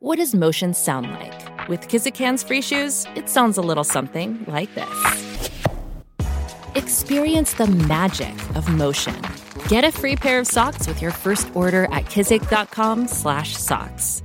What 0.00 0.18
does 0.18 0.32
motion 0.32 0.74
sound 0.74 1.10
like? 1.10 1.68
With 1.68 1.88
Kizik 1.88 2.16
hands-free 2.16 2.62
shoes, 2.62 3.04
it 3.16 3.28
sounds 3.28 3.58
a 3.58 3.60
little 3.60 3.82
something 3.82 4.44
like 4.46 4.72
this. 4.76 5.40
Experience 6.76 7.54
the 7.54 7.66
magic 7.66 8.32
of 8.54 8.68
motion. 8.68 9.20
Get 9.66 9.82
a 9.82 9.90
free 9.90 10.14
pair 10.14 10.38
of 10.38 10.46
socks 10.46 10.86
with 10.86 11.02
your 11.02 11.10
first 11.10 11.50
order 11.56 11.86
at 11.86 12.04
kizik.com/socks. 12.04 14.22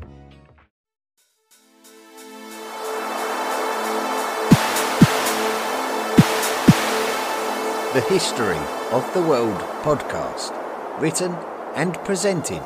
The 7.95 8.01
History 8.09 8.59
of 8.91 9.11
the 9.15 9.23
World 9.23 9.59
podcast, 9.81 10.53
written 11.01 11.35
and 11.75 11.95
presented 12.05 12.61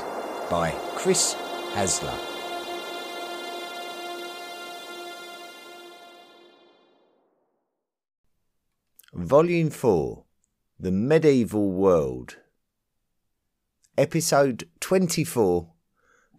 by 0.50 0.72
Chris 0.98 1.38
Hasler. 1.74 2.27
Volume 9.18 9.72
4 9.72 10.26
The 10.80 10.92
Medieval 10.92 11.72
World, 11.72 12.38
Episode 13.98 14.70
24 14.80 15.74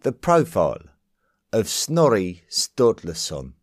The 0.03 0.13
Profile 0.13 0.83
of 1.51 1.67
Snorri 1.67 2.43
Sturluson. 2.49 3.55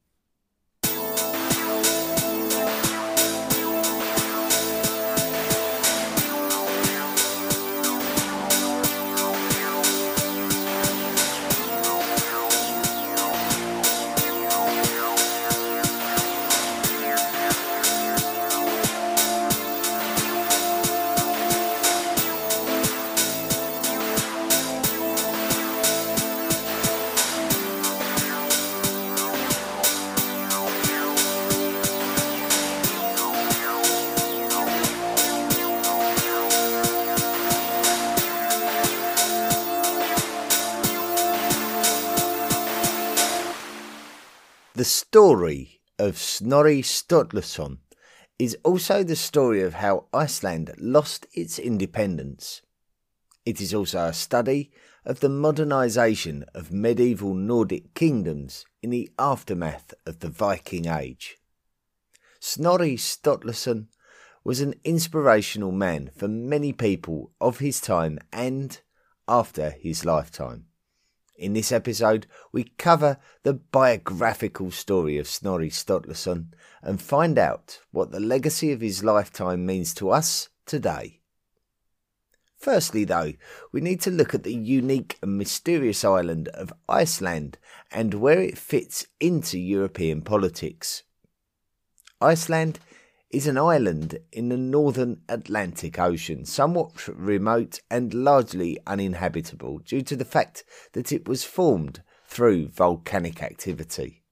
The 44.77 44.85
story 44.85 45.81
of 45.99 46.19
Snorri 46.19 46.83
Sturluson 46.83 47.79
is 48.39 48.59
also 48.63 49.03
the 49.03 49.17
story 49.17 49.63
of 49.63 49.73
how 49.73 50.05
Iceland 50.13 50.75
lost 50.77 51.27
its 51.33 51.59
independence. 51.59 52.61
It 53.47 53.59
is 53.63 53.73
also 53.73 54.01
a 54.01 54.13
study 54.13 54.71
of 55.07 55.21
the 55.21 55.29
modernisation 55.29 56.45
of 56.55 56.73
medieval 56.73 57.33
Nordic 57.33 57.95
kingdoms 57.95 58.67
in 58.83 58.91
the 58.91 59.11
aftermath 59.19 59.95
of 60.05 60.19
the 60.19 60.29
Viking 60.29 60.87
Age. 60.87 61.39
Snorri 62.39 62.99
Sturluson 62.99 63.87
was 64.45 64.61
an 64.61 64.75
inspirational 64.85 65.73
man 65.73 66.11
for 66.15 66.29
many 66.29 66.75
people 66.75 67.33
of 67.41 67.61
his 67.61 67.81
time 67.81 68.19
and 68.31 68.83
after 69.27 69.71
his 69.71 70.05
lifetime. 70.05 70.67
In 71.39 71.53
this 71.53 71.71
episode, 71.71 72.27
we 72.51 72.65
cover 72.79 73.19
the 73.43 73.53
biographical 73.53 74.71
story 74.71 75.19
of 75.19 75.29
Snorri 75.29 75.69
Sturluson 75.69 76.49
and 76.83 77.01
find 77.01 77.39
out 77.39 77.81
what 77.91 78.11
the 78.11 78.21
legacy 78.21 78.73
of 78.73 78.81
his 78.81 79.05
lifetime 79.05 79.67
means 79.67 79.93
to 79.95 80.11
us 80.11 80.49
today. 80.65 81.21
Firstly, 82.59 83.05
though, 83.05 83.35
we 83.71 83.83
need 83.83 84.01
to 84.01 84.11
look 84.11 84.35
at 84.35 84.45
the 84.45 84.55
unique 84.55 85.19
and 85.21 85.37
mysterious 85.37 86.05
island 86.05 86.49
of 86.49 86.73
Iceland 86.89 87.59
and 87.93 88.15
where 88.15 88.41
it 88.41 88.57
fits 88.57 89.07
into 89.21 89.59
European 89.59 90.23
politics. 90.23 91.03
Iceland 92.19 92.81
is 93.37 93.47
an 93.47 93.59
island 93.59 94.19
in 94.33 94.49
the 94.49 94.57
northern 94.57 95.21
Atlantic 95.29 95.99
Ocean, 95.99 96.43
somewhat 96.47 97.07
remote 97.07 97.81
and 97.91 98.15
largely 98.15 98.79
uninhabitable 98.87 99.79
due 99.81 100.01
to 100.01 100.17
the 100.17 100.25
fact 100.25 100.65
that 100.95 101.13
it 101.13 101.29
was 101.29 101.45
formed 101.45 102.03
through 102.27 102.67
volcanic 102.67 103.43
activity. 103.43 104.23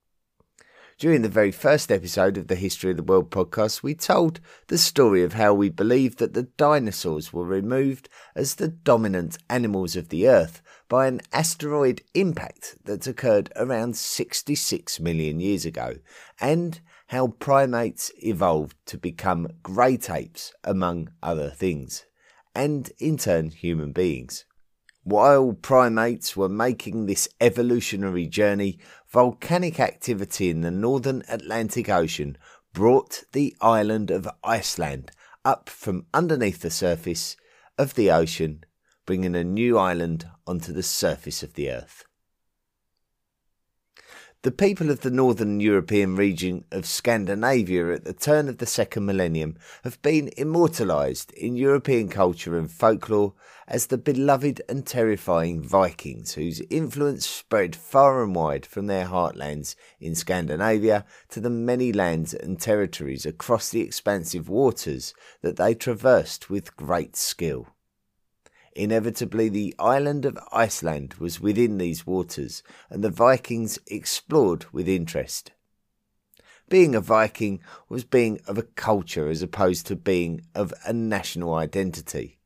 During 0.96 1.20
the 1.20 1.28
very 1.28 1.52
first 1.52 1.92
episode 1.92 2.38
of 2.38 2.48
the 2.48 2.54
History 2.54 2.92
of 2.92 2.96
the 2.96 3.02
World 3.02 3.30
podcast, 3.30 3.82
we 3.82 3.94
told 3.94 4.40
the 4.68 4.78
story 4.78 5.22
of 5.22 5.34
how 5.34 5.52
we 5.52 5.68
believe 5.68 6.16
that 6.16 6.32
the 6.32 6.44
dinosaurs 6.44 7.30
were 7.30 7.44
removed 7.44 8.08
as 8.34 8.54
the 8.54 8.68
dominant 8.68 9.36
animals 9.50 9.96
of 9.96 10.08
the 10.08 10.26
Earth 10.26 10.62
by 10.88 11.08
an 11.08 11.20
asteroid 11.30 12.00
impact 12.14 12.76
that 12.84 13.06
occurred 13.06 13.52
around 13.54 13.98
66 13.98 14.98
million 14.98 15.40
years 15.40 15.66
ago, 15.66 15.96
and 16.40 16.80
how 17.08 17.28
primates 17.28 18.10
evolved 18.18 18.76
to 18.86 18.98
become 18.98 19.48
great 19.62 20.08
apes, 20.08 20.52
among 20.64 21.10
other 21.22 21.50
things, 21.50 22.04
and 22.54 22.90
in 22.98 23.16
turn 23.16 23.50
human 23.50 23.92
beings. 23.92 24.44
While 25.02 25.52
primates 25.52 26.34
were 26.34 26.48
making 26.48 27.04
this 27.04 27.28
evolutionary 27.40 28.26
journey, 28.26 28.78
volcanic 29.12 29.78
activity 29.78 30.48
in 30.48 30.62
the 30.62 30.70
northern 30.70 31.22
Atlantic 31.28 31.90
Ocean 31.90 32.38
brought 32.72 33.24
the 33.32 33.54
island 33.60 34.10
of 34.10 34.28
Iceland 34.42 35.10
up 35.44 35.68
from 35.68 36.06
underneath 36.14 36.62
the 36.62 36.70
surface 36.70 37.36
of 37.76 37.94
the 37.94 38.10
ocean, 38.10 38.64
bringing 39.04 39.34
a 39.34 39.44
new 39.44 39.76
island 39.76 40.26
onto 40.46 40.72
the 40.72 40.82
surface 40.82 41.42
of 41.42 41.52
the 41.52 41.70
earth. 41.70 42.04
The 44.44 44.50
people 44.50 44.90
of 44.90 45.00
the 45.00 45.10
northern 45.10 45.58
European 45.58 46.16
region 46.16 46.66
of 46.70 46.84
Scandinavia 46.84 47.94
at 47.94 48.04
the 48.04 48.12
turn 48.12 48.46
of 48.50 48.58
the 48.58 48.66
second 48.66 49.06
millennium 49.06 49.56
have 49.84 50.02
been 50.02 50.28
immortalised 50.36 51.32
in 51.32 51.56
European 51.56 52.10
culture 52.10 52.58
and 52.58 52.70
folklore 52.70 53.32
as 53.66 53.86
the 53.86 53.96
beloved 53.96 54.60
and 54.68 54.84
terrifying 54.86 55.62
Vikings, 55.62 56.34
whose 56.34 56.60
influence 56.68 57.26
spread 57.26 57.74
far 57.74 58.22
and 58.22 58.34
wide 58.34 58.66
from 58.66 58.86
their 58.86 59.06
heartlands 59.06 59.76
in 59.98 60.14
Scandinavia 60.14 61.06
to 61.30 61.40
the 61.40 61.48
many 61.48 61.90
lands 61.90 62.34
and 62.34 62.60
territories 62.60 63.24
across 63.24 63.70
the 63.70 63.80
expansive 63.80 64.50
waters 64.50 65.14
that 65.40 65.56
they 65.56 65.74
traversed 65.74 66.50
with 66.50 66.76
great 66.76 67.16
skill. 67.16 67.73
Inevitably, 68.76 69.48
the 69.48 69.74
island 69.78 70.24
of 70.24 70.38
Iceland 70.50 71.14
was 71.14 71.40
within 71.40 71.78
these 71.78 72.06
waters, 72.06 72.62
and 72.90 73.04
the 73.04 73.10
Vikings 73.10 73.78
explored 73.86 74.66
with 74.72 74.88
interest. 74.88 75.52
Being 76.68 76.94
a 76.94 77.00
Viking 77.00 77.60
was 77.88 78.04
being 78.04 78.40
of 78.48 78.58
a 78.58 78.62
culture 78.62 79.28
as 79.28 79.42
opposed 79.42 79.86
to 79.86 79.96
being 79.96 80.40
of 80.54 80.74
a 80.84 80.92
national 80.92 81.54
identity. 81.54 82.40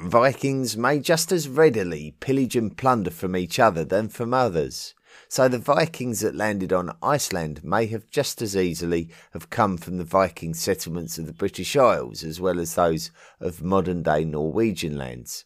Vikings 0.00 0.76
may 0.76 1.00
just 1.00 1.32
as 1.32 1.48
readily 1.48 2.14
pillage 2.20 2.56
and 2.56 2.76
plunder 2.76 3.10
from 3.10 3.34
each 3.36 3.58
other 3.58 3.84
than 3.84 4.08
from 4.08 4.34
others. 4.34 4.94
So 5.28 5.48
the 5.48 5.58
Vikings 5.58 6.20
that 6.20 6.34
landed 6.34 6.72
on 6.72 6.96
Iceland 7.02 7.64
may 7.64 7.86
have 7.86 8.10
just 8.10 8.42
as 8.42 8.56
easily 8.56 9.08
have 9.32 9.50
come 9.50 9.76
from 9.76 9.96
the 9.96 10.04
Viking 10.04 10.54
settlements 10.54 11.18
of 11.18 11.26
the 11.26 11.32
British 11.32 11.74
Isles 11.74 12.22
as 12.22 12.40
well 12.40 12.60
as 12.60 12.74
those 12.74 13.10
of 13.40 13.62
modern 13.62 14.02
day 14.02 14.24
Norwegian 14.24 14.98
lands. 14.98 15.44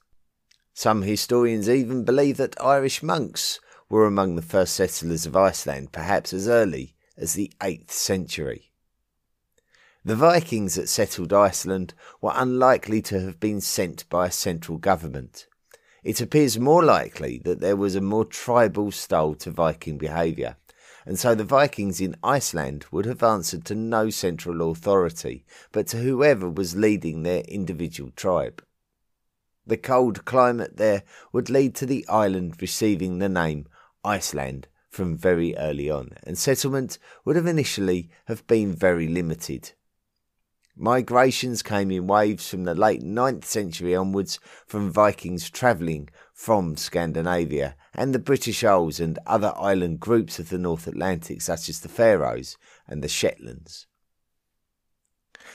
Some 0.79 1.03
historians 1.03 1.69
even 1.69 2.05
believe 2.05 2.37
that 2.37 2.55
Irish 2.63 3.03
monks 3.03 3.59
were 3.91 4.07
among 4.07 4.37
the 4.37 4.43
first 4.43 4.75
settlers 4.75 5.27
of 5.27 5.35
Iceland, 5.35 5.91
perhaps 5.91 6.33
as 6.33 6.47
early 6.47 6.95
as 7.17 7.33
the 7.33 7.51
8th 7.61 7.91
century. 7.91 8.71
The 10.05 10.15
Vikings 10.15 10.77
that 10.77 10.89
settled 10.89 11.33
Iceland 11.33 11.95
were 12.21 12.31
unlikely 12.33 13.03
to 13.03 13.19
have 13.23 13.41
been 13.41 13.61
sent 13.61 14.09
by 14.09 14.29
a 14.29 14.31
central 14.31 14.79
government. 14.79 15.49
It 16.05 16.21
appears 16.21 16.61
more 16.61 16.85
likely 16.85 17.39
that 17.39 17.59
there 17.59 17.75
was 17.75 17.97
a 17.97 18.01
more 18.01 18.25
tribal 18.25 18.93
style 18.93 19.35
to 19.35 19.51
Viking 19.51 19.99
behaviour, 19.99 20.59
and 21.05 21.19
so 21.19 21.35
the 21.35 21.43
Vikings 21.43 22.01
in 22.01 22.15
Iceland 22.23 22.87
would 22.93 23.05
have 23.05 23.25
answered 23.25 23.65
to 23.65 23.75
no 23.75 24.11
central 24.11 24.71
authority, 24.71 25.45
but 25.73 25.89
to 25.89 25.97
whoever 25.97 26.49
was 26.49 26.77
leading 26.77 27.25
their 27.25 27.41
individual 27.49 28.13
tribe. 28.15 28.63
The 29.69 29.77
cold 29.77 30.25
climate 30.25 30.79
there 30.79 31.03
would 31.31 31.51
lead 31.51 31.75
to 31.75 31.85
the 31.85 32.09
island 32.09 32.55
receiving 32.63 33.19
the 33.19 33.29
name 33.29 33.67
Iceland 34.03 34.67
from 34.89 35.15
very 35.15 35.55
early 35.59 35.91
on, 35.91 36.13
and 36.23 36.39
settlement 36.39 36.99
would 37.27 37.37
have 37.37 37.47
initially 37.47 38.09
have 38.29 38.47
been 38.47 38.73
very 38.73 39.07
limited. 39.09 39.73
Migrations 40.75 41.63
came 41.63 41.91
in 41.91 42.07
waves 42.07 42.49
from 42.49 42.65
the 42.65 42.75
late 42.75 43.03
9th 43.03 43.45
century 43.45 43.95
onwards 43.95 44.41
from 44.67 44.91
Vikings 44.91 45.51
travelling 45.51 46.09
from 46.33 46.79
Scandinavia 46.79 47.77
and 47.93 48.15
the 48.15 48.19
British 48.19 48.65
Isles 48.65 49.01
and 49.01 49.19
other 49.27 49.53
island 49.55 50.01
groups 50.01 50.39
of 50.39 50.49
the 50.49 50.57
North 50.57 50.87
Atlantic, 50.87 51.43
such 51.43 51.69
as 51.69 51.81
the 51.81 51.91
Faroes 51.91 52.57
and 52.87 53.03
the 53.03 53.09
Shetlands. 53.09 53.88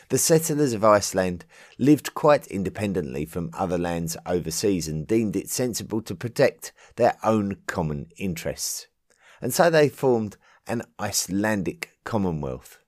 The 0.10 0.18
settlers 0.18 0.74
of 0.74 0.84
Iceland 0.84 1.46
lived 1.78 2.14
quite 2.14 2.48
independently 2.48 3.26
from 3.26 3.50
other 3.54 3.78
lands 3.78 4.18
overseas 4.26 4.88
and 4.88 5.08
deemed 5.08 5.36
it 5.36 5.50
sensible 5.50 6.02
to 6.04 6.16
protect 6.16 6.72
their 6.96 7.18
own 7.24 7.58
common 7.68 8.08
interests. 8.18 8.88
And 9.42 9.54
so 9.54 9.70
they 9.70 9.90
formed 9.90 10.38
an 10.68 10.84
Icelandic 11.00 11.98
Commonwealth. 12.04 12.80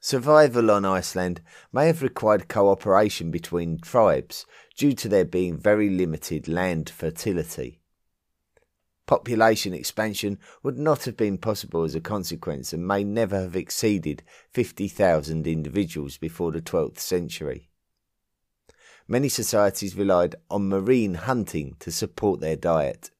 Survival 0.00 0.70
on 0.70 0.84
Iceland 0.84 1.42
may 1.72 1.86
have 1.86 2.02
required 2.02 2.48
cooperation 2.48 3.30
between 3.30 3.80
tribes 3.80 4.46
due 4.76 4.94
to 4.94 5.08
there 5.08 5.26
being 5.26 5.58
very 5.58 5.90
limited 5.90 6.48
land 6.48 6.88
fertility. 6.88 7.79
Population 9.10 9.74
expansion 9.74 10.38
would 10.62 10.78
not 10.78 11.04
have 11.04 11.16
been 11.16 11.36
possible 11.36 11.82
as 11.82 11.96
a 11.96 12.00
consequence 12.00 12.72
and 12.72 12.86
may 12.86 13.02
never 13.02 13.40
have 13.40 13.56
exceeded 13.56 14.22
50,000 14.52 15.48
individuals 15.48 16.16
before 16.16 16.52
the 16.52 16.60
12th 16.60 17.00
century. 17.00 17.68
Many 19.08 19.28
societies 19.28 19.96
relied 19.96 20.36
on 20.48 20.68
marine 20.68 21.14
hunting 21.14 21.74
to 21.80 21.90
support 21.90 22.38
their 22.38 22.54
diet. 22.54 23.10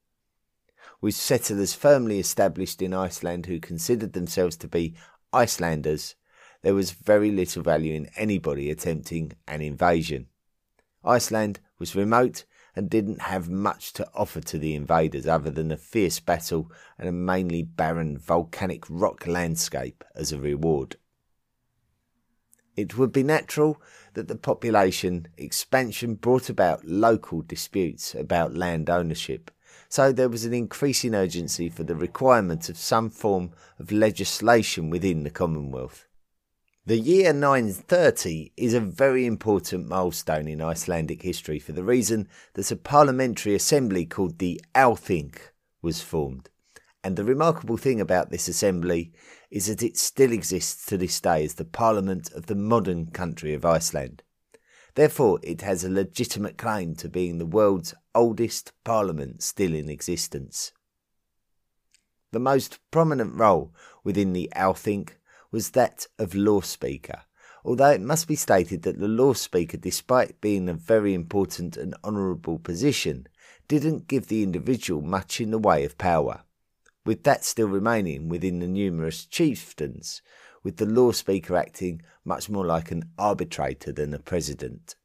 With 1.01 1.17
settlers 1.17 1.75
firmly 1.75 2.21
established 2.21 2.81
in 2.81 2.95
Iceland 2.95 3.47
who 3.47 3.59
considered 3.59 4.13
themselves 4.13 4.57
to 4.59 4.69
be 4.69 4.95
Icelanders, 5.33 6.15
there 6.63 6.75
was 6.75 6.93
very 6.93 7.33
little 7.33 7.65
value 7.65 7.95
in 7.95 8.11
anybody 8.15 8.71
attempting 8.71 9.33
an 9.49 9.61
invasion. 9.61 10.29
Iceland 11.05 11.59
was 11.81 11.97
remote 11.97 12.45
and 12.77 12.91
didn't 12.91 13.23
have 13.23 13.49
much 13.49 13.93
to 13.95 14.09
offer 14.15 14.41
to 14.41 14.59
the 14.59 14.75
invaders 14.75 15.27
other 15.27 15.51
than 15.51 15.71
a 15.71 15.77
fierce 15.77 16.21
battle 16.21 16.71
and 16.99 17.09
a 17.09 17.13
mainly 17.13 17.63
barren 17.63 18.17
volcanic 18.17 18.85
rock 18.89 19.27
landscape 19.27 20.05
as 20.15 20.33
a 20.33 20.39
reward. 20.39 20.97
It 22.77 22.97
would 22.97 23.13
be 23.13 23.23
natural 23.23 23.81
that 24.15 24.29
the 24.29 24.37
population 24.37 25.29
expansion 25.37 26.15
brought 26.15 26.49
about 26.49 26.85
local 26.85 27.43
disputes 27.43 28.15
about 28.15 28.57
land 28.57 28.89
ownership, 28.89 29.51
so 29.89 30.13
there 30.13 30.29
was 30.29 30.45
an 30.45 30.55
increasing 30.55 31.15
urgency 31.15 31.69
for 31.69 31.83
the 31.83 31.97
requirement 31.97 32.69
of 32.69 32.79
some 32.79 33.11
form 33.11 33.51
of 33.79 33.93
legislation 33.93 34.89
within 34.89 35.25
the 35.25 35.31
Commonwealth. 35.31 36.07
The 36.91 36.99
year 36.99 37.33
930 37.33 38.53
is 38.57 38.75
a 38.75 38.81
very 38.81 39.25
important 39.25 39.87
milestone 39.87 40.49
in 40.49 40.61
Icelandic 40.61 41.23
history 41.23 41.61
for 41.61 41.71
the 41.71 41.85
reason 41.85 42.27
that 42.55 42.73
a 42.73 42.75
parliamentary 42.75 43.55
assembly 43.55 44.05
called 44.05 44.41
the 44.41 44.61
Althing 44.75 45.37
was 45.83 46.03
formed. 46.03 46.51
And 47.05 47.15
the 47.15 47.23
remarkable 47.23 47.77
thing 47.77 48.01
about 48.01 48.31
this 48.31 48.49
assembly 48.49 49.13
is 49.53 49.69
that 49.69 49.85
it 49.85 49.99
still 49.99 50.33
exists 50.33 50.85
to 50.87 50.99
this 50.99 51.21
day 51.21 51.45
as 51.45 51.55
the 51.55 51.65
parliament 51.65 52.33
of 52.33 52.47
the 52.47 52.57
modern 52.57 53.13
country 53.13 53.55
of 53.55 53.65
Iceland. 53.65 54.25
Therefore, 54.97 55.39
it 55.45 55.61
has 55.61 55.85
a 55.85 55.89
legitimate 55.89 56.59
claim 56.59 56.97
to 56.97 57.09
being 57.09 57.39
the 57.39 57.47
world's 57.47 57.95
oldest 58.17 58.73
parliament 58.83 59.45
still 59.45 59.75
in 59.77 59.89
existence. 59.89 60.73
The 62.33 62.41
most 62.41 62.81
prominent 62.91 63.37
role 63.37 63.73
within 64.03 64.33
the 64.33 64.51
Althing 64.57 65.09
was 65.51 65.71
that 65.71 66.07
of 66.19 66.35
law 66.35 66.61
speaker, 66.61 67.23
although 67.65 67.91
it 67.91 68.01
must 68.01 68.29
be 68.29 68.37
stated 68.37 68.83
that 68.83 68.99
the 68.99 69.09
law 69.09 69.33
speaker, 69.33 69.77
despite 69.77 70.41
being 70.41 70.69
a 70.69 70.75
very 70.75 71.15
important 71.15 71.77
and 71.77 71.95
honourable 72.05 72.59
position, 72.59 73.27
didn't 73.69 74.09
give 74.09 74.29
the 74.29 74.43
individual 74.43 75.03
much 75.03 75.41
in 75.41 75.51
the 75.51 75.59
way 75.59 75.85
of 75.85 75.99
power, 75.99 76.43
with 77.05 77.23
that 77.25 77.45
still 77.45 77.69
remaining 77.69 78.29
within 78.29 78.59
the 78.59 78.69
numerous 78.69 79.25
chieftains, 79.25 80.23
with 80.63 80.77
the 80.77 80.87
law 80.87 81.13
speaker 81.13 81.57
acting 81.57 82.03
much 82.25 82.49
more 82.49 82.67
like 82.67 82.91
an 82.91 83.05
arbitrator 83.19 83.93
than 83.93 84.13
a 84.13 84.19
president. 84.19 84.97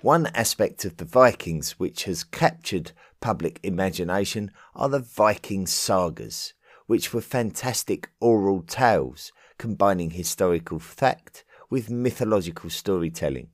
One 0.00 0.26
aspect 0.34 0.84
of 0.84 0.98
the 0.98 1.04
Vikings 1.04 1.72
which 1.72 2.04
has 2.04 2.24
captured 2.24 2.92
public 3.20 3.58
imagination 3.62 4.50
are 4.74 4.88
the 4.88 4.98
Viking 4.98 5.66
sagas, 5.66 6.52
which 6.86 7.14
were 7.14 7.22
fantastic 7.22 8.10
oral 8.20 8.62
tales 8.62 9.32
combining 9.58 10.10
historical 10.10 10.78
fact 10.78 11.44
with 11.70 11.90
mythological 11.90 12.70
storytelling. 12.70 13.48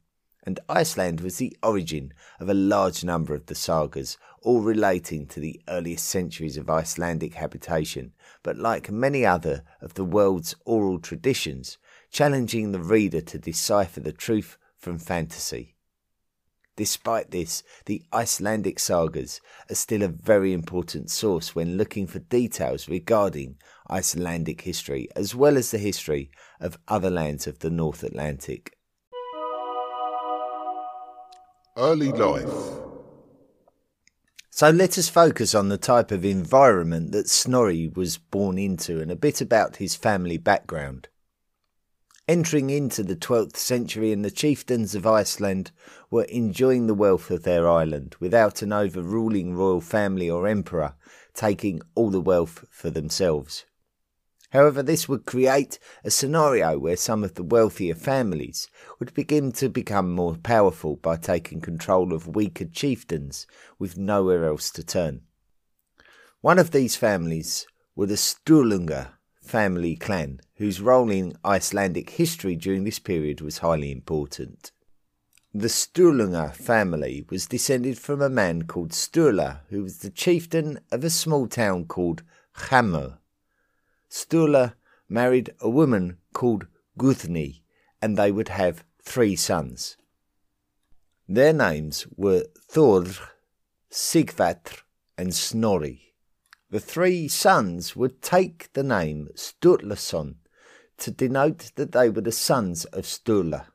And 0.44 0.58
Iceland 0.68 1.20
was 1.20 1.36
the 1.36 1.56
origin 1.62 2.14
of 2.38 2.48
a 2.48 2.54
large 2.54 3.04
number 3.04 3.34
of 3.34 3.46
the 3.46 3.54
sagas, 3.54 4.16
all 4.42 4.62
relating 4.62 5.26
to 5.26 5.40
the 5.40 5.60
earliest 5.68 6.06
centuries 6.06 6.56
of 6.56 6.70
Icelandic 6.70 7.34
habitation, 7.34 8.12
but 8.42 8.56
like 8.56 8.90
many 8.90 9.26
other 9.26 9.62
of 9.82 9.94
the 9.94 10.04
world's 10.04 10.54
oral 10.64 10.98
traditions, 10.98 11.76
challenging 12.10 12.72
the 12.72 12.80
reader 12.80 13.20
to 13.20 13.38
decipher 13.38 14.00
the 14.00 14.12
truth 14.12 14.56
from 14.78 14.98
fantasy. 14.98 15.76
Despite 16.76 17.30
this, 17.30 17.62
the 17.84 18.02
Icelandic 18.10 18.78
sagas 18.78 19.42
are 19.68 19.74
still 19.74 20.02
a 20.02 20.08
very 20.08 20.54
important 20.54 21.10
source 21.10 21.54
when 21.54 21.76
looking 21.76 22.06
for 22.06 22.20
details 22.20 22.88
regarding 22.88 23.58
Icelandic 23.90 24.60
history, 24.62 25.08
as 25.16 25.34
well 25.34 25.56
as 25.56 25.70
the 25.70 25.78
history 25.78 26.30
of 26.60 26.78
other 26.88 27.10
lands 27.10 27.46
of 27.46 27.58
the 27.58 27.70
North 27.70 28.02
Atlantic. 28.02 28.76
Early 31.76 32.12
life. 32.12 32.80
So 34.50 34.68
let 34.70 34.98
us 34.98 35.08
focus 35.08 35.54
on 35.54 35.70
the 35.70 35.78
type 35.78 36.10
of 36.10 36.24
environment 36.24 37.12
that 37.12 37.28
Snorri 37.28 37.88
was 37.88 38.18
born 38.18 38.58
into 38.58 39.00
and 39.00 39.10
a 39.10 39.16
bit 39.16 39.40
about 39.40 39.76
his 39.76 39.94
family 39.94 40.36
background. 40.36 41.08
Entering 42.28 42.70
into 42.70 43.02
the 43.02 43.16
12th 43.16 43.56
century, 43.56 44.12
and 44.12 44.24
the 44.24 44.30
chieftains 44.30 44.94
of 44.94 45.06
Iceland 45.06 45.72
were 46.10 46.24
enjoying 46.24 46.86
the 46.86 46.94
wealth 46.94 47.30
of 47.30 47.42
their 47.42 47.68
island 47.68 48.14
without 48.20 48.62
an 48.62 48.72
overruling 48.72 49.54
royal 49.54 49.80
family 49.80 50.28
or 50.28 50.46
emperor 50.46 50.94
taking 51.34 51.80
all 51.94 52.10
the 52.10 52.20
wealth 52.20 52.64
for 52.70 52.90
themselves. 52.90 53.64
However, 54.50 54.82
this 54.82 55.08
would 55.08 55.26
create 55.26 55.78
a 56.04 56.10
scenario 56.10 56.78
where 56.78 56.96
some 56.96 57.22
of 57.22 57.34
the 57.34 57.44
wealthier 57.44 57.94
families 57.94 58.68
would 58.98 59.14
begin 59.14 59.52
to 59.52 59.68
become 59.68 60.12
more 60.12 60.36
powerful 60.36 60.96
by 60.96 61.16
taking 61.16 61.60
control 61.60 62.12
of 62.12 62.34
weaker 62.34 62.64
chieftains 62.64 63.46
with 63.78 63.96
nowhere 63.96 64.44
else 64.44 64.70
to 64.72 64.82
turn. 64.82 65.22
One 66.40 66.58
of 66.58 66.72
these 66.72 66.96
families 66.96 67.66
were 67.94 68.06
the 68.06 68.14
Sturlunga 68.14 69.12
family 69.40 69.94
clan, 69.94 70.40
whose 70.56 70.80
role 70.80 71.10
in 71.10 71.36
Icelandic 71.44 72.10
history 72.10 72.56
during 72.56 72.84
this 72.84 72.98
period 72.98 73.40
was 73.40 73.58
highly 73.58 73.92
important. 73.92 74.72
The 75.52 75.68
Sturlunga 75.68 76.54
family 76.54 77.24
was 77.30 77.46
descended 77.46 77.98
from 77.98 78.20
a 78.20 78.28
man 78.28 78.62
called 78.62 78.90
Sturla, 78.90 79.60
who 79.68 79.82
was 79.82 79.98
the 79.98 80.10
chieftain 80.10 80.80
of 80.90 81.04
a 81.04 81.10
small 81.10 81.46
town 81.46 81.86
called 81.86 82.22
Hammer. 82.70 83.19
Sturla 84.10 84.74
married 85.08 85.54
a 85.60 85.70
woman 85.70 86.18
called 86.32 86.66
Guthni, 86.98 87.62
and 88.02 88.16
they 88.16 88.32
would 88.32 88.48
have 88.48 88.84
three 89.02 89.36
sons. 89.36 89.96
Their 91.28 91.52
names 91.52 92.06
were 92.16 92.46
Thor, 92.68 93.04
Sigvatr, 93.90 94.82
and 95.16 95.34
Snorri. 95.34 96.14
The 96.70 96.80
three 96.80 97.28
sons 97.28 97.94
would 97.94 98.20
take 98.20 98.72
the 98.72 98.82
name 98.82 99.28
Sturlason 99.34 100.36
to 100.98 101.10
denote 101.10 101.72
that 101.76 101.92
they 101.92 102.10
were 102.10 102.20
the 102.20 102.32
sons 102.32 102.84
of 102.86 103.04
Sturla, 103.04 103.66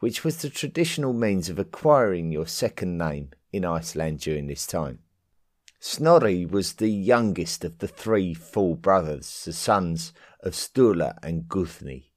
which 0.00 0.24
was 0.24 0.38
the 0.38 0.50
traditional 0.50 1.12
means 1.12 1.48
of 1.48 1.58
acquiring 1.58 2.32
your 2.32 2.46
second 2.46 2.96
name 2.96 3.30
in 3.52 3.64
Iceland 3.64 4.20
during 4.20 4.46
this 4.46 4.66
time. 4.66 5.00
Snorri 5.80 6.44
was 6.44 6.74
the 6.74 6.90
youngest 6.90 7.64
of 7.64 7.78
the 7.78 7.86
three 7.86 8.34
full 8.34 8.74
brothers, 8.74 9.44
the 9.44 9.52
sons 9.52 10.12
of 10.40 10.54
Sturla 10.54 11.18
and 11.22 11.48
Guthni. 11.48 12.10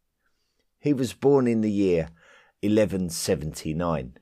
He 0.79 0.93
was 0.93 1.13
born 1.13 1.47
in 1.47 1.61
the 1.61 1.71
year 1.71 2.09
1179. 2.61 4.17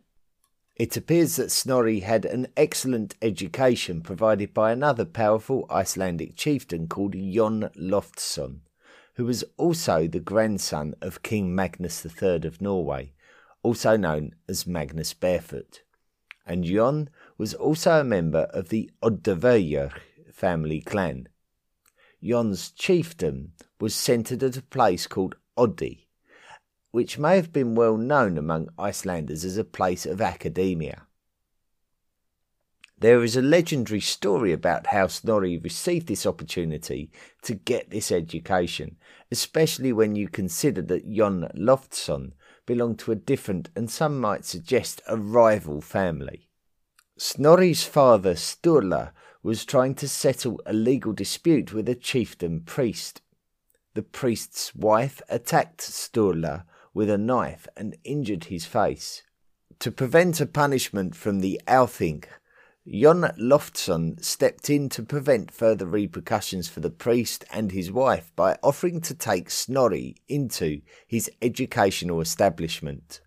It 0.76 0.98
appears 0.98 1.38
that 1.38 1.52
Snorri 1.52 2.02
had 2.02 2.26
an 2.26 2.48
excellent 2.58 3.16
education 3.22 4.02
provided 4.02 4.54
by 4.54 4.72
another 4.72 5.06
powerful 5.06 5.66
Icelandic 5.70 6.36
chieftain 6.36 6.88
called 6.88 7.14
Jon 7.14 7.70
Loftsson, 7.78 8.62
who 9.16 9.26
was 9.26 9.44
also 9.58 10.08
the 10.08 10.20
grandson 10.20 10.96
of 11.02 11.24
King 11.24 11.56
Magnus 11.56 12.06
III 12.06 12.46
of 12.46 12.62
Norway, 12.62 13.14
also 13.64 13.98
known 13.98 14.36
as 14.48 14.68
Magnus 14.68 15.14
Barefoot. 15.14 15.82
And 16.46 16.64
Jon 16.64 17.10
was 17.40 17.54
also 17.54 18.02
a 18.02 18.04
member 18.04 18.50
of 18.54 18.68
the 18.68 18.92
Oddaverjer 19.02 19.94
family 20.34 20.82
clan. 20.82 21.30
Jon's 22.22 22.70
chiefdom 22.74 23.52
was 23.80 23.96
centred 23.96 24.44
at 24.44 24.58
a 24.58 24.62
place 24.62 25.08
called 25.08 25.38
Oddi, 25.58 26.08
which 26.92 27.18
may 27.18 27.38
have 27.38 27.54
been 27.54 27.76
well 27.76 27.96
known 27.96 28.38
among 28.38 28.68
Icelanders 28.78 29.46
as 29.46 29.56
a 29.58 29.64
place 29.64 30.06
of 30.06 30.20
academia. 30.20 31.08
There 32.98 33.24
is 33.24 33.38
a 33.38 33.42
legendary 33.42 34.02
story 34.02 34.52
about 34.52 34.88
how 34.88 35.08
Snorri 35.08 35.58
received 35.58 36.08
this 36.08 36.26
opportunity 36.26 37.10
to 37.44 37.54
get 37.54 37.90
this 37.90 38.12
education, 38.12 38.98
especially 39.32 39.94
when 39.94 40.14
you 40.14 40.28
consider 40.28 40.82
that 40.82 41.10
Jon 41.10 41.50
Loftsson 41.56 42.34
belonged 42.66 43.00
to 43.00 43.14
a 43.14 43.16
different 43.16 43.70
and 43.78 43.90
some 43.90 44.20
might 44.20 44.44
suggest 44.44 45.02
a 45.08 45.16
rival 45.16 45.80
family. 45.80 46.49
Snorri's 47.22 47.84
father, 47.84 48.34
Sturla, 48.34 49.12
was 49.44 49.66
trying 49.66 49.94
to 49.96 50.08
settle 50.08 50.62
a 50.66 50.72
legal 50.72 51.12
dispute 51.12 51.74
with 51.74 51.90
a 51.90 51.94
chieftain 51.94 52.62
priest. 52.62 53.22
The 53.94 54.04
priest's 54.04 54.74
wife 54.74 55.22
attacked 55.28 55.82
Sturla 55.82 56.64
with 56.94 57.10
a 57.10 57.18
knife 57.18 57.68
and 57.76 57.98
injured 58.06 58.46
his 58.46 58.66
face. 58.66 59.24
To 59.80 59.92
prevent 59.92 60.40
a 60.40 60.46
punishment 60.46 61.14
from 61.14 61.42
the 61.42 61.60
Althing, 61.68 62.24
Jon 62.88 63.30
Loftsson 63.38 64.24
stepped 64.24 64.70
in 64.70 64.88
to 64.88 65.04
prevent 65.04 65.52
further 65.52 65.88
repercussions 65.88 66.70
for 66.70 66.80
the 66.80 66.90
priest 66.90 67.44
and 67.52 67.74
his 67.74 67.92
wife 67.92 68.32
by 68.38 68.58
offering 68.64 69.02
to 69.02 69.14
take 69.14 69.50
Snorri 69.50 70.16
into 70.30 70.82
his 71.06 71.30
educational 71.42 72.22
establishment. 72.22 73.20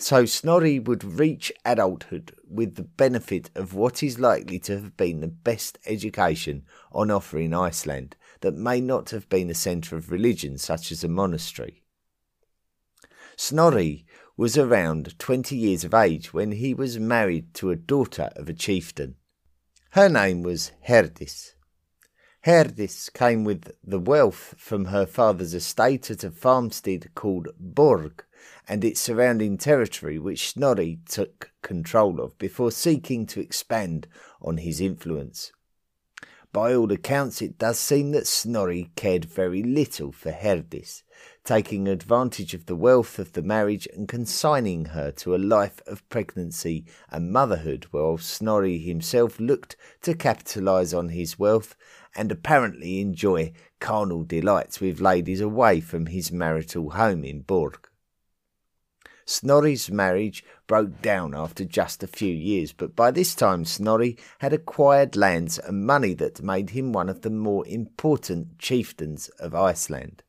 So 0.00 0.24
Snorri 0.24 0.78
would 0.78 1.04
reach 1.04 1.52
adulthood 1.62 2.34
with 2.48 2.76
the 2.76 2.84
benefit 2.84 3.50
of 3.54 3.74
what 3.74 4.02
is 4.02 4.18
likely 4.18 4.58
to 4.60 4.72
have 4.80 4.96
been 4.96 5.20
the 5.20 5.28
best 5.28 5.78
education 5.84 6.64
on 6.90 7.10
offer 7.10 7.38
in 7.38 7.52
Iceland 7.52 8.16
that 8.40 8.54
may 8.54 8.80
not 8.80 9.10
have 9.10 9.28
been 9.28 9.50
a 9.50 9.54
centre 9.54 9.96
of 9.96 10.10
religion 10.10 10.56
such 10.56 10.90
as 10.90 11.04
a 11.04 11.08
monastery. 11.08 11.84
Snorri 13.36 14.06
was 14.38 14.56
around 14.56 15.18
20 15.18 15.54
years 15.54 15.84
of 15.84 15.92
age 15.92 16.32
when 16.32 16.52
he 16.52 16.72
was 16.72 16.98
married 16.98 17.52
to 17.54 17.70
a 17.70 17.76
daughter 17.76 18.30
of 18.36 18.48
a 18.48 18.54
chieftain. 18.54 19.16
Her 19.90 20.08
name 20.08 20.42
was 20.42 20.72
Herdis. 20.88 21.52
Herdis 22.46 23.12
came 23.12 23.44
with 23.44 23.70
the 23.84 24.00
wealth 24.00 24.54
from 24.56 24.86
her 24.86 25.04
father's 25.04 25.52
estate 25.52 26.10
at 26.10 26.24
a 26.24 26.30
farmstead 26.30 27.14
called 27.14 27.48
Borg 27.58 28.24
and 28.70 28.84
its 28.84 29.00
surrounding 29.00 29.58
territory, 29.58 30.16
which 30.16 30.50
Snorri 30.50 31.00
took 31.04 31.50
control 31.60 32.20
of 32.20 32.38
before 32.38 32.70
seeking 32.70 33.26
to 33.26 33.40
expand 33.40 34.06
on 34.40 34.58
his 34.58 34.80
influence. 34.80 35.50
By 36.52 36.76
all 36.76 36.92
accounts, 36.92 37.42
it 37.42 37.58
does 37.58 37.80
seem 37.80 38.12
that 38.12 38.28
Snorri 38.28 38.92
cared 38.94 39.24
very 39.24 39.64
little 39.64 40.12
for 40.12 40.30
Herdis, 40.30 41.02
taking 41.42 41.88
advantage 41.88 42.54
of 42.54 42.66
the 42.66 42.76
wealth 42.76 43.18
of 43.18 43.32
the 43.32 43.42
marriage 43.42 43.88
and 43.92 44.06
consigning 44.06 44.84
her 44.84 45.10
to 45.10 45.34
a 45.34 45.36
life 45.36 45.80
of 45.88 46.08
pregnancy 46.08 46.84
and 47.10 47.32
motherhood, 47.32 47.88
while 47.90 48.18
Snorri 48.18 48.78
himself 48.78 49.40
looked 49.40 49.74
to 50.02 50.14
capitalise 50.14 50.94
on 50.94 51.08
his 51.08 51.36
wealth 51.36 51.74
and 52.14 52.30
apparently 52.30 53.00
enjoy 53.00 53.52
carnal 53.80 54.22
delights 54.22 54.80
with 54.80 55.00
ladies 55.00 55.40
away 55.40 55.80
from 55.80 56.06
his 56.06 56.30
marital 56.30 56.90
home 56.90 57.24
in 57.24 57.40
Borg. 57.40 57.89
Snorri's 59.30 59.88
marriage 59.92 60.44
broke 60.66 61.00
down 61.02 61.36
after 61.36 61.64
just 61.64 62.02
a 62.02 62.08
few 62.08 62.34
years, 62.34 62.72
but 62.72 62.96
by 62.96 63.12
this 63.12 63.32
time 63.32 63.64
Snorri 63.64 64.18
had 64.40 64.52
acquired 64.52 65.14
lands 65.14 65.56
and 65.56 65.86
money 65.86 66.14
that 66.14 66.42
made 66.42 66.70
him 66.70 66.92
one 66.92 67.08
of 67.08 67.20
the 67.20 67.30
more 67.30 67.64
important 67.68 68.58
chieftains 68.58 69.28
of 69.38 69.54
Iceland. 69.54 70.24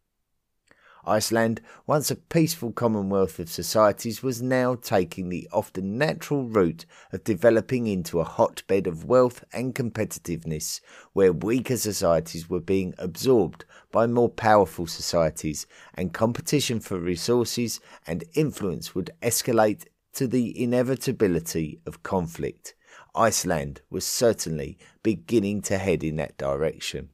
Iceland, 1.06 1.62
once 1.88 2.12
a 2.12 2.16
peaceful 2.16 2.72
commonwealth 2.72 3.40
of 3.40 3.50
societies, 3.50 4.22
was 4.22 4.42
now 4.42 4.76
taking 4.76 5.30
the 5.30 5.50
often 5.52 5.98
natural 5.98 6.48
route 6.48 6.86
of 7.12 7.24
developing 7.24 7.88
into 7.88 8.20
a 8.20 8.24
hotbed 8.24 8.86
of 8.86 9.06
wealth 9.06 9.44
and 9.52 9.74
competitiveness, 9.74 10.80
where 11.14 11.34
weaker 11.34 11.78
societies 11.78 12.50
were 12.50 12.60
being 12.60 12.94
absorbed 12.98 13.66
by 13.92 14.06
more 14.06 14.30
powerful 14.30 14.86
societies, 14.86 15.66
and 15.96 16.14
competition 16.14 16.80
for 16.80 17.00
resources 17.00 17.80
and 18.06 18.24
influence 18.34 18.94
would 18.94 19.10
escalate 19.22 19.86
to 20.14 20.28
the 20.28 20.62
inevitability 20.62 21.80
of 21.86 22.04
conflict. 22.04 22.76
Iceland 23.16 23.82
was 23.90 24.06
certainly 24.06 24.78
beginning 25.04 25.62
to 25.64 25.78
head 25.78 26.04
in 26.04 26.18
that 26.18 26.38
direction. 26.38 27.10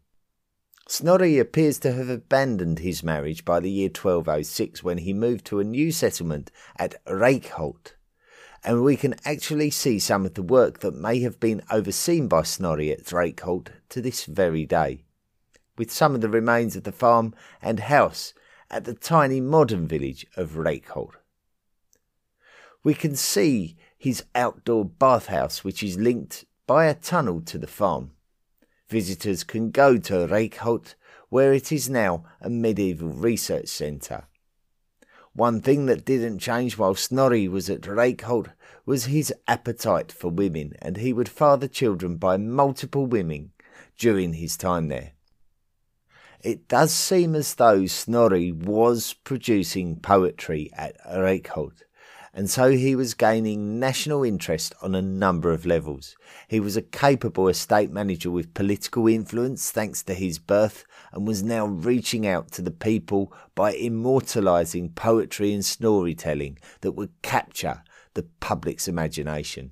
Snorri 0.89 1.37
appears 1.37 1.79
to 1.79 1.91
have 1.91 2.07
abandoned 2.07 2.79
his 2.79 3.03
marriage 3.03 3.43
by 3.43 3.59
the 3.59 3.69
year 3.69 3.89
1206 3.89 4.83
when 4.83 4.99
he 4.99 5.13
moved 5.13 5.43
to 5.45 5.59
a 5.59 5.65
new 5.65 5.91
settlement 5.91 6.49
at 6.77 7.03
Reykholt, 7.05 7.91
and 8.63 8.81
we 8.81 8.95
can 8.95 9.15
actually 9.25 9.69
see 9.69 9.99
some 9.99 10.25
of 10.25 10.35
the 10.35 10.41
work 10.41 10.79
that 10.79 10.95
may 10.95 11.19
have 11.19 11.41
been 11.41 11.61
overseen 11.69 12.29
by 12.29 12.43
Snorri 12.43 12.89
at 12.89 13.03
Reykholt 13.11 13.67
to 13.89 14.01
this 14.01 14.23
very 14.23 14.65
day, 14.65 15.03
with 15.77 15.91
some 15.91 16.15
of 16.15 16.21
the 16.21 16.29
remains 16.29 16.77
of 16.77 16.85
the 16.85 16.93
farm 16.93 17.33
and 17.61 17.81
house 17.81 18.33
at 18.71 18.85
the 18.85 18.93
tiny 18.93 19.41
modern 19.41 19.89
village 19.89 20.25
of 20.37 20.51
Reykholt. 20.51 21.15
We 22.81 22.93
can 22.93 23.17
see 23.17 23.75
his 23.97 24.23
outdoor 24.33 24.85
bathhouse, 24.85 25.65
which 25.65 25.83
is 25.83 25.97
linked 25.97 26.45
by 26.65 26.85
a 26.85 26.93
tunnel 26.93 27.41
to 27.41 27.57
the 27.57 27.67
farm. 27.67 28.11
Visitors 28.89 29.43
can 29.43 29.71
go 29.71 29.97
to 29.97 30.27
Reykholt, 30.27 30.95
where 31.29 31.51
it 31.51 31.71
is 31.71 31.89
now 31.89 32.23
a 32.39 32.49
medieval 32.49 33.09
research 33.09 33.67
centre. 33.67 34.27
One 35.33 35.61
thing 35.61 35.85
that 35.87 36.05
didn't 36.05 36.39
change 36.39 36.77
while 36.77 36.95
Snorri 36.95 37.47
was 37.47 37.69
at 37.69 37.81
Reykholt 37.81 38.47
was 38.85 39.05
his 39.05 39.33
appetite 39.47 40.11
for 40.11 40.29
women, 40.29 40.73
and 40.81 40.97
he 40.97 41.11
would 41.11 41.29
father 41.29 41.67
children 41.67 42.15
by 42.15 42.37
multiple 42.37 43.05
women 43.05 43.51
during 43.97 44.33
his 44.33 44.55
time 44.55 44.87
there. 44.87 45.11
It 46.41 46.67
does 46.67 46.93
seem 46.93 47.35
as 47.35 47.55
though 47.55 47.85
Snorri 47.87 48.51
was 48.51 49.13
producing 49.13 49.99
poetry 49.99 50.69
at 50.73 50.95
Reykholt 51.05 51.83
and 52.37 52.51
so 52.51 52.69
he 52.69 52.95
was 52.95 53.15
gaining 53.15 53.79
national 53.79 54.23
interest 54.23 54.75
on 54.83 54.93
a 54.93 55.01
number 55.01 55.51
of 55.51 55.65
levels. 55.65 56.15
He 56.47 56.59
was 56.59 56.77
a 56.77 56.83
capable 56.83 57.47
estate 57.47 57.89
manager 57.89 58.29
with 58.29 58.53
political 58.53 59.07
influence 59.07 59.71
thanks 59.71 60.03
to 60.03 60.13
his 60.13 60.37
birth 60.37 60.85
and 61.11 61.25
was 61.25 61.41
now 61.41 61.65
reaching 61.65 62.27
out 62.27 62.51
to 62.51 62.61
the 62.61 62.69
people 62.69 63.33
by 63.55 63.73
immortalizing 63.73 64.89
poetry 64.89 65.51
and 65.51 65.65
storytelling 65.65 66.59
that 66.81 66.91
would 66.91 67.09
capture 67.23 67.81
the 68.13 68.27
public's 68.39 68.87
imagination. 68.87 69.71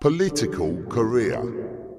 Political 0.00 0.84
career. 0.84 1.91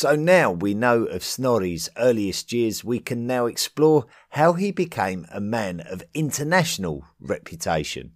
So 0.00 0.14
now 0.14 0.52
we 0.52 0.74
know 0.74 1.06
of 1.06 1.24
Snorri's 1.24 1.90
earliest 1.96 2.52
years, 2.52 2.84
we 2.84 3.00
can 3.00 3.26
now 3.26 3.46
explore 3.46 4.06
how 4.28 4.52
he 4.52 4.70
became 4.70 5.26
a 5.32 5.40
man 5.40 5.80
of 5.80 6.04
international 6.14 7.04
reputation. 7.18 8.12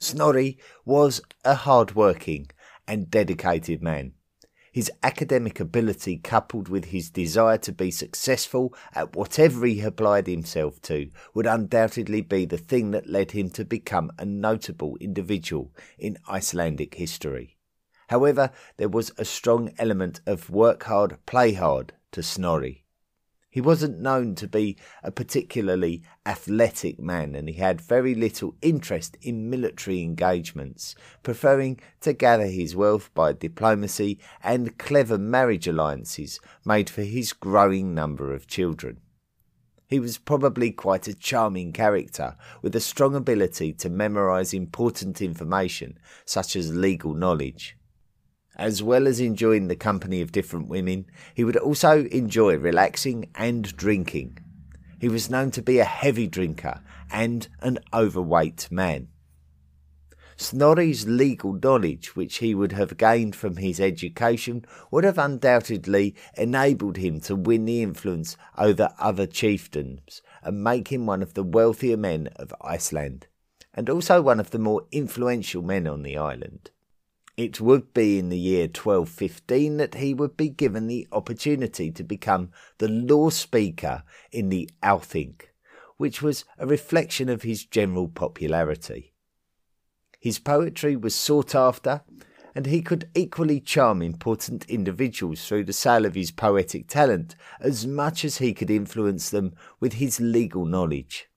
Snorri 0.00 0.58
was 0.84 1.20
a 1.44 1.54
hard-working 1.54 2.50
and 2.84 3.08
dedicated 3.08 3.80
man. 3.80 4.14
His 4.72 4.90
academic 5.04 5.60
ability, 5.60 6.16
coupled 6.18 6.68
with 6.68 6.86
his 6.86 7.10
desire 7.10 7.58
to 7.58 7.70
be 7.70 7.92
successful 7.92 8.74
at 8.92 9.14
whatever 9.14 9.66
he 9.66 9.82
applied 9.82 10.26
himself 10.26 10.82
to, 10.82 11.12
would 11.32 11.46
undoubtedly 11.46 12.22
be 12.22 12.44
the 12.44 12.58
thing 12.58 12.90
that 12.90 13.08
led 13.08 13.30
him 13.30 13.50
to 13.50 13.64
become 13.64 14.10
a 14.18 14.24
notable 14.24 14.96
individual 15.00 15.72
in 15.96 16.18
Icelandic 16.28 16.96
history. 16.96 17.55
However, 18.08 18.50
there 18.76 18.88
was 18.88 19.12
a 19.18 19.24
strong 19.24 19.72
element 19.78 20.20
of 20.26 20.50
work 20.50 20.84
hard, 20.84 21.18
play 21.26 21.54
hard 21.54 21.92
to 22.12 22.22
Snorri. 22.22 22.84
He 23.56 23.62
wasn't 23.62 24.00
known 24.00 24.34
to 24.34 24.46
be 24.46 24.76
a 25.02 25.10
particularly 25.10 26.02
athletic 26.26 27.00
man 27.00 27.34
and 27.34 27.48
he 27.48 27.54
had 27.54 27.80
very 27.80 28.14
little 28.14 28.54
interest 28.60 29.16
in 29.22 29.48
military 29.48 30.02
engagements, 30.02 30.94
preferring 31.22 31.80
to 32.02 32.12
gather 32.12 32.48
his 32.48 32.76
wealth 32.76 33.08
by 33.14 33.32
diplomacy 33.32 34.20
and 34.44 34.76
clever 34.76 35.16
marriage 35.16 35.66
alliances 35.66 36.38
made 36.66 36.90
for 36.90 37.00
his 37.00 37.32
growing 37.32 37.94
number 37.94 38.34
of 38.34 38.46
children. 38.46 39.00
He 39.88 40.00
was 40.00 40.18
probably 40.18 40.70
quite 40.70 41.08
a 41.08 41.14
charming 41.14 41.72
character 41.72 42.36
with 42.60 42.76
a 42.76 42.80
strong 42.80 43.14
ability 43.14 43.72
to 43.72 43.88
memorize 43.88 44.52
important 44.52 45.22
information 45.22 45.98
such 46.26 46.56
as 46.56 46.76
legal 46.76 47.14
knowledge. 47.14 47.78
As 48.56 48.82
well 48.82 49.06
as 49.06 49.20
enjoying 49.20 49.68
the 49.68 49.76
company 49.76 50.20
of 50.22 50.32
different 50.32 50.68
women, 50.68 51.06
he 51.34 51.44
would 51.44 51.56
also 51.56 52.06
enjoy 52.06 52.56
relaxing 52.56 53.30
and 53.34 53.76
drinking. 53.76 54.38
He 54.98 55.08
was 55.08 55.28
known 55.28 55.50
to 55.52 55.62
be 55.62 55.78
a 55.78 55.84
heavy 55.84 56.26
drinker 56.26 56.80
and 57.10 57.48
an 57.60 57.78
overweight 57.92 58.68
man. 58.70 59.08
Snorri's 60.38 61.06
legal 61.06 61.54
knowledge, 61.54 62.14
which 62.14 62.38
he 62.38 62.54
would 62.54 62.72
have 62.72 62.98
gained 62.98 63.34
from 63.34 63.56
his 63.56 63.80
education, 63.80 64.64
would 64.90 65.04
have 65.04 65.18
undoubtedly 65.18 66.14
enabled 66.36 66.98
him 66.98 67.20
to 67.20 67.34
win 67.34 67.64
the 67.64 67.82
influence 67.82 68.36
over 68.58 68.90
other 68.98 69.26
chieftains 69.26 70.20
and 70.42 70.62
make 70.62 70.88
him 70.88 71.06
one 71.06 71.22
of 71.22 71.34
the 71.34 71.42
wealthier 71.42 71.96
men 71.96 72.28
of 72.36 72.54
Iceland 72.60 73.26
and 73.72 73.90
also 73.90 74.22
one 74.22 74.40
of 74.40 74.50
the 74.50 74.58
more 74.58 74.86
influential 74.90 75.62
men 75.62 75.86
on 75.86 76.02
the 76.02 76.16
island. 76.16 76.70
It 77.36 77.60
would 77.60 77.92
be 77.92 78.18
in 78.18 78.30
the 78.30 78.38
year 78.38 78.62
1215 78.62 79.76
that 79.76 79.96
he 79.96 80.14
would 80.14 80.38
be 80.38 80.48
given 80.48 80.86
the 80.86 81.06
opportunity 81.12 81.90
to 81.90 82.02
become 82.02 82.50
the 82.78 82.88
law 82.88 83.28
speaker 83.28 84.04
in 84.32 84.48
the 84.48 84.70
Althing, 84.82 85.38
which 85.98 86.22
was 86.22 86.46
a 86.58 86.66
reflection 86.66 87.28
of 87.28 87.42
his 87.42 87.66
general 87.66 88.08
popularity. 88.08 89.12
His 90.18 90.38
poetry 90.38 90.96
was 90.96 91.14
sought 91.14 91.54
after, 91.54 92.02
and 92.54 92.64
he 92.64 92.80
could 92.80 93.10
equally 93.14 93.60
charm 93.60 94.00
important 94.00 94.64
individuals 94.64 95.46
through 95.46 95.64
the 95.64 95.74
sale 95.74 96.06
of 96.06 96.14
his 96.14 96.30
poetic 96.30 96.88
talent 96.88 97.36
as 97.60 97.86
much 97.86 98.24
as 98.24 98.38
he 98.38 98.54
could 98.54 98.70
influence 98.70 99.28
them 99.28 99.54
with 99.78 99.94
his 99.94 100.20
legal 100.20 100.64
knowledge. 100.64 101.28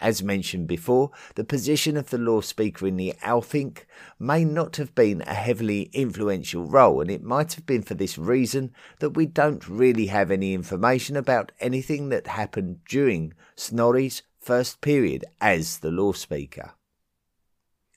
As 0.00 0.22
mentioned 0.22 0.68
before, 0.68 1.10
the 1.34 1.42
position 1.42 1.96
of 1.96 2.10
the 2.10 2.18
law 2.18 2.40
speaker 2.40 2.86
in 2.86 2.96
the 2.96 3.14
Althing 3.20 3.76
may 4.18 4.44
not 4.44 4.76
have 4.76 4.94
been 4.94 5.22
a 5.22 5.34
heavily 5.34 5.90
influential 5.92 6.64
role, 6.64 7.00
and 7.00 7.10
it 7.10 7.22
might 7.22 7.54
have 7.54 7.66
been 7.66 7.82
for 7.82 7.94
this 7.94 8.16
reason 8.16 8.72
that 9.00 9.10
we 9.10 9.26
don't 9.26 9.68
really 9.68 10.06
have 10.06 10.30
any 10.30 10.54
information 10.54 11.16
about 11.16 11.50
anything 11.58 12.10
that 12.10 12.28
happened 12.28 12.84
during 12.88 13.34
Snorri's 13.56 14.22
first 14.38 14.80
period 14.80 15.24
as 15.40 15.78
the 15.78 15.90
law 15.90 16.12
speaker. 16.12 16.74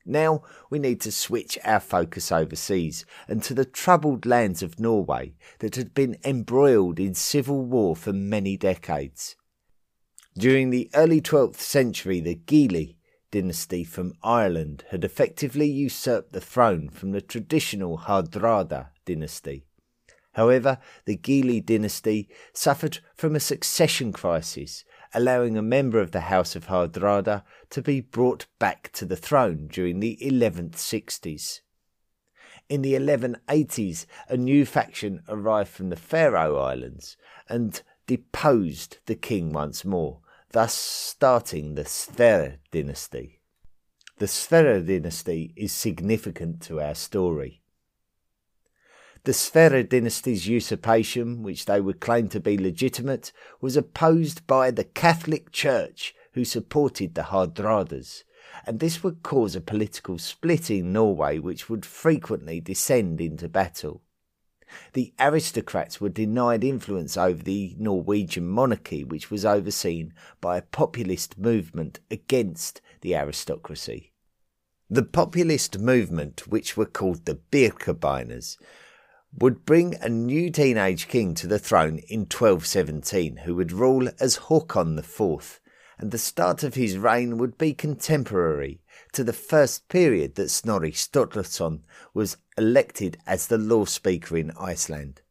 Now 0.03 0.41
we 0.71 0.79
need 0.79 0.99
to 1.01 1.11
switch 1.11 1.59
our 1.63 1.79
focus 1.79 2.31
overseas 2.31 3.05
and 3.27 3.43
to 3.43 3.53
the 3.53 3.65
troubled 3.65 4.25
lands 4.25 4.63
of 4.63 4.79
Norway 4.79 5.35
that 5.59 5.75
had 5.75 5.93
been 5.93 6.17
embroiled 6.25 6.99
in 6.99 7.13
civil 7.13 7.63
war 7.63 7.95
for 7.95 8.11
many 8.11 8.57
decades. 8.57 9.35
During 10.37 10.69
the 10.69 10.89
early 10.93 11.19
12th 11.19 11.57
century, 11.57 12.21
the 12.21 12.35
Gille 12.35 12.95
dynasty 13.31 13.83
from 13.83 14.13
Ireland 14.23 14.85
had 14.89 15.03
effectively 15.03 15.69
usurped 15.69 16.31
the 16.31 16.39
throne 16.39 16.89
from 16.89 17.11
the 17.11 17.21
traditional 17.21 17.97
Hardrada 17.97 18.89
dynasty. 19.03 19.65
However, 20.33 20.77
the 21.03 21.17
Gille 21.17 21.59
dynasty 21.59 22.29
suffered 22.53 22.99
from 23.13 23.35
a 23.35 23.41
succession 23.41 24.13
crisis, 24.13 24.85
allowing 25.13 25.57
a 25.57 25.61
member 25.61 25.99
of 25.99 26.11
the 26.11 26.21
House 26.21 26.55
of 26.55 26.67
Hardrada 26.67 27.43
to 27.69 27.81
be 27.81 27.99
brought 27.99 28.45
back 28.57 28.89
to 28.93 29.05
the 29.05 29.17
throne 29.17 29.67
during 29.67 29.99
the 29.99 30.17
1160s. 30.21 31.59
In 32.69 32.81
the 32.81 32.93
1180s, 32.93 34.05
a 34.29 34.37
new 34.37 34.65
faction 34.65 35.23
arrived 35.27 35.69
from 35.69 35.89
the 35.89 35.97
Faroe 35.97 36.57
Islands 36.57 37.17
and 37.49 37.81
deposed 38.07 38.99
the 39.07 39.15
king 39.15 39.51
once 39.51 39.83
more, 39.83 40.20
thus 40.51 40.73
starting 40.73 41.75
the 41.75 41.85
Sverre 41.85 42.59
dynasty. 42.71 43.39
The 44.17 44.27
Sverre 44.27 44.81
dynasty 44.81 45.53
is 45.55 45.71
significant 45.71 46.61
to 46.63 46.81
our 46.81 46.95
story. 46.95 47.61
The 49.23 49.33
Sverre 49.33 49.83
dynasty's 49.83 50.47
usurpation, 50.47 51.43
which 51.43 51.65
they 51.65 51.79
would 51.79 51.99
claim 51.99 52.27
to 52.29 52.39
be 52.39 52.57
legitimate, 52.57 53.31
was 53.59 53.77
opposed 53.77 54.45
by 54.47 54.71
the 54.71 54.83
Catholic 54.83 55.51
Church, 55.51 56.15
who 56.33 56.43
supported 56.43 57.13
the 57.13 57.23
Hardradas, 57.23 58.23
and 58.65 58.79
this 58.79 59.03
would 59.03 59.23
cause 59.23 59.55
a 59.55 59.61
political 59.61 60.17
split 60.17 60.69
in 60.69 60.91
Norway 60.91 61.39
which 61.39 61.69
would 61.69 61.85
frequently 61.85 62.59
descend 62.59 63.21
into 63.21 63.47
battle 63.47 64.01
the 64.93 65.13
aristocrats 65.19 65.99
were 65.99 66.09
denied 66.09 66.63
influence 66.63 67.17
over 67.17 67.43
the 67.43 67.75
Norwegian 67.77 68.47
monarchy, 68.47 69.03
which 69.03 69.31
was 69.31 69.45
overseen 69.45 70.13
by 70.39 70.57
a 70.57 70.61
populist 70.61 71.37
movement 71.37 71.99
against 72.09 72.81
the 73.01 73.15
aristocracy. 73.15 74.11
The 74.89 75.03
populist 75.03 75.79
movement, 75.79 76.47
which 76.47 76.75
were 76.75 76.85
called 76.85 77.25
the 77.25 77.39
Birkebeiners, 77.51 78.57
would 79.37 79.65
bring 79.65 79.95
a 79.95 80.09
new 80.09 80.49
teenage 80.49 81.07
king 81.07 81.33
to 81.35 81.47
the 81.47 81.59
throne 81.59 81.99
in 82.09 82.21
1217 82.21 83.37
who 83.37 83.55
would 83.55 83.71
rule 83.71 84.09
as 84.19 84.37
Håkon 84.37 84.97
IV, 84.99 85.61
and 86.01 86.09
the 86.09 86.17
start 86.17 86.63
of 86.63 86.73
his 86.73 86.97
reign 86.97 87.37
would 87.37 87.59
be 87.59 87.73
contemporary 87.75 88.81
to 89.13 89.23
the 89.23 89.31
first 89.31 89.87
period 89.87 90.33
that 90.33 90.49
Snorri 90.49 90.91
Sturluson 90.91 91.81
was 92.11 92.37
elected 92.57 93.17
as 93.27 93.45
the 93.47 93.59
law 93.59 93.85
speaker 93.85 94.35
in 94.35 94.51
Iceland. 94.59 95.21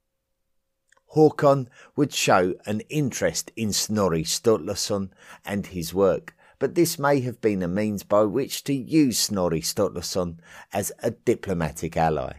Håkon 1.16 1.66
would 1.96 2.14
show 2.14 2.54
an 2.66 2.82
interest 2.88 3.50
in 3.56 3.72
Snorri 3.72 4.22
Sturluson 4.22 5.10
and 5.44 5.66
his 5.66 5.92
work, 5.92 6.36
but 6.60 6.76
this 6.76 7.00
may 7.00 7.20
have 7.20 7.40
been 7.40 7.64
a 7.64 7.68
means 7.68 8.04
by 8.04 8.22
which 8.22 8.62
to 8.64 8.72
use 8.72 9.18
Snorri 9.18 9.62
Sturluson 9.62 10.38
as 10.72 10.92
a 11.02 11.10
diplomatic 11.10 11.96
ally. 11.96 12.34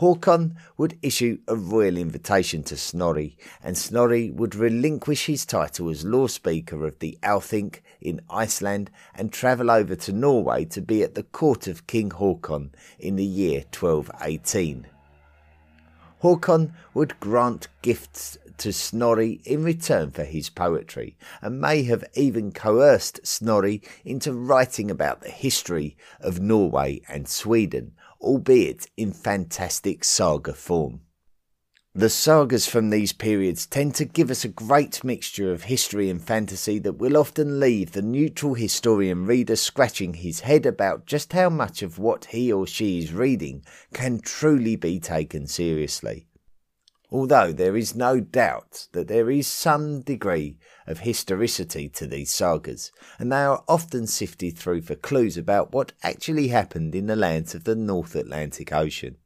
Håkon 0.00 0.56
would 0.76 0.98
issue 1.02 1.38
a 1.46 1.54
royal 1.54 1.96
invitation 1.96 2.64
to 2.64 2.76
Snorri, 2.76 3.36
and 3.62 3.78
Snorri 3.78 4.28
would 4.28 4.56
relinquish 4.56 5.26
his 5.26 5.46
title 5.46 5.88
as 5.88 6.04
law 6.04 6.26
speaker 6.26 6.84
of 6.84 6.98
the 6.98 7.16
Althing 7.22 7.76
in 8.00 8.20
Iceland 8.28 8.90
and 9.14 9.32
travel 9.32 9.70
over 9.70 9.94
to 9.94 10.12
Norway 10.12 10.64
to 10.66 10.82
be 10.82 11.04
at 11.04 11.14
the 11.14 11.22
court 11.22 11.68
of 11.68 11.86
King 11.86 12.10
Håkon 12.10 12.70
in 12.98 13.14
the 13.14 13.24
year 13.24 13.60
1218. 13.72 14.88
Håkon 16.24 16.72
would 16.92 17.20
grant 17.20 17.68
gifts 17.80 18.36
to 18.58 18.72
Snorri 18.72 19.40
in 19.44 19.62
return 19.62 20.10
for 20.10 20.24
his 20.24 20.48
poetry, 20.48 21.16
and 21.40 21.60
may 21.60 21.84
have 21.84 22.04
even 22.14 22.50
coerced 22.50 23.24
Snorri 23.24 23.82
into 24.04 24.32
writing 24.32 24.90
about 24.90 25.20
the 25.20 25.30
history 25.30 25.96
of 26.20 26.40
Norway 26.40 27.02
and 27.08 27.28
Sweden, 27.28 27.92
albeit 28.24 28.86
in 28.96 29.12
fantastic 29.12 30.02
saga 30.02 30.54
form. 30.54 31.02
The 31.96 32.10
sagas 32.10 32.66
from 32.66 32.90
these 32.90 33.12
periods 33.12 33.66
tend 33.66 33.94
to 33.94 34.04
give 34.04 34.28
us 34.28 34.44
a 34.44 34.48
great 34.48 35.04
mixture 35.04 35.52
of 35.52 35.62
history 35.62 36.10
and 36.10 36.20
fantasy 36.20 36.80
that 36.80 36.98
will 36.98 37.16
often 37.16 37.60
leave 37.60 37.92
the 37.92 38.02
neutral 38.02 38.54
historian 38.54 39.26
reader 39.26 39.54
scratching 39.54 40.14
his 40.14 40.40
head 40.40 40.66
about 40.66 41.06
just 41.06 41.32
how 41.32 41.48
much 41.48 41.82
of 41.82 42.00
what 42.00 42.24
he 42.24 42.52
or 42.52 42.66
she 42.66 42.98
is 42.98 43.12
reading 43.12 43.64
can 43.92 44.18
truly 44.18 44.74
be 44.74 44.98
taken 44.98 45.46
seriously. 45.46 46.26
Although 47.14 47.52
there 47.52 47.76
is 47.76 47.94
no 47.94 48.18
doubt 48.18 48.88
that 48.90 49.06
there 49.06 49.30
is 49.30 49.46
some 49.46 50.00
degree 50.00 50.58
of 50.84 50.98
historicity 50.98 51.88
to 51.90 52.08
these 52.08 52.32
sagas, 52.32 52.90
and 53.20 53.30
they 53.30 53.44
are 53.44 53.62
often 53.68 54.08
sifted 54.08 54.58
through 54.58 54.82
for 54.82 54.96
clues 54.96 55.36
about 55.36 55.72
what 55.72 55.92
actually 56.02 56.48
happened 56.48 56.92
in 56.92 57.06
the 57.06 57.14
lands 57.14 57.54
of 57.54 57.62
the 57.62 57.76
North 57.76 58.16
Atlantic 58.16 58.72
Ocean. 58.72 59.18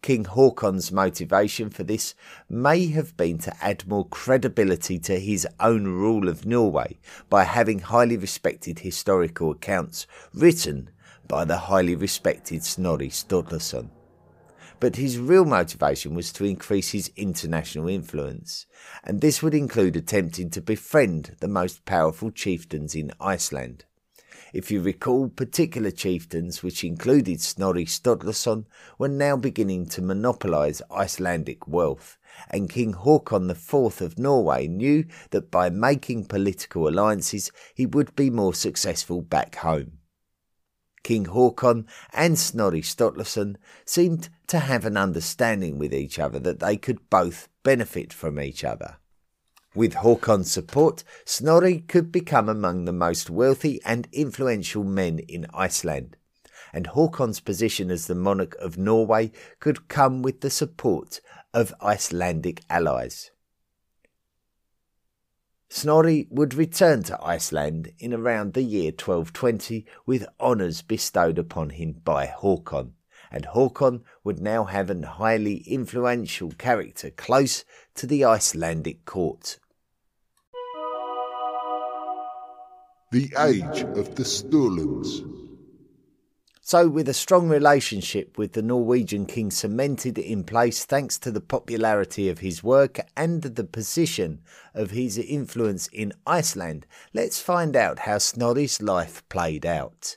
King 0.00 0.24
Haakon's 0.24 0.90
motivation 0.90 1.68
for 1.68 1.82
this 1.82 2.14
may 2.48 2.86
have 2.86 3.18
been 3.18 3.36
to 3.40 3.54
add 3.62 3.86
more 3.86 4.08
credibility 4.08 4.98
to 4.98 5.20
his 5.20 5.46
own 5.60 5.84
rule 5.84 6.26
of 6.26 6.46
Norway 6.46 6.98
by 7.28 7.44
having 7.44 7.80
highly 7.80 8.16
respected 8.16 8.78
historical 8.78 9.50
accounts 9.50 10.06
written 10.32 10.88
by 11.28 11.44
the 11.44 11.58
highly 11.58 11.94
respected 11.94 12.64
Snorri 12.64 13.10
Sturluson 13.10 13.90
but 14.80 14.96
his 14.96 15.18
real 15.18 15.44
motivation 15.44 16.14
was 16.14 16.32
to 16.32 16.44
increase 16.44 16.90
his 16.90 17.12
international 17.14 17.88
influence, 17.88 18.66
and 19.04 19.20
this 19.20 19.42
would 19.42 19.54
include 19.54 19.94
attempting 19.94 20.50
to 20.50 20.60
befriend 20.60 21.36
the 21.40 21.48
most 21.48 21.84
powerful 21.84 22.30
chieftains 22.30 22.94
in 22.94 23.12
Iceland. 23.20 23.84
If 24.52 24.70
you 24.70 24.80
recall, 24.80 25.28
particular 25.28 25.92
chieftains, 25.92 26.62
which 26.62 26.82
included 26.82 27.40
Snorri 27.40 27.84
Sturluson, 27.84 28.64
were 28.98 29.08
now 29.08 29.36
beginning 29.36 29.86
to 29.90 30.02
monopolise 30.02 30.82
Icelandic 30.90 31.68
wealth, 31.68 32.18
and 32.48 32.68
King 32.68 32.94
Haakon 32.94 33.50
IV 33.50 34.00
of 34.00 34.18
Norway 34.18 34.66
knew 34.66 35.04
that 35.30 35.50
by 35.50 35.70
making 35.70 36.24
political 36.24 36.88
alliances 36.88 37.52
he 37.74 37.86
would 37.86 38.16
be 38.16 38.30
more 38.30 38.54
successful 38.54 39.20
back 39.20 39.56
home. 39.56 39.99
King 41.02 41.26
Haakon 41.26 41.86
and 42.12 42.38
Snorri 42.38 42.82
Sturluson 42.82 43.56
seemed 43.84 44.28
to 44.46 44.58
have 44.58 44.84
an 44.84 44.96
understanding 44.96 45.78
with 45.78 45.94
each 45.94 46.18
other 46.18 46.38
that 46.40 46.60
they 46.60 46.76
could 46.76 47.08
both 47.10 47.48
benefit 47.62 48.12
from 48.12 48.38
each 48.38 48.64
other. 48.64 48.96
With 49.74 49.94
Haakon's 49.94 50.50
support, 50.50 51.04
Snorri 51.24 51.78
could 51.78 52.10
become 52.10 52.48
among 52.48 52.84
the 52.84 52.92
most 52.92 53.30
wealthy 53.30 53.80
and 53.84 54.08
influential 54.12 54.82
men 54.82 55.20
in 55.20 55.46
Iceland, 55.54 56.16
and 56.72 56.88
Haakon's 56.88 57.40
position 57.40 57.90
as 57.90 58.06
the 58.06 58.14
monarch 58.14 58.56
of 58.56 58.76
Norway 58.76 59.30
could 59.60 59.88
come 59.88 60.22
with 60.22 60.40
the 60.40 60.50
support 60.50 61.20
of 61.54 61.72
Icelandic 61.80 62.62
allies. 62.68 63.30
Snorri 65.72 66.26
would 66.30 66.52
return 66.52 67.04
to 67.04 67.24
Iceland 67.24 67.92
in 68.00 68.12
around 68.12 68.54
the 68.54 68.62
year 68.62 68.90
1220 68.90 69.86
with 70.04 70.26
honours 70.40 70.82
bestowed 70.82 71.38
upon 71.38 71.70
him 71.70 71.92
by 72.04 72.26
Haakon, 72.26 72.94
and 73.30 73.46
Haakon 73.46 74.02
would 74.24 74.40
now 74.40 74.64
have 74.64 74.90
a 74.90 75.06
highly 75.06 75.58
influential 75.58 76.50
character 76.58 77.10
close 77.10 77.64
to 77.94 78.08
the 78.08 78.24
Icelandic 78.24 79.04
court. 79.04 79.60
The 83.12 83.32
Age 83.38 83.82
of 83.96 84.16
the 84.16 84.24
Sturlungs. 84.24 85.49
So, 86.70 86.88
with 86.88 87.08
a 87.08 87.14
strong 87.14 87.48
relationship 87.48 88.38
with 88.38 88.52
the 88.52 88.62
Norwegian 88.62 89.26
king 89.26 89.50
cemented 89.50 90.16
in 90.18 90.44
place 90.44 90.84
thanks 90.84 91.18
to 91.18 91.32
the 91.32 91.40
popularity 91.40 92.28
of 92.28 92.38
his 92.38 92.62
work 92.62 93.00
and 93.16 93.42
the 93.42 93.64
position 93.64 94.40
of 94.72 94.92
his 94.92 95.18
influence 95.18 95.88
in 95.88 96.12
Iceland, 96.28 96.86
let's 97.12 97.40
find 97.40 97.74
out 97.74 97.98
how 97.98 98.18
Snorri's 98.18 98.80
life 98.80 99.28
played 99.28 99.66
out. 99.66 100.16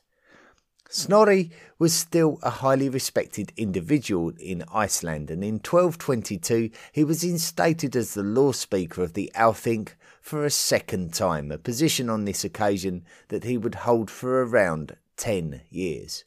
Snorri 0.88 1.50
was 1.80 1.92
still 1.92 2.38
a 2.44 2.52
highly 2.52 2.88
respected 2.88 3.52
individual 3.58 4.32
in 4.38 4.64
Iceland, 4.72 5.32
and 5.32 5.44
in 5.44 5.56
1222 5.56 6.70
he 6.92 7.04
was 7.04 7.24
instated 7.24 7.96
as 7.96 8.14
the 8.14 8.22
law 8.22 8.52
speaker 8.52 9.02
of 9.02 9.14
the 9.14 9.32
Althing 9.34 9.88
for 10.22 10.46
a 10.46 10.52
second 10.52 11.16
time, 11.16 11.52
a 11.52 11.58
position 11.58 12.12
on 12.12 12.26
this 12.26 12.44
occasion 12.44 13.04
that 13.30 13.44
he 13.44 13.58
would 13.58 13.74
hold 13.90 14.12
for 14.12 14.46
around 14.46 14.98
10 15.18 15.62
years. 15.72 16.26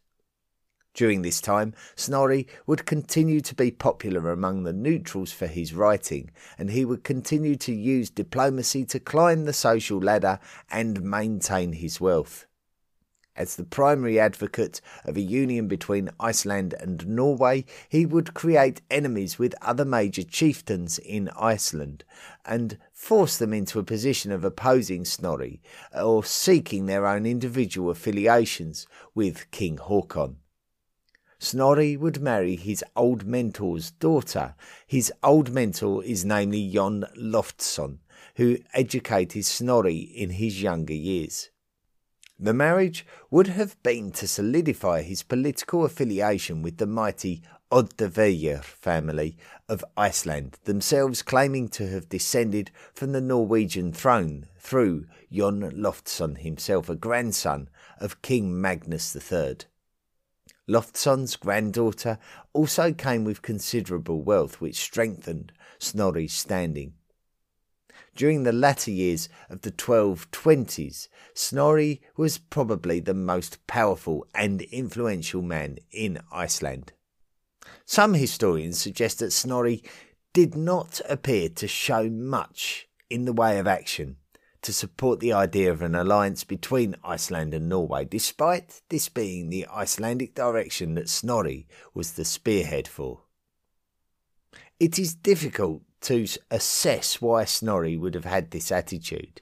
During 0.96 1.20
this 1.20 1.42
time, 1.42 1.74
Snorri 1.94 2.48
would 2.66 2.86
continue 2.86 3.42
to 3.42 3.54
be 3.54 3.70
popular 3.70 4.32
among 4.32 4.62
the 4.62 4.72
neutrals 4.72 5.30
for 5.30 5.46
his 5.46 5.74
writing, 5.74 6.30
and 6.56 6.70
he 6.70 6.86
would 6.86 7.04
continue 7.04 7.54
to 7.56 7.74
use 7.74 8.08
diplomacy 8.08 8.86
to 8.86 8.98
climb 8.98 9.44
the 9.44 9.52
social 9.52 9.98
ladder 9.98 10.38
and 10.70 11.02
maintain 11.02 11.74
his 11.74 12.00
wealth. 12.00 12.46
As 13.36 13.56
the 13.56 13.64
primary 13.64 14.18
advocate 14.18 14.80
of 15.04 15.18
a 15.18 15.20
union 15.20 15.68
between 15.68 16.08
Iceland 16.18 16.74
and 16.80 17.06
Norway, 17.06 17.66
he 17.90 18.06
would 18.06 18.32
create 18.32 18.80
enemies 18.90 19.38
with 19.38 19.54
other 19.60 19.84
major 19.84 20.22
chieftains 20.22 20.98
in 20.98 21.28
Iceland 21.38 22.04
and 22.46 22.78
force 22.94 23.36
them 23.36 23.52
into 23.52 23.78
a 23.78 23.84
position 23.84 24.32
of 24.32 24.46
opposing 24.46 25.04
Snorri 25.04 25.60
or 25.94 26.24
seeking 26.24 26.86
their 26.86 27.06
own 27.06 27.26
individual 27.26 27.90
affiliations 27.90 28.86
with 29.14 29.50
King 29.50 29.76
Haakon. 29.76 30.36
Snorri 31.38 31.96
would 31.96 32.22
marry 32.22 32.56
his 32.56 32.82
old 32.94 33.26
mentor's 33.26 33.90
daughter. 33.90 34.54
His 34.86 35.12
old 35.22 35.52
mentor 35.52 36.02
is 36.02 36.24
namely 36.24 36.70
Jon 36.70 37.04
Loftsson, 37.16 37.98
who 38.36 38.58
educated 38.72 39.44
Snorri 39.44 39.96
in 39.96 40.30
his 40.30 40.62
younger 40.62 40.94
years. 40.94 41.50
The 42.38 42.54
marriage 42.54 43.06
would 43.30 43.48
have 43.48 43.82
been 43.82 44.12
to 44.12 44.28
solidify 44.28 45.02
his 45.02 45.22
political 45.22 45.84
affiliation 45.84 46.62
with 46.62 46.78
the 46.78 46.86
mighty 46.86 47.42
Oddaverjer 47.70 48.62
family 48.62 49.36
of 49.68 49.84
Iceland, 49.96 50.58
themselves 50.64 51.22
claiming 51.22 51.68
to 51.70 51.88
have 51.88 52.08
descended 52.08 52.70
from 52.94 53.12
the 53.12 53.20
Norwegian 53.20 53.92
throne 53.92 54.46
through 54.58 55.06
Jon 55.32 55.60
Loftsson 55.60 56.38
himself, 56.38 56.88
a 56.88 56.94
grandson 56.94 57.68
of 57.98 58.22
King 58.22 58.60
Magnus 58.60 59.16
III. 59.16 59.56
Loftsson's 60.68 61.36
granddaughter 61.36 62.18
also 62.52 62.92
came 62.92 63.24
with 63.24 63.42
considerable 63.42 64.22
wealth, 64.22 64.60
which 64.60 64.76
strengthened 64.76 65.52
Snorri's 65.78 66.32
standing. 66.32 66.94
During 68.16 68.42
the 68.42 68.52
latter 68.52 68.90
years 68.90 69.28
of 69.48 69.60
the 69.60 69.70
1220s, 69.70 71.08
Snorri 71.34 72.00
was 72.16 72.38
probably 72.38 72.98
the 72.98 73.14
most 73.14 73.64
powerful 73.66 74.26
and 74.34 74.62
influential 74.62 75.42
man 75.42 75.78
in 75.92 76.20
Iceland. 76.32 76.92
Some 77.84 78.14
historians 78.14 78.78
suggest 78.78 79.18
that 79.18 79.32
Snorri 79.32 79.84
did 80.32 80.56
not 80.56 81.00
appear 81.08 81.48
to 81.50 81.68
show 81.68 82.08
much 82.08 82.88
in 83.08 83.24
the 83.24 83.32
way 83.32 83.58
of 83.58 83.66
action 83.66 84.16
to 84.66 84.72
support 84.72 85.20
the 85.20 85.32
idea 85.32 85.70
of 85.70 85.80
an 85.80 85.94
alliance 85.94 86.42
between 86.42 86.96
Iceland 87.04 87.54
and 87.54 87.68
Norway, 87.68 88.04
despite 88.04 88.82
this 88.88 89.08
being 89.08 89.48
the 89.48 89.64
Icelandic 89.68 90.34
direction 90.34 90.96
that 90.96 91.08
Snorri 91.08 91.68
was 91.94 92.14
the 92.14 92.24
spearhead 92.24 92.88
for. 92.88 93.20
It 94.80 94.98
is 94.98 95.14
difficult 95.14 95.82
to 96.00 96.26
assess 96.50 97.22
why 97.22 97.44
Snorri 97.44 97.96
would 97.96 98.14
have 98.14 98.24
had 98.24 98.50
this 98.50 98.72
attitude. 98.72 99.40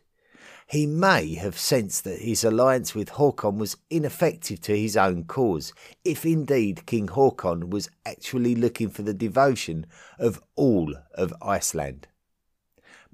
He 0.67 0.87
may 0.87 1.37
have 1.37 1.59
sensed 1.59 2.05
that 2.05 2.21
his 2.21 2.45
alliance 2.45 2.95
with 2.95 3.13
Haakon 3.13 3.57
was 3.57 3.79
ineffective 3.89 4.61
to 4.61 4.79
his 4.79 4.95
own 4.95 5.25
cause, 5.25 5.73
if 6.05 6.27
indeed 6.27 6.85
King 6.85 7.09
Haakon 7.09 7.71
was 7.71 7.89
actually 8.05 8.55
looking 8.55 8.91
for 8.91 9.01
the 9.01 9.15
devotion 9.15 9.87
of 10.19 10.43
all 10.55 10.95
of 11.15 11.33
Iceland. 11.41 12.09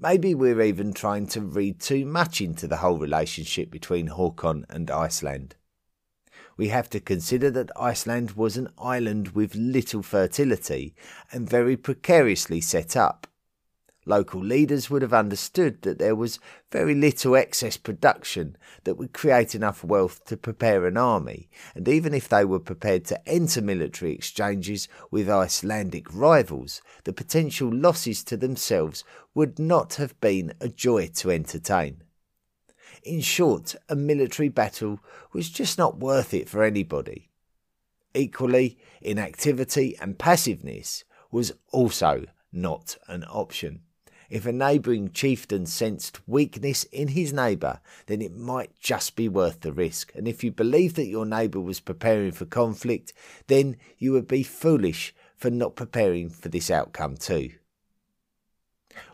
Maybe 0.03 0.33
we're 0.33 0.63
even 0.63 0.93
trying 0.93 1.27
to 1.27 1.41
read 1.41 1.79
too 1.79 2.07
much 2.07 2.41
into 2.41 2.67
the 2.67 2.77
whole 2.77 2.97
relationship 2.97 3.69
between 3.69 4.07
Haakon 4.07 4.65
and 4.67 4.89
Iceland. 4.89 5.55
We 6.57 6.69
have 6.69 6.89
to 6.89 6.99
consider 6.99 7.51
that 7.51 7.69
Iceland 7.79 8.31
was 8.31 8.57
an 8.57 8.69
island 8.79 9.29
with 9.29 9.53
little 9.53 10.01
fertility 10.01 10.95
and 11.31 11.47
very 11.47 11.77
precariously 11.77 12.61
set 12.61 12.97
up. 12.97 13.27
Local 14.05 14.43
leaders 14.43 14.89
would 14.89 15.03
have 15.03 15.13
understood 15.13 15.83
that 15.83 15.99
there 15.99 16.15
was 16.15 16.39
very 16.71 16.95
little 16.95 17.35
excess 17.35 17.77
production 17.77 18.57
that 18.83 18.95
would 18.95 19.13
create 19.13 19.53
enough 19.53 19.83
wealth 19.83 20.25
to 20.25 20.35
prepare 20.35 20.87
an 20.87 20.97
army, 20.97 21.51
and 21.75 21.87
even 21.87 22.11
if 22.11 22.27
they 22.27 22.43
were 22.43 22.59
prepared 22.59 23.05
to 23.05 23.29
enter 23.29 23.61
military 23.61 24.11
exchanges 24.11 24.87
with 25.11 25.29
Icelandic 25.29 26.11
rivals, 26.11 26.81
the 27.03 27.13
potential 27.13 27.71
losses 27.71 28.23
to 28.23 28.37
themselves 28.37 29.03
would 29.35 29.59
not 29.59 29.95
have 29.95 30.19
been 30.19 30.53
a 30.59 30.67
joy 30.67 31.07
to 31.17 31.29
entertain. 31.29 32.01
In 33.03 33.21
short, 33.21 33.75
a 33.87 33.95
military 33.95 34.49
battle 34.49 34.99
was 35.31 35.47
just 35.47 35.77
not 35.77 35.99
worth 35.99 36.33
it 36.33 36.49
for 36.49 36.63
anybody. 36.63 37.29
Equally, 38.15 38.79
inactivity 38.99 39.95
and 40.01 40.17
passiveness 40.17 41.03
was 41.31 41.53
also 41.71 42.25
not 42.51 42.97
an 43.07 43.23
option. 43.25 43.81
If 44.31 44.45
a 44.45 44.53
neighbouring 44.53 45.11
chieftain 45.11 45.65
sensed 45.65 46.21
weakness 46.25 46.85
in 46.85 47.09
his 47.09 47.33
neighbour, 47.33 47.81
then 48.05 48.21
it 48.21 48.33
might 48.33 48.71
just 48.79 49.17
be 49.17 49.27
worth 49.27 49.59
the 49.59 49.73
risk. 49.73 50.13
And 50.15 50.25
if 50.25 50.41
you 50.41 50.53
believed 50.53 50.95
that 50.95 51.07
your 51.07 51.25
neighbour 51.25 51.59
was 51.59 51.81
preparing 51.81 52.31
for 52.31 52.45
conflict, 52.45 53.11
then 53.47 53.75
you 53.97 54.13
would 54.13 54.29
be 54.29 54.41
foolish 54.41 55.13
for 55.35 55.49
not 55.49 55.75
preparing 55.75 56.29
for 56.29 56.47
this 56.47 56.71
outcome 56.71 57.17
too. 57.17 57.51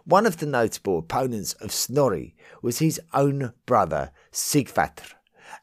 One 0.06 0.28
of 0.28 0.38
the 0.38 0.46
notable 0.46 1.00
opponents 1.00 1.54
of 1.54 1.72
Snorri 1.72 2.36
was 2.62 2.78
his 2.78 3.02
own 3.12 3.54
brother 3.66 4.12
Sigvatr, 4.32 5.14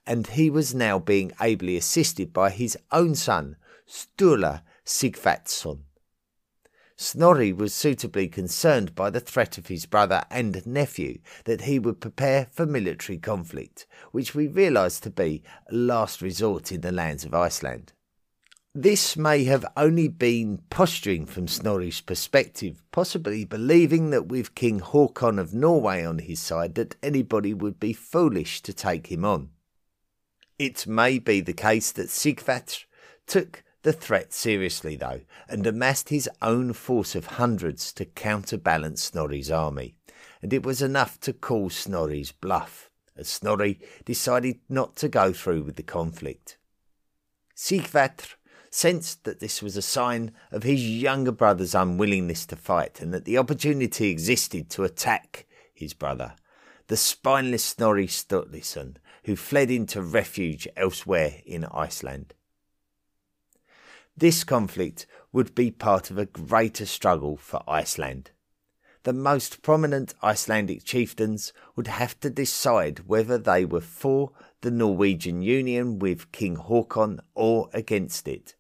and 0.05 0.27
he 0.27 0.51
was 0.51 0.75
now 0.75 0.99
being 0.99 1.31
ably 1.41 1.77
assisted 1.77 2.33
by 2.33 2.51
his 2.51 2.77
own 2.91 3.15
son 3.15 3.55
Sturla 3.87 4.63
Sigvatsson. 4.85 5.83
Snorri 6.97 7.53
was 7.53 7.75
suitably 7.75 8.29
concerned 8.29 8.95
by 8.95 9.11
the 9.11 9.21
threat 9.21 9.59
of 9.59 9.67
his 9.67 9.85
brother 9.85 10.25
and 10.31 10.65
nephew 10.65 11.19
that 11.45 11.63
he 11.63 11.79
would 11.79 12.01
prepare 12.01 12.47
for 12.53 12.67
military 12.67 13.19
conflict, 13.19 13.87
which 14.13 14.35
we 14.35 14.47
realise 14.47 15.01
to 15.01 15.11
be 15.11 15.43
a 15.71 15.75
last 15.75 16.23
resort 16.23 16.71
in 16.71 16.83
the 16.83 16.93
lands 16.93 17.25
of 17.25 17.35
Iceland. 17.35 17.93
This 18.77 19.17
may 19.17 19.45
have 19.45 19.65
only 19.77 20.09
been 20.09 20.63
posturing 20.71 21.27
from 21.27 21.49
Snorri's 21.49 22.01
perspective, 22.01 22.83
possibly 22.93 23.45
believing 23.45 24.11
that 24.11 24.27
with 24.27 24.55
King 24.55 24.81
Haakon 24.81 25.39
of 25.39 25.55
Norway 25.55 26.05
on 26.05 26.19
his 26.19 26.41
side 26.41 26.75
that 26.77 26.97
anybody 27.03 27.55
would 27.55 27.81
be 27.81 27.93
foolish 27.93 28.63
to 28.63 28.73
take 28.73 29.09
him 29.09 29.25
on. 29.25 29.51
It 30.59 30.87
may 30.87 31.19
be 31.19 31.41
the 31.41 31.53
case 31.53 31.91
that 31.93 32.09
Sigvatr 32.09 32.85
took 33.27 33.64
the 33.85 33.93
threat 33.93 34.33
seriously, 34.33 34.97
though, 34.97 35.21
and 35.47 35.67
amassed 35.67 36.09
his 36.09 36.29
own 36.43 36.73
force 36.73 37.15
of 37.15 37.27
hundreds 37.27 37.93
to 37.93 38.05
counterbalance 38.07 39.03
Snorri's 39.03 39.51
army, 39.51 39.95
and 40.43 40.53
it 40.53 40.65
was 40.65 40.83
enough 40.83 41.21
to 41.21 41.35
call 41.35 41.69
Snorri's 41.69 42.33
bluff, 42.33 42.91
as 43.15 43.29
Snorri 43.29 43.79
decided 44.07 44.59
not 44.71 44.97
to 44.97 45.09
go 45.09 45.35
through 45.35 45.63
with 45.63 45.77
the 45.77 45.83
conflict. 45.83 46.57
Sigvatr 47.55 48.35
sensed 48.71 49.25
that 49.25 49.41
this 49.41 49.63
was 49.63 49.77
a 49.77 49.83
sign 49.83 50.33
of 50.51 50.63
his 50.63 50.83
younger 50.83 51.31
brother's 51.31 51.75
unwillingness 51.75 52.47
to 52.47 52.57
fight, 52.57 53.03
and 53.03 53.13
that 53.13 53.27
the 53.27 53.37
opportunity 53.37 54.09
existed 54.09 54.71
to 54.71 54.85
attack 54.85 55.47
his 55.75 55.93
brother, 55.93 56.35
the 56.87 56.97
spineless 56.97 57.65
Snorri 57.65 58.07
Sturluson, 58.07 58.97
who 59.25 59.37
fled 59.37 59.71
into 59.71 60.01
refuge 60.01 60.67
elsewhere 60.75 61.43
in 61.45 61.67
Iceland. 61.67 62.33
This 64.17 64.45
conflict 64.45 65.07
would 65.33 65.57
be 65.57 65.73
part 65.73 66.11
of 66.11 66.19
a 66.19 66.27
greater 66.27 66.87
struggle 66.87 67.37
for 67.37 67.65
Iceland. 67.67 68.31
The 69.03 69.13
most 69.13 69.61
prominent 69.61 70.15
Icelandic 70.23 70.85
chieftains 70.85 71.53
would 71.75 71.89
have 71.89 72.19
to 72.21 72.31
decide 72.31 73.09
whether 73.09 73.37
they 73.39 73.65
were 73.65 73.81
for 73.81 74.31
the 74.61 74.71
Norwegian 74.71 75.43
union 75.43 75.99
with 75.99 76.31
King 76.31 76.57
Haakon 76.57 77.21
or 77.35 77.69
against 77.73 78.29
it. 78.29 78.55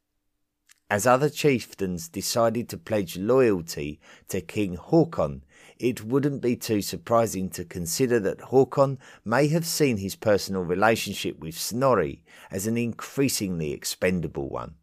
As 0.91 1.07
other 1.07 1.31
chieftains 1.31 2.09
decided 2.09 2.69
to 2.69 2.77
pledge 2.77 3.17
loyalty 3.17 4.01
to 4.29 4.41
King 4.41 4.77
Haakon, 4.77 5.45
it 5.79 6.05
wouldn't 6.05 6.43
be 6.43 6.57
too 6.57 6.83
surprising 6.83 7.49
to 7.51 7.65
consider 7.65 8.21
that 8.21 8.51
Håkon 8.51 8.99
may 9.25 9.49
have 9.49 9.67
seen 9.67 9.99
his 9.99 10.17
personal 10.17 10.63
relationship 10.63 11.39
with 11.39 11.59
Snorri 11.59 12.25
as 12.51 12.67
an 12.67 12.77
increasingly 12.77 13.73
expendable 13.73 14.49
one. 14.49 14.75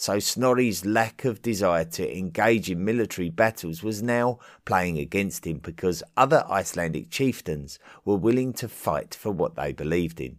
So 0.00 0.18
Snorri's 0.18 0.86
lack 0.86 1.26
of 1.26 1.42
desire 1.42 1.84
to 1.84 2.18
engage 2.18 2.70
in 2.70 2.82
military 2.82 3.28
battles 3.28 3.82
was 3.82 4.02
now 4.02 4.38
playing 4.64 4.96
against 4.96 5.46
him 5.46 5.58
because 5.58 6.02
other 6.16 6.42
Icelandic 6.48 7.10
chieftains 7.10 7.78
were 8.06 8.16
willing 8.16 8.54
to 8.54 8.66
fight 8.66 9.14
for 9.14 9.30
what 9.30 9.56
they 9.56 9.74
believed 9.74 10.18
in. 10.18 10.38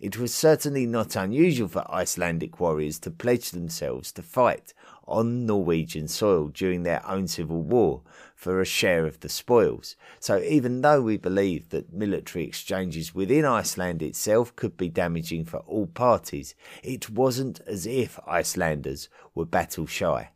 It 0.00 0.18
was 0.18 0.34
certainly 0.34 0.84
not 0.84 1.16
unusual 1.16 1.68
for 1.68 1.90
Icelandic 1.90 2.60
warriors 2.60 2.98
to 2.98 3.10
pledge 3.10 3.52
themselves 3.52 4.12
to 4.12 4.22
fight 4.22 4.74
on 5.06 5.46
Norwegian 5.46 6.06
soil 6.06 6.48
during 6.48 6.82
their 6.82 7.02
own 7.08 7.26
civil 7.26 7.62
war 7.62 8.02
for 8.44 8.60
a 8.60 8.66
share 8.66 9.06
of 9.06 9.20
the 9.20 9.28
spoils. 9.30 9.96
So 10.20 10.38
even 10.38 10.82
though 10.82 11.00
we 11.00 11.16
believe 11.16 11.70
that 11.70 11.94
military 11.94 12.44
exchanges 12.44 13.14
within 13.14 13.46
Iceland 13.46 14.02
itself 14.02 14.54
could 14.54 14.76
be 14.76 14.90
damaging 14.90 15.46
for 15.46 15.60
all 15.60 15.86
parties, 15.86 16.54
it 16.82 17.08
wasn't 17.08 17.60
as 17.66 17.86
if 17.86 18.20
Icelanders 18.26 19.08
were 19.34 19.46
battle 19.46 19.86
shy. 19.86 20.28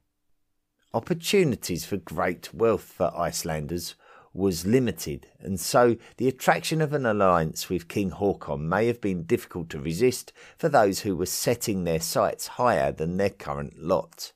Opportunities 0.95 1.85
for 1.85 1.99
great 1.99 2.55
wealth 2.55 2.85
for 2.85 3.15
Icelanders 3.15 3.95
was 4.33 4.65
limited, 4.65 5.27
and 5.41 5.61
so 5.61 5.99
the 6.17 6.29
attraction 6.29 6.81
of 6.81 6.95
an 6.95 7.05
alliance 7.05 7.69
with 7.69 7.89
King 7.89 8.09
Haakon 8.09 8.67
may 8.67 8.87
have 8.87 9.03
been 9.03 9.25
difficult 9.25 9.69
to 9.69 9.81
resist 9.81 10.33
for 10.57 10.71
those 10.71 11.01
who 11.01 11.15
were 11.15 11.27
setting 11.27 11.85
their 11.85 12.01
sights 12.01 12.47
higher 12.47 12.91
than 12.91 13.19
their 13.19 13.29
current 13.29 13.79
lot. 13.79 14.33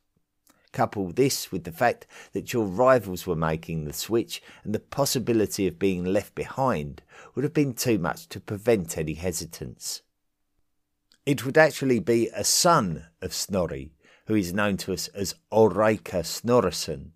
Couple 0.72 1.12
this 1.12 1.52
with 1.52 1.64
the 1.64 1.72
fact 1.72 2.06
that 2.32 2.52
your 2.52 2.64
rivals 2.64 3.26
were 3.26 3.36
making 3.36 3.84
the 3.84 3.92
switch, 3.92 4.42
and 4.64 4.74
the 4.74 4.80
possibility 4.80 5.66
of 5.66 5.78
being 5.78 6.04
left 6.04 6.34
behind 6.34 7.02
would 7.34 7.44
have 7.44 7.52
been 7.52 7.74
too 7.74 7.98
much 7.98 8.28
to 8.30 8.40
prevent 8.40 8.96
any 8.96 9.14
hesitance. 9.14 10.02
It 11.24 11.44
would 11.44 11.58
actually 11.58 12.00
be 12.00 12.28
a 12.34 12.42
son 12.42 13.06
of 13.20 13.34
Snorri, 13.34 13.92
who 14.26 14.34
is 14.34 14.54
known 14.54 14.76
to 14.78 14.92
us 14.92 15.08
as 15.08 15.34
Ulrika 15.52 16.22
Snorrason, 16.22 17.10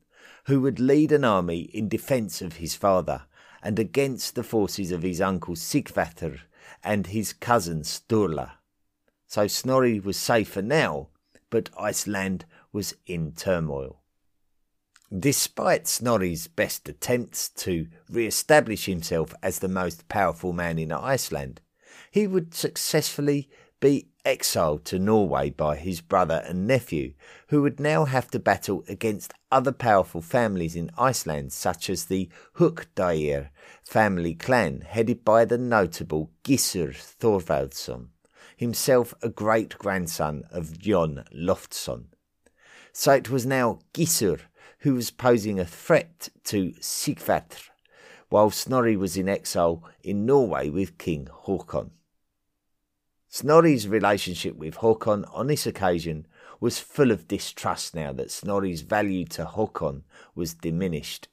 who 0.45 0.61
would 0.61 0.79
lead 0.79 1.11
an 1.11 1.25
army 1.25 1.63
in 1.73 1.89
defence 1.89 2.43
of 2.43 2.57
his 2.57 2.75
father 2.75 3.23
and 3.63 3.79
against 3.79 4.35
the 4.35 4.45
forces 4.45 4.93
of 4.93 5.03
his 5.03 5.21
uncle 5.21 5.57
Sigvatr 5.57 6.41
and 6.85 7.09
his 7.09 7.33
cousin 7.33 7.81
Sturla. 7.83 8.53
So 9.27 9.49
Snorri 9.49 9.99
was 9.99 10.17
safer 10.17 10.63
now, 10.63 11.09
but 11.51 11.71
Iceland 11.79 12.45
was 12.77 12.95
in 13.07 13.33
turmoil. 13.33 14.03
Despite 15.11 15.89
Snorri's 15.89 16.47
best 16.47 16.87
attempts 16.91 17.49
to 17.65 17.87
re 18.11 18.27
establish 18.27 18.85
himself 18.85 19.33
as 19.43 19.61
the 19.61 19.77
most 19.83 20.09
powerful 20.09 20.53
man 20.53 20.79
in 20.79 20.93
Iceland, 20.93 21.63
he 22.11 22.27
would 22.27 22.53
successfully 22.53 23.49
be 23.81 24.09
exiled 24.27 24.85
to 24.85 24.99
Norway 24.99 25.49
by 25.49 25.77
his 25.77 26.03
brother 26.03 26.43
and 26.47 26.67
nephew, 26.67 27.15
who 27.49 27.63
would 27.63 27.81
now 27.81 28.05
have 28.05 28.31
to 28.33 28.39
battle 28.39 28.85
against 28.89 29.33
other 29.51 29.73
powerful 29.73 30.21
families 30.21 30.77
in 30.77 30.91
Iceland, 30.99 31.55
such 31.55 31.89
as 31.89 32.05
the 32.05 32.29
Hukdair 32.59 33.49
family 33.85 34.35
clan, 34.35 34.83
headed 34.83 35.25
by 35.25 35.47
the 35.47 35.57
notable 35.57 36.31
Gissur 36.45 36.93
Thorvaldsson, 36.93 38.09
himself 38.55 39.15
a 39.23 39.31
great 39.31 39.79
grandson 39.79 40.45
of 40.51 40.79
Jon 40.79 41.25
Loftsson. 41.35 42.09
So 42.99 43.13
it 43.13 43.29
was 43.29 43.45
now 43.45 43.81
Gissur 43.93 44.41
who 44.79 44.95
was 44.95 45.11
posing 45.11 45.61
a 45.61 45.67
threat 45.67 46.31
to 46.45 46.73
Sigvatr, 46.81 47.69
while 48.31 48.51
Snorri 48.51 48.97
was 48.97 49.19
in 49.19 49.29
exile 49.29 49.85
in 50.03 50.25
Norway 50.25 50.71
with 50.71 50.97
King 50.97 51.29
Haakon. 51.45 51.91
Snorri's 53.29 53.87
relationship 53.87 54.57
with 54.57 54.77
Haakon 54.77 55.27
on 55.27 55.49
this 55.49 55.67
occasion 55.67 56.27
was 56.59 56.79
full 56.79 57.11
of 57.11 57.29
distrust 57.29 57.95
now 57.95 58.15
that 58.15 58.31
Snorri's 58.31 58.81
value 58.81 59.27
to 59.27 59.45
Haakon 59.45 60.05
was 60.35 60.55
diminished. 60.55 61.29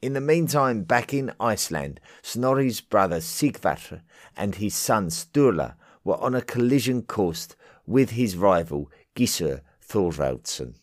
In 0.00 0.12
the 0.12 0.20
meantime, 0.20 0.84
back 0.84 1.12
in 1.12 1.32
Iceland, 1.40 1.98
Snorri's 2.22 2.80
brother 2.80 3.18
Sigvatr 3.18 4.02
and 4.36 4.54
his 4.54 4.76
son 4.76 5.08
Sturla 5.08 5.74
were 6.04 6.18
on 6.18 6.36
a 6.36 6.42
collision 6.42 7.02
course 7.02 7.48
with 7.86 8.10
his 8.10 8.36
rival 8.36 8.88
Gissur 9.16 9.62
Thorvaldsson. 9.92 10.76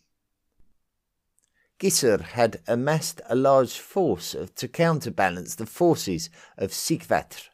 Gissur 1.79 2.21
had 2.21 2.59
amassed 2.67 3.21
a 3.27 3.35
large 3.35 3.79
force 3.79 4.35
to 4.55 4.67
counterbalance 4.67 5.55
the 5.55 5.65
forces 5.65 6.29
of 6.59 6.69
Sigvatr, 6.69 7.49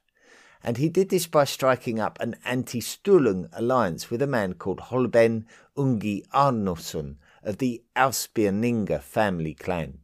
and 0.61 0.75
he 0.75 0.89
did 0.89 1.09
this 1.09 1.27
by 1.27 1.45
striking 1.45 1.97
up 1.97 2.19
an 2.19 2.35
anti-Sturlung 2.43 3.47
alliance 3.53 4.09
with 4.09 4.21
a 4.21 4.27
man 4.27 4.55
called 4.55 4.81
Kolbeinn 4.81 5.45
Ungi 5.77 6.27
Arnorsson 6.33 7.15
of 7.41 7.59
the 7.59 7.81
Ausbirninga 7.95 8.99
family 9.01 9.53
clan. 9.53 9.99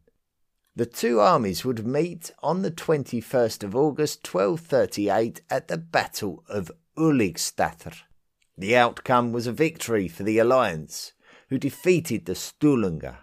The 0.73 0.85
two 0.85 1.19
armies 1.19 1.65
would 1.65 1.85
meet 1.85 2.31
on 2.41 2.61
the 2.61 2.71
21st 2.71 3.63
of 3.63 3.75
August 3.75 4.25
1238 4.25 5.41
at 5.49 5.67
the 5.67 5.77
Battle 5.77 6.45
of 6.47 6.71
Örlygsstaðir. 6.95 8.03
The 8.57 8.77
outcome 8.77 9.33
was 9.33 9.47
a 9.47 9.51
victory 9.51 10.07
for 10.07 10.23
the 10.23 10.37
alliance, 10.37 11.11
who 11.51 11.59
defeated 11.59 12.25
the 12.25 12.33
Sturlunga, 12.33 13.17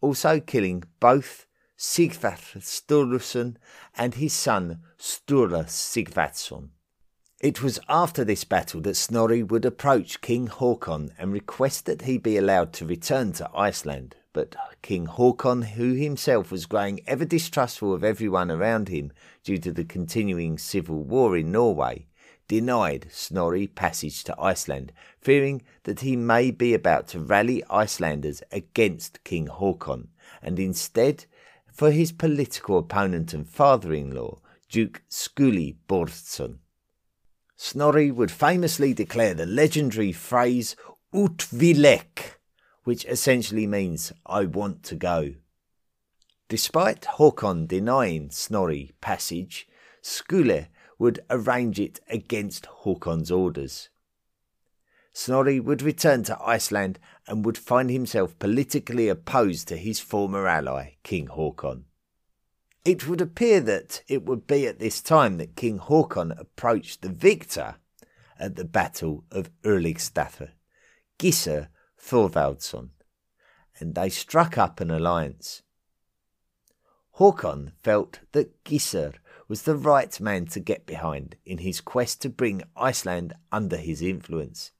also 0.00 0.40
killing 0.40 0.82
both 0.98 1.46
Sigvatr 1.78 2.56
Sturluson 2.62 3.56
and 3.94 4.14
his 4.14 4.32
son 4.32 4.80
Sturla 4.98 5.66
Sigvatsson. 5.66 6.70
It 7.38 7.62
was 7.62 7.78
after 7.86 8.24
this 8.24 8.44
battle 8.44 8.80
that 8.80 8.96
Snorri 8.96 9.42
would 9.42 9.66
approach 9.66 10.22
King 10.22 10.46
Haakon 10.46 11.12
and 11.18 11.34
request 11.34 11.84
that 11.84 12.02
he 12.02 12.16
be 12.16 12.38
allowed 12.38 12.72
to 12.74 12.86
return 12.86 13.32
to 13.34 13.50
Iceland. 13.54 14.16
But 14.32 14.56
King 14.80 15.04
Haakon, 15.04 15.60
who 15.60 15.92
himself 15.92 16.50
was 16.50 16.64
growing 16.64 17.00
ever 17.06 17.26
distrustful 17.26 17.92
of 17.92 18.02
everyone 18.02 18.50
around 18.50 18.88
him 18.88 19.12
due 19.44 19.58
to 19.58 19.70
the 19.70 19.84
continuing 19.84 20.56
civil 20.56 21.02
war 21.02 21.36
in 21.36 21.52
Norway, 21.52 22.06
denied 22.50 23.06
Snorri 23.12 23.68
passage 23.68 24.24
to 24.24 24.34
Iceland, 24.36 24.92
fearing 25.20 25.62
that 25.84 26.00
he 26.00 26.16
may 26.16 26.50
be 26.50 26.74
about 26.74 27.06
to 27.06 27.20
rally 27.20 27.62
Icelanders 27.70 28.42
against 28.50 29.22
King 29.22 29.46
Haakon, 29.46 30.08
and 30.42 30.58
instead 30.58 31.26
for 31.72 31.92
his 31.92 32.10
political 32.10 32.76
opponent 32.76 33.32
and 33.32 33.48
father 33.48 33.94
in 33.94 34.12
law, 34.12 34.40
Duke 34.68 35.00
Skuli 35.08 35.76
Bordsson. 35.88 36.58
Snorri 37.54 38.10
would 38.10 38.32
famously 38.32 38.92
declare 38.94 39.34
the 39.34 39.46
legendary 39.46 40.10
phrase 40.10 40.74
Utvilek, 41.14 42.40
which 42.82 43.04
essentially 43.04 43.68
means 43.68 44.12
I 44.26 44.46
want 44.46 44.82
to 44.84 44.96
go. 44.96 45.34
Despite 46.48 47.04
Haakon 47.16 47.68
denying 47.68 48.32
Snorri 48.32 48.90
passage, 49.00 49.68
Skule 50.02 50.66
would 51.00 51.18
arrange 51.30 51.80
it 51.80 51.98
against 52.08 52.66
Haakon's 52.84 53.30
orders. 53.30 53.88
Snorri 55.14 55.58
would 55.58 55.80
return 55.80 56.22
to 56.24 56.38
Iceland 56.40 56.98
and 57.26 57.42
would 57.44 57.56
find 57.56 57.90
himself 57.90 58.38
politically 58.38 59.08
opposed 59.08 59.66
to 59.68 59.78
his 59.78 59.98
former 59.98 60.46
ally, 60.46 60.96
King 61.02 61.28
Haakon. 61.28 61.84
It 62.84 63.08
would 63.08 63.22
appear 63.22 63.60
that 63.60 64.02
it 64.08 64.26
would 64.26 64.46
be 64.46 64.66
at 64.66 64.78
this 64.78 65.00
time 65.00 65.38
that 65.38 65.56
King 65.56 65.78
Haakon 65.78 66.32
approached 66.38 67.00
the 67.00 67.08
victor 67.08 67.76
at 68.38 68.56
the 68.56 68.64
Battle 68.64 69.24
of 69.32 69.50
Örlygsstaðir, 69.62 70.50
Gissur 71.18 71.68
Thorvaldsson, 71.98 72.90
and 73.78 73.94
they 73.94 74.10
struck 74.10 74.58
up 74.58 74.80
an 74.80 74.90
alliance. 74.90 75.62
Haakon 77.18 77.72
felt 77.82 78.20
that 78.32 78.64
Gissur 78.64 79.14
was 79.50 79.62
the 79.62 79.74
right 79.74 80.20
man 80.20 80.46
to 80.46 80.60
get 80.60 80.86
behind 80.86 81.34
in 81.44 81.58
his 81.58 81.80
quest 81.80 82.22
to 82.22 82.28
bring 82.28 82.62
Iceland 82.76 83.34
under 83.50 83.76
his 83.76 84.00
influence, 84.00 84.70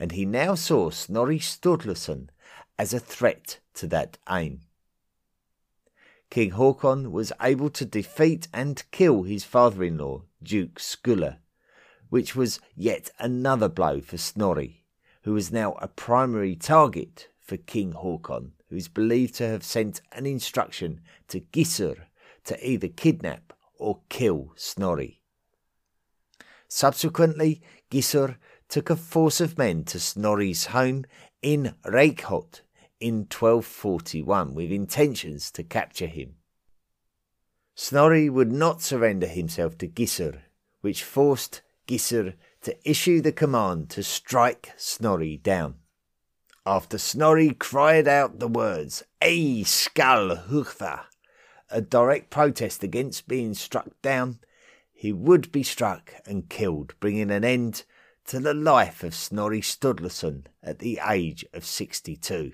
and 0.00 0.10
he 0.10 0.26
now 0.26 0.56
saw 0.56 0.90
Snorri 0.90 1.38
Sturluson 1.38 2.28
as 2.76 2.92
a 2.92 2.98
threat 2.98 3.60
to 3.74 3.86
that 3.86 4.18
aim. 4.28 4.62
King 6.28 6.50
Haakon 6.50 7.12
was 7.12 7.32
able 7.40 7.70
to 7.70 7.84
defeat 7.84 8.48
and 8.52 8.82
kill 8.90 9.22
his 9.22 9.44
father 9.44 9.84
in 9.84 9.98
law, 9.98 10.24
Duke 10.42 10.80
Skule, 10.80 11.36
which 12.08 12.34
was 12.34 12.58
yet 12.74 13.10
another 13.20 13.68
blow 13.68 14.00
for 14.00 14.18
Snorri, 14.18 14.82
who 15.22 15.34
was 15.34 15.52
now 15.52 15.74
a 15.74 15.86
primary 15.86 16.56
target 16.56 17.28
for 17.38 17.58
King 17.58 17.92
Haakon, 17.92 18.54
who 18.70 18.74
is 18.74 18.88
believed 18.88 19.36
to 19.36 19.46
have 19.46 19.62
sent 19.62 20.00
an 20.10 20.26
instruction 20.26 21.00
to 21.28 21.38
Gissur 21.38 22.06
to 22.42 22.68
either 22.68 22.88
kidnap 22.88 23.52
or 23.80 24.00
kill 24.08 24.52
Snorri. 24.54 25.20
Subsequently, 26.68 27.60
Gissur 27.90 28.36
took 28.68 28.90
a 28.90 28.96
force 28.96 29.40
of 29.40 29.58
men 29.58 29.84
to 29.84 29.98
Snorri's 29.98 30.66
home 30.66 31.04
in 31.42 31.74
Reykholt 31.84 32.60
in 33.00 33.26
1241 33.30 34.54
with 34.54 34.70
intentions 34.70 35.50
to 35.52 35.64
capture 35.64 36.06
him. 36.06 36.36
Snorri 37.74 38.28
would 38.28 38.52
not 38.52 38.82
surrender 38.82 39.26
himself 39.26 39.76
to 39.78 39.88
Gissur, 39.88 40.42
which 40.82 41.02
forced 41.02 41.62
Gissur 41.88 42.34
to 42.62 42.88
issue 42.88 43.20
the 43.20 43.32
command 43.32 43.90
to 43.90 44.02
strike 44.02 44.72
Snorri 44.76 45.38
down. 45.38 45.76
After 46.66 46.98
Snorri 46.98 47.54
cried 47.54 48.06
out 48.06 48.38
the 48.38 48.48
words, 48.48 49.02
Ei 49.22 49.64
skal 49.64 50.36
hugva, 50.36 51.06
a 51.70 51.80
direct 51.80 52.30
protest 52.30 52.82
against 52.82 53.28
being 53.28 53.54
struck 53.54 53.90
down, 54.02 54.40
he 54.92 55.12
would 55.12 55.50
be 55.52 55.62
struck 55.62 56.14
and 56.26 56.48
killed, 56.48 56.94
bringing 57.00 57.30
an 57.30 57.44
end 57.44 57.84
to 58.26 58.38
the 58.38 58.54
life 58.54 59.02
of 59.02 59.14
Snorri 59.14 59.60
Sturluson 59.60 60.46
at 60.62 60.78
the 60.78 61.00
age 61.08 61.44
of 61.52 61.64
62. 61.64 62.52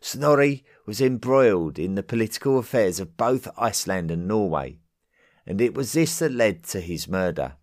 Snorri 0.00 0.64
was 0.84 1.00
embroiled 1.00 1.78
in 1.78 1.94
the 1.94 2.02
political 2.02 2.58
affairs 2.58 3.00
of 3.00 3.16
both 3.16 3.48
Iceland 3.56 4.10
and 4.10 4.28
Norway, 4.28 4.78
and 5.46 5.60
it 5.60 5.74
was 5.74 5.92
this 5.92 6.18
that 6.18 6.30
led 6.30 6.62
to 6.64 6.80
his 6.80 7.08
murder. 7.08 7.54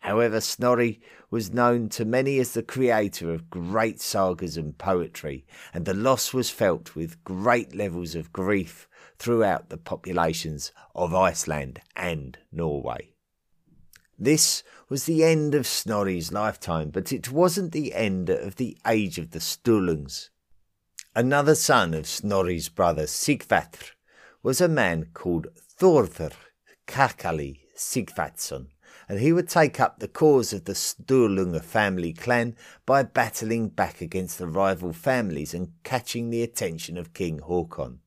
However, 0.00 0.40
Snorri 0.40 1.02
was 1.32 1.50
known 1.50 1.88
to 1.88 2.04
many 2.04 2.38
as 2.38 2.52
the 2.52 2.62
creator 2.62 3.32
of 3.32 3.48
great 3.48 4.02
sagas 4.02 4.58
and 4.58 4.76
poetry, 4.76 5.46
and 5.72 5.86
the 5.86 5.94
loss 5.94 6.34
was 6.34 6.50
felt 6.50 6.94
with 6.94 7.24
great 7.24 7.74
levels 7.74 8.14
of 8.14 8.34
grief 8.34 8.86
throughout 9.18 9.70
the 9.70 9.78
populations 9.78 10.72
of 10.94 11.14
Iceland 11.14 11.80
and 11.96 12.38
Norway. 12.52 13.14
This 14.18 14.62
was 14.90 15.06
the 15.06 15.24
end 15.24 15.54
of 15.54 15.66
Snorri's 15.66 16.32
lifetime, 16.32 16.90
but 16.90 17.14
it 17.14 17.32
wasn't 17.32 17.72
the 17.72 17.94
end 17.94 18.28
of 18.28 18.56
the 18.56 18.76
age 18.86 19.16
of 19.16 19.30
the 19.30 19.40
Sturlungs. 19.40 20.28
Another 21.16 21.54
son 21.54 21.94
of 21.94 22.06
Snorri's 22.06 22.68
brother 22.68 23.04
Sigvatr 23.04 23.92
was 24.42 24.60
a 24.60 24.68
man 24.68 25.06
called 25.14 25.46
Thorður 25.80 26.34
Kakali 26.86 27.60
Sigvatsson, 27.74 28.66
and 29.12 29.20
he 29.20 29.30
would 29.30 29.46
take 29.46 29.78
up 29.78 29.98
the 29.98 30.08
cause 30.08 30.54
of 30.54 30.64
the 30.64 30.72
Sturlunga 30.72 31.60
family 31.62 32.14
clan 32.14 32.56
by 32.86 33.02
battling 33.02 33.68
back 33.68 34.00
against 34.00 34.38
the 34.38 34.46
rival 34.46 34.94
families 34.94 35.52
and 35.52 35.70
catching 35.84 36.30
the 36.30 36.42
attention 36.42 36.96
of 36.96 37.12
King 37.12 37.40
Haakon, 37.40 37.98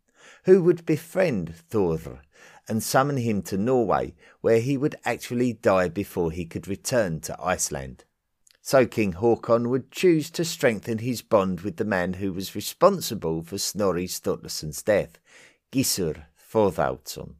who 0.46 0.64
would 0.64 0.84
befriend 0.84 1.54
Thorður 1.70 2.22
and 2.68 2.82
summon 2.82 3.18
him 3.18 3.44
to 3.44 3.56
Norway, 3.56 4.16
where 4.42 4.60
he 4.60 4.78
would 4.78 4.96
actually 5.06 5.54
die 5.54 5.90
before 5.90 6.32
he 6.32 6.44
could 6.44 6.68
return 6.68 7.20
to 7.20 7.40
Iceland. 7.40 8.04
So 8.64 8.88
King 8.88 9.12
Haakon 9.12 9.70
would 9.70 9.92
choose 9.92 10.32
to 10.32 10.44
strengthen 10.44 10.98
his 10.98 11.22
bond 11.22 11.62
with 11.62 11.78
the 11.78 11.86
man 11.86 12.14
who 12.14 12.34
was 12.34 12.56
responsible 12.56 13.44
for 13.44 13.60
Snorri 13.60 14.08
Sturluson's 14.08 14.82
death, 14.82 15.20
Gissur 15.72 16.24
Thorvaldsson. 16.52 17.36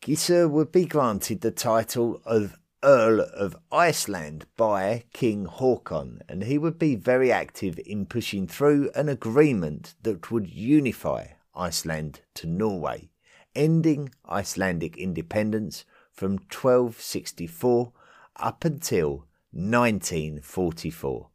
Gissur 0.00 0.48
would 0.48 0.70
be 0.70 0.84
granted 0.84 1.40
the 1.40 1.50
title 1.50 2.22
of 2.24 2.56
Earl 2.84 3.20
of 3.20 3.56
Iceland 3.70 4.46
by 4.56 5.04
King 5.12 5.44
Haakon, 5.46 6.20
and 6.28 6.42
he 6.42 6.58
would 6.58 6.78
be 6.78 6.96
very 6.96 7.30
active 7.30 7.78
in 7.86 8.06
pushing 8.06 8.46
through 8.48 8.90
an 8.94 9.08
agreement 9.08 9.94
that 10.02 10.30
would 10.30 10.50
unify 10.50 11.28
Iceland 11.54 12.22
to 12.34 12.46
Norway, 12.46 13.10
ending 13.54 14.10
Icelandic 14.28 14.96
independence 14.96 15.84
from 16.12 16.32
1264 16.32 17.92
up 18.36 18.64
until 18.64 19.26
1944. 19.52 21.28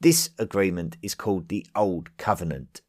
This 0.00 0.30
agreement 0.38 0.96
is 1.02 1.14
called 1.14 1.48
the 1.48 1.66
Old 1.76 2.16
Covenant. 2.16 2.80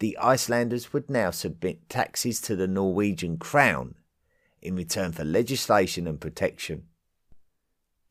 The 0.00 0.18
Icelanders 0.18 0.92
would 0.92 1.08
now 1.08 1.30
submit 1.30 1.88
taxes 1.88 2.40
to 2.42 2.56
the 2.56 2.66
Norwegian 2.66 3.36
crown 3.36 3.94
in 4.64 4.74
return 4.74 5.12
for 5.12 5.24
legislation 5.24 6.06
and 6.06 6.20
protection. 6.20 6.84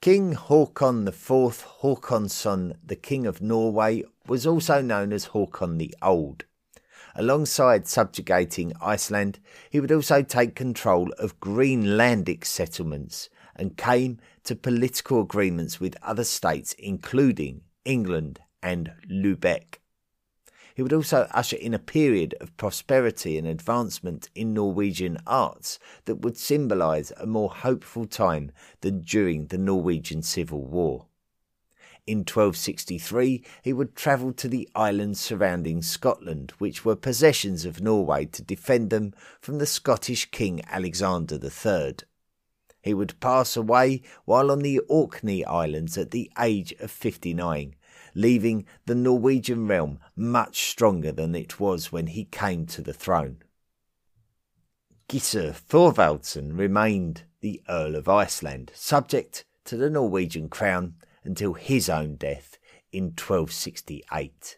King 0.01 0.33
Haakon 0.33 1.07
IV 1.07 1.65
Haakonsson, 1.81 2.75
the 2.83 2.95
King 2.95 3.25
of 3.25 3.41
Norway, 3.41 4.03
was 4.27 4.45
also 4.45 4.81
known 4.81 5.13
as 5.13 5.27
Haakon 5.27 5.77
the 5.77 5.95
Old. 6.01 6.45
Alongside 7.15 7.87
subjugating 7.87 8.73
Iceland, 8.81 9.39
he 9.69 9.79
would 9.79 9.91
also 9.91 10.21
take 10.21 10.55
control 10.55 11.11
of 11.19 11.39
Greenlandic 11.39 12.43
settlements 12.43 13.29
and 13.55 13.77
came 13.77 14.19
to 14.43 14.55
political 14.55 15.21
agreements 15.21 15.79
with 15.79 15.95
other 16.01 16.23
states, 16.23 16.73
including 16.73 17.61
England 17.85 18.41
and 18.61 18.91
Lubeck. 19.09 19.79
He 20.75 20.81
would 20.81 20.93
also 20.93 21.27
usher 21.31 21.57
in 21.57 21.73
a 21.73 21.79
period 21.79 22.33
of 22.41 22.55
prosperity 22.57 23.37
and 23.37 23.47
advancement 23.47 24.29
in 24.33 24.53
Norwegian 24.53 25.17
arts 25.27 25.77
that 26.05 26.21
would 26.21 26.37
symbolise 26.37 27.11
a 27.17 27.27
more 27.27 27.49
hopeful 27.49 28.05
time 28.05 28.51
than 28.81 29.01
during 29.01 29.47
the 29.47 29.57
Norwegian 29.57 30.23
Civil 30.23 30.65
War. 30.65 31.05
In 32.05 32.19
1263, 32.19 33.45
he 33.61 33.71
would 33.71 33.95
travel 33.95 34.33
to 34.33 34.49
the 34.49 34.67
islands 34.75 35.21
surrounding 35.21 35.81
Scotland, 35.81 36.51
which 36.57 36.83
were 36.83 36.97
possessions 36.97 37.63
of 37.63 37.81
Norway, 37.81 38.25
to 38.25 38.41
defend 38.41 38.89
them 38.89 39.13
from 39.39 39.57
the 39.59 39.65
Scottish 39.65 40.29
King 40.31 40.61
Alexander 40.69 41.39
III. 41.41 41.95
He 42.81 42.93
would 42.93 43.17
pass 43.21 43.55
away 43.55 44.01
while 44.25 44.51
on 44.51 44.59
the 44.59 44.79
Orkney 44.89 45.45
Islands 45.45 45.97
at 45.97 46.11
the 46.11 46.29
age 46.37 46.73
of 46.81 46.91
59, 46.91 47.75
leaving 48.15 48.65
the 48.85 48.95
Norwegian 48.95 49.67
realm 49.67 49.99
much 50.15 50.69
stronger 50.69 51.11
than 51.11 51.35
it 51.35 51.59
was 51.59 51.91
when 51.91 52.07
he 52.07 52.25
came 52.25 52.65
to 52.67 52.81
the 52.81 52.93
throne. 52.93 53.37
Gissur 55.09 55.53
Thorvaldsson 55.53 56.57
remained 56.57 57.23
the 57.41 57.61
Earl 57.69 57.95
of 57.95 58.07
Iceland, 58.07 58.71
subject 58.73 59.45
to 59.65 59.77
the 59.77 59.89
Norwegian 59.89 60.49
crown 60.49 60.95
until 61.23 61.53
his 61.53 61.89
own 61.89 62.15
death 62.15 62.57
in 62.91 63.05
1268. 63.05 64.57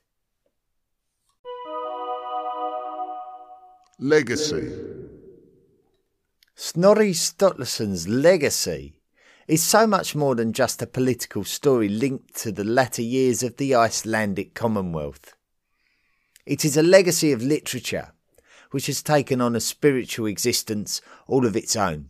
Legacy 4.00 4.74
Snorri 6.54 7.12
Sturluson's 7.12 8.08
legacy 8.08 8.95
is 9.48 9.62
so 9.62 9.86
much 9.86 10.16
more 10.16 10.34
than 10.34 10.54
just 10.54 10.82
a 10.82 10.88
political 10.88 11.44
story 11.44 11.88
linked 11.88 12.36
to 12.36 12.52
the 12.52 12.64
latter 12.64 13.02
years 13.02 13.44
of 13.44 13.58
the 13.58 13.76
Icelandic 13.76 14.54
Commonwealth. 14.56 15.36
It 16.46 16.66
is 16.66 16.76
a 16.78 16.84
legacy 16.84 17.32
of 17.32 17.42
literature 17.42 18.12
which 18.72 18.88
has 18.88 19.04
taken 19.04 19.42
on 19.42 19.56
a 19.56 19.60
spiritual 19.60 20.26
existence 20.26 21.02
all 21.28 21.46
of 21.46 21.56
its 21.56 21.76
own. 21.76 22.10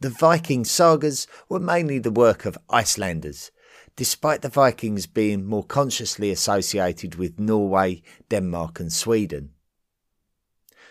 The 0.00 0.10
Viking 0.10 0.64
sagas 0.64 1.26
were 1.48 1.60
mainly 1.60 1.98
the 1.98 2.10
work 2.10 2.44
of 2.44 2.58
Icelanders, 2.68 3.50
despite 3.94 4.42
the 4.42 4.50
Vikings 4.50 5.06
being 5.06 5.46
more 5.46 5.64
consciously 5.64 6.30
associated 6.30 7.14
with 7.14 7.40
Norway, 7.40 8.02
Denmark, 8.28 8.78
and 8.78 8.92
Sweden. 8.92 9.50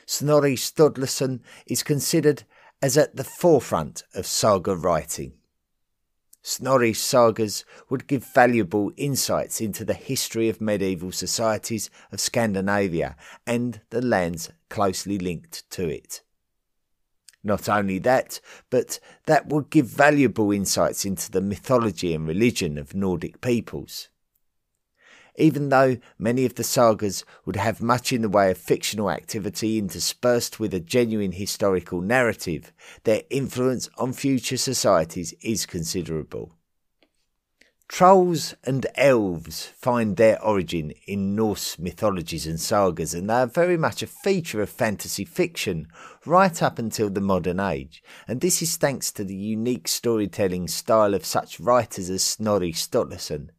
Snorri 0.08 0.56
Sturluson 0.56 1.42
is 1.68 1.84
considered 1.84 2.46
as 2.82 2.98
at 2.98 3.16
the 3.16 3.24
forefront 3.24 4.04
of 4.14 4.26
saga 4.26 4.76
writing. 4.76 5.34
Snorri's 6.42 7.02
sagas 7.02 7.66
would 7.90 8.06
give 8.06 8.24
valuable 8.24 8.92
insights 8.98 9.60
into 9.60 9.84
the 9.84 9.96
history 9.96 10.48
of 10.48 10.62
medieval 10.62 11.12
societies 11.12 11.90
of 12.12 12.20
Scandinavia 12.20 13.16
and 13.48 13.82
the 13.90 14.02
lands 14.02 14.52
closely 14.70 15.18
linked 15.18 15.68
to 15.72 15.88
it. 15.88 16.22
Not 17.44 17.68
only 17.68 17.98
that, 18.00 18.40
but 18.70 19.00
that 19.26 19.48
would 19.48 19.72
give 19.72 19.88
valuable 19.88 20.52
insights 20.52 21.06
into 21.06 21.32
the 21.32 21.42
mythology 21.42 22.14
and 22.14 22.28
religion 22.28 22.78
of 22.78 22.94
Nordic 22.94 23.42
peoples 23.42 24.10
even 25.38 25.70
though 25.70 25.98
many 26.18 26.46
of 26.46 26.56
the 26.56 26.64
sagas 26.64 27.24
would 27.46 27.56
have 27.56 27.82
much 27.82 28.14
in 28.14 28.22
the 28.22 28.30
way 28.30 28.52
of 28.52 28.58
fictional 28.58 29.10
activity 29.10 29.78
interspersed 29.78 30.60
with 30.60 30.74
a 30.74 30.80
genuine 30.80 31.34
historical 31.34 32.02
narrative, 32.02 32.72
their 33.04 33.24
influence 33.30 33.90
on 33.98 34.14
future 34.14 34.58
societies 34.58 35.34
is 35.42 35.66
considerable. 35.66 36.52
Trolls 37.88 38.56
and 38.64 38.88
elves 38.96 39.66
find 39.78 40.18
their 40.18 40.44
origin 40.44 40.92
in 41.06 41.36
Norse 41.36 41.78
mythologies 41.78 42.48
and 42.48 42.60
sagas, 42.60 43.14
and 43.14 43.30
they 43.30 43.36
are 43.36 43.46
very 43.46 43.78
much 43.78 44.02
a 44.02 44.08
feature 44.08 44.62
of 44.62 44.70
fantasy 44.72 45.24
fiction 45.24 45.88
right 46.26 46.64
up 46.64 46.80
until 46.80 47.12
the 47.12 47.22
modern 47.22 47.60
age. 47.60 48.04
And 48.28 48.42
this 48.42 48.64
is 48.64 48.78
thanks 48.78 49.12
to 49.14 49.24
the 49.24 49.36
unique 49.36 49.88
storytelling 49.88 50.68
style 50.68 51.14
of 51.14 51.26
such 51.26 51.60
writers 51.60 52.10
as 52.10 52.24
Snorri 52.24 52.74
Sturluson, 52.74 53.50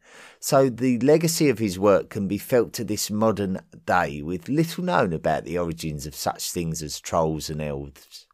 so 0.40 0.68
the 0.68 0.98
legacy 1.00 1.48
of 1.48 1.58
his 1.58 1.78
work 1.78 2.10
can 2.10 2.28
be 2.28 2.38
felt 2.38 2.72
to 2.74 2.84
this 2.84 3.10
modern 3.10 3.60
day 3.84 4.22
with 4.22 4.48
little 4.48 4.84
known 4.84 5.12
about 5.12 5.44
the 5.44 5.58
origins 5.58 6.06
of 6.06 6.14
such 6.14 6.50
things 6.50 6.82
as 6.82 7.00
trolls 7.00 7.50
and 7.50 7.60
elves. 7.60 8.26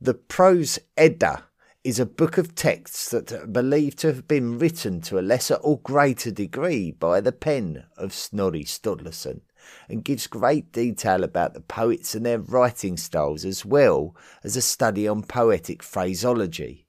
The 0.00 0.14
Prose 0.14 0.78
Edda 0.96 1.44
is 1.84 2.00
a 2.00 2.06
book 2.06 2.38
of 2.38 2.54
texts 2.54 3.10
that 3.10 3.30
are 3.30 3.46
believed 3.46 3.98
to 3.98 4.06
have 4.06 4.26
been 4.26 4.58
written 4.58 5.02
to 5.02 5.18
a 5.18 5.20
lesser 5.20 5.56
or 5.56 5.78
greater 5.80 6.30
degree 6.30 6.90
by 6.90 7.20
the 7.20 7.32
pen 7.32 7.84
of 7.96 8.14
Snorri 8.14 8.64
Sturluson, 8.64 9.42
and 9.88 10.04
gives 10.04 10.26
great 10.26 10.72
detail 10.72 11.24
about 11.24 11.54
the 11.54 11.60
poets 11.60 12.14
and 12.14 12.24
their 12.24 12.38
writing 12.38 12.96
styles 12.96 13.44
as 13.44 13.64
well 13.64 14.16
as 14.42 14.56
a 14.56 14.62
study 14.62 15.06
on 15.06 15.22
poetic 15.22 15.82
phraseology. 15.82 16.83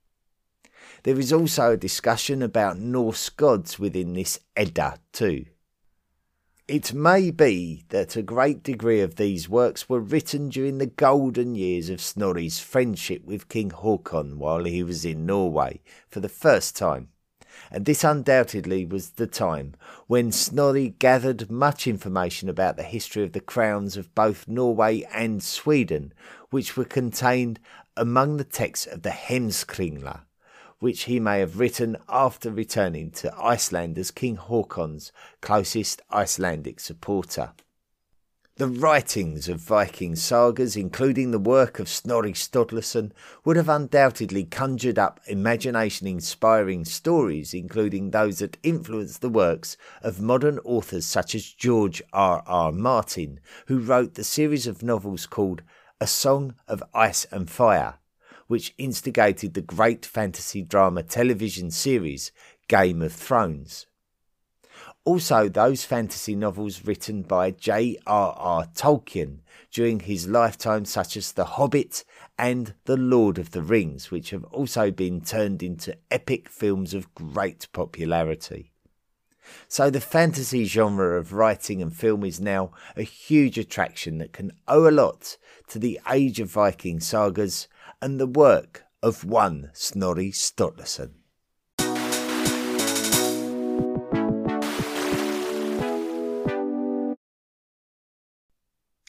There 1.05 1.19
is 1.19 1.31
also 1.31 1.73
a 1.73 1.77
discussion 1.77 2.41
about 2.41 2.79
Norse 2.79 3.29
gods 3.29 3.77
within 3.77 4.13
this 4.13 4.39
Edda 4.55 4.97
too. 5.13 5.45
It 6.67 6.95
may 6.95 7.29
be 7.29 7.85
that 7.89 8.15
a 8.15 8.23
great 8.23 8.63
degree 8.63 9.01
of 9.01 9.15
these 9.15 9.47
works 9.47 9.87
were 9.87 9.99
written 9.99 10.49
during 10.49 10.79
the 10.79 10.87
golden 10.87 11.53
years 11.53 11.91
of 11.91 12.01
Snorri's 12.01 12.59
friendship 12.59 13.23
with 13.23 13.49
King 13.49 13.69
Haakon 13.69 14.39
while 14.39 14.63
he 14.63 14.81
was 14.81 15.05
in 15.05 15.27
Norway 15.27 15.79
for 16.07 16.21
the 16.21 16.27
first 16.27 16.75
time, 16.75 17.09
and 17.69 17.85
this 17.85 18.03
undoubtedly 18.03 18.83
was 18.83 19.11
the 19.11 19.27
time 19.27 19.75
when 20.07 20.31
Snorri 20.31 20.95
gathered 20.97 21.51
much 21.51 21.85
information 21.85 22.49
about 22.49 22.77
the 22.77 22.83
history 22.83 23.21
of 23.21 23.33
the 23.33 23.39
crowns 23.39 23.95
of 23.95 24.15
both 24.15 24.47
Norway 24.47 25.03
and 25.13 25.43
Sweden, 25.43 26.15
which 26.49 26.75
were 26.75 26.83
contained 26.83 27.59
among 27.95 28.37
the 28.37 28.43
texts 28.43 28.87
of 28.87 29.03
the 29.03 29.11
Heimskringla, 29.11 30.24
which 30.79 31.03
he 31.03 31.19
may 31.19 31.39
have 31.39 31.59
written 31.59 31.97
after 32.09 32.51
returning 32.51 33.11
to 33.11 33.33
Iceland 33.37 33.97
as 33.97 34.11
King 34.11 34.37
Haakon's 34.37 35.11
closest 35.41 36.01
Icelandic 36.11 36.79
supporter. 36.79 37.53
The 38.57 38.67
writings 38.69 39.49
of 39.49 39.59
Viking 39.59 40.15
sagas, 40.15 40.77
including 40.77 41.31
the 41.31 41.39
work 41.39 41.77
of 41.77 41.89
Snorri 41.89 42.31
Sturluson, 42.31 43.11
would 43.43 43.57
have 43.57 43.67
undoubtedly 43.67 44.45
conjured 44.45 44.97
up 44.97 45.19
imagination 45.27 46.07
inspiring 46.07 46.85
stories, 46.85 47.53
including 47.53 48.11
those 48.11 48.39
that 48.39 48.55
influenced 48.63 49.19
the 49.19 49.27
works 49.27 49.75
of 50.01 50.21
modern 50.21 50.59
authors 50.59 51.05
such 51.05 51.35
as 51.35 51.51
George 51.51 52.01
R. 52.13 52.43
R. 52.47 52.71
Martin, 52.71 53.41
who 53.67 53.79
wrote 53.79 54.13
the 54.13 54.23
series 54.23 54.67
of 54.67 54.81
novels 54.81 55.25
called 55.25 55.61
A 55.99 56.07
Song 56.07 56.55
of 56.65 56.81
Ice 56.93 57.25
and 57.31 57.49
Fire, 57.49 57.95
which 58.47 58.73
instigated 58.77 59.53
the 59.53 59.61
great 59.61 60.05
fantasy 60.05 60.61
drama 60.61 61.03
television 61.03 61.71
series 61.71 62.31
Game 62.67 63.01
of 63.01 63.13
Thrones. 63.13 63.87
Also, 65.03 65.47
those 65.47 65.83
fantasy 65.85 66.35
novels 66.35 66.83
written 66.83 67.21
by 67.21 67.51
J.R.R. 67.51 68.65
Tolkien 68.73 69.39
during 69.71 69.99
his 69.99 70.27
lifetime, 70.27 70.83
such 70.83 71.15
as 71.15 71.31
The 71.31 71.45
Hobbit 71.45 72.03
and 72.39 72.73
The 72.85 72.97
Lord 72.97 73.37
of 73.37 73.51
the 73.51 73.61
Rings, 73.61 74.09
which 74.09 74.31
have 74.31 74.43
also 74.45 74.89
been 74.89 75.21
turned 75.21 75.61
into 75.61 75.95
epic 76.09 76.49
films 76.49 76.95
of 76.95 77.13
great 77.13 77.67
popularity. 77.71 78.71
So, 79.67 79.91
the 79.91 80.01
fantasy 80.01 80.65
genre 80.65 81.19
of 81.19 81.33
writing 81.33 81.81
and 81.81 81.95
film 81.95 82.23
is 82.23 82.41
now 82.41 82.71
a 82.95 83.03
huge 83.03 83.59
attraction 83.59 84.17
that 84.17 84.33
can 84.33 84.53
owe 84.67 84.87
a 84.87 84.91
lot 84.91 85.37
to 85.67 85.77
the 85.77 85.99
age 86.11 86.39
of 86.39 86.49
Viking 86.49 86.99
sagas 86.99 87.67
and 88.05 88.19
the 88.19 88.27
work 88.27 88.83
of 89.01 89.25
one 89.25 89.71
Snorri 89.73 90.29
Sturluson. 90.29 91.13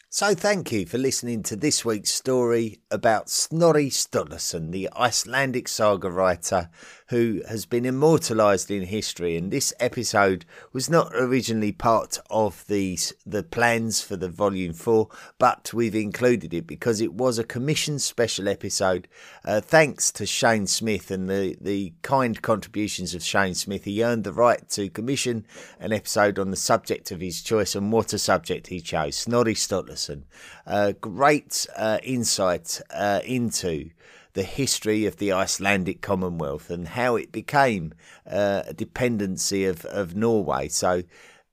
So, 0.08 0.34
thank 0.34 0.72
you 0.72 0.86
for 0.86 0.96
listening 0.96 1.42
to 1.42 1.56
this 1.56 1.84
week's 1.84 2.10
story 2.10 2.80
about 2.90 3.28
Snorri 3.28 3.90
Sturluson, 3.90 4.72
the 4.72 4.88
Icelandic 4.96 5.68
saga 5.68 6.10
writer 6.10 6.70
who 7.08 7.40
has 7.48 7.66
been 7.66 7.84
immortalised 7.84 8.70
in 8.70 8.82
history. 8.82 9.36
And 9.36 9.50
this 9.50 9.72
episode 9.78 10.44
was 10.72 10.90
not 10.90 11.12
originally 11.14 11.72
part 11.72 12.18
of 12.30 12.66
the, 12.66 12.98
the 13.24 13.42
plans 13.42 14.00
for 14.02 14.16
the 14.16 14.28
volume 14.28 14.72
four, 14.72 15.08
but 15.38 15.72
we've 15.72 15.94
included 15.94 16.52
it 16.52 16.66
because 16.66 17.00
it 17.00 17.14
was 17.14 17.38
a 17.38 17.44
commissioned 17.44 18.02
special 18.02 18.48
episode. 18.48 19.06
Uh, 19.44 19.60
thanks 19.60 20.10
to 20.12 20.26
Shane 20.26 20.66
Smith 20.66 21.10
and 21.10 21.28
the, 21.28 21.56
the 21.60 21.92
kind 22.02 22.40
contributions 22.42 23.14
of 23.14 23.22
Shane 23.22 23.54
Smith, 23.54 23.84
he 23.84 24.02
earned 24.02 24.24
the 24.24 24.32
right 24.32 24.68
to 24.70 24.90
commission 24.90 25.46
an 25.78 25.92
episode 25.92 26.38
on 26.38 26.50
the 26.50 26.56
subject 26.56 27.10
of 27.10 27.20
his 27.20 27.40
choice 27.40 27.74
and 27.74 27.92
what 27.92 28.12
a 28.12 28.18
subject 28.18 28.66
he 28.66 28.80
chose 28.80 29.16
Snorri 29.16 29.54
Sturluson. 29.54 30.22
Uh, 30.66 30.92
great 31.00 31.66
uh, 31.76 31.98
insight 32.02 32.80
uh, 32.92 33.20
into 33.24 33.90
the 34.36 34.42
history 34.42 35.06
of 35.06 35.16
the 35.16 35.32
Icelandic 35.32 36.02
Commonwealth 36.02 36.68
and 36.68 36.88
how 36.88 37.16
it 37.16 37.32
became 37.32 37.94
uh, 38.30 38.64
a 38.66 38.74
dependency 38.74 39.64
of, 39.64 39.86
of 39.86 40.14
Norway. 40.14 40.68
So, 40.68 41.04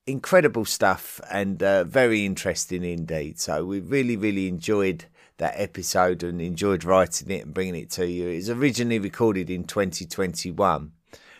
incredible 0.05 0.65
stuff 0.65 1.21
and 1.31 1.63
uh, 1.63 1.85
very 1.85 2.25
interesting 2.25 2.83
indeed. 2.83 3.39
So, 3.39 3.63
we 3.63 3.79
really, 3.79 4.17
really 4.17 4.49
enjoyed 4.49 5.05
that 5.37 5.53
episode 5.55 6.23
and 6.23 6.41
enjoyed 6.41 6.83
writing 6.83 7.31
it 7.31 7.45
and 7.45 7.53
bringing 7.53 7.81
it 7.81 7.89
to 7.91 8.05
you. 8.05 8.27
It 8.27 8.35
was 8.35 8.49
originally 8.49 8.99
recorded 8.99 9.49
in 9.49 9.63
2021 9.63 10.91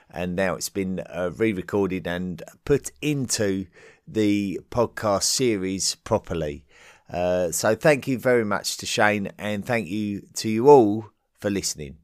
and 0.10 0.36
now 0.38 0.56
it's 0.56 0.70
been 0.70 1.02
uh, 1.02 1.32
re 1.36 1.52
recorded 1.52 2.08
and 2.08 2.42
put 2.64 2.90
into 3.02 3.66
the 4.08 4.62
podcast 4.72 5.24
series 5.24 5.96
properly. 5.96 6.64
Uh, 7.12 7.52
so, 7.52 7.76
thank 7.76 8.08
you 8.08 8.18
very 8.18 8.46
much 8.46 8.78
to 8.78 8.86
Shane 8.86 9.30
and 9.38 9.66
thank 9.66 9.90
you 9.90 10.26
to 10.36 10.48
you 10.48 10.70
all 10.70 11.10
for 11.44 11.50
listening. 11.50 11.98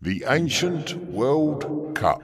The 0.00 0.24
Ancient 0.26 0.96
World 0.96 1.94
Cup. 1.94 2.20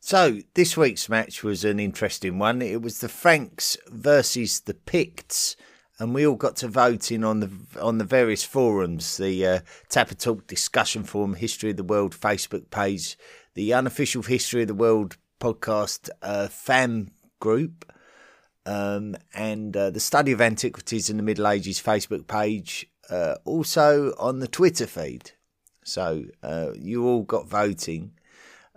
So, 0.00 0.40
this 0.52 0.76
week's 0.76 1.08
match 1.08 1.42
was 1.42 1.64
an 1.64 1.80
interesting 1.80 2.38
one. 2.38 2.60
It 2.60 2.82
was 2.82 2.98
the 2.98 3.08
Franks 3.08 3.78
versus 3.88 4.60
the 4.60 4.74
Picts, 4.74 5.56
and 5.98 6.12
we 6.12 6.26
all 6.26 6.36
got 6.36 6.56
to 6.56 6.68
vote 6.68 7.10
in 7.10 7.24
on 7.24 7.40
the 7.40 7.50
on 7.80 7.96
the 7.96 8.04
various 8.04 8.44
forums 8.44 9.16
the 9.16 9.46
uh, 9.46 9.60
Tapatalk 9.88 10.46
discussion 10.46 11.02
forum, 11.02 11.32
History 11.32 11.70
of 11.70 11.78
the 11.78 11.82
World 11.82 12.14
Facebook 12.14 12.68
page, 12.68 13.16
the 13.54 13.72
unofficial 13.72 14.24
History 14.24 14.60
of 14.60 14.68
the 14.68 14.74
World 14.74 15.16
podcast 15.40 16.10
uh, 16.20 16.48
fan 16.48 17.12
group, 17.38 17.90
um, 18.66 19.16
and 19.32 19.74
uh, 19.74 19.88
the 19.88 20.00
Study 20.00 20.32
of 20.32 20.42
Antiquities 20.42 21.08
in 21.08 21.16
the 21.16 21.22
Middle 21.22 21.48
Ages 21.48 21.80
Facebook 21.80 22.26
page, 22.26 22.86
uh, 23.10 23.36
also 23.44 24.14
on 24.18 24.38
the 24.38 24.48
Twitter 24.48 24.86
feed. 24.86 25.32
So 25.84 26.24
uh, 26.42 26.70
you 26.78 27.06
all 27.06 27.22
got 27.22 27.48
voting. 27.48 28.12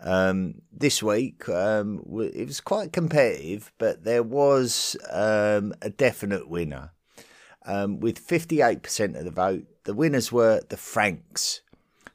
Um, 0.01 0.55
this 0.71 1.01
week, 1.01 1.47
um, 1.47 2.03
it 2.33 2.47
was 2.47 2.59
quite 2.59 2.91
competitive, 2.91 3.71
but 3.77 4.03
there 4.03 4.23
was 4.23 4.97
um, 5.11 5.73
a 5.81 5.89
definite 5.89 6.49
winner. 6.49 6.91
Um, 7.65 7.99
with 8.01 8.25
58% 8.25 9.17
of 9.17 9.23
the 9.23 9.31
vote, 9.31 9.65
the 9.85 9.93
winners 9.93 10.31
were 10.31 10.61
the 10.67 10.75
Franks. 10.75 11.61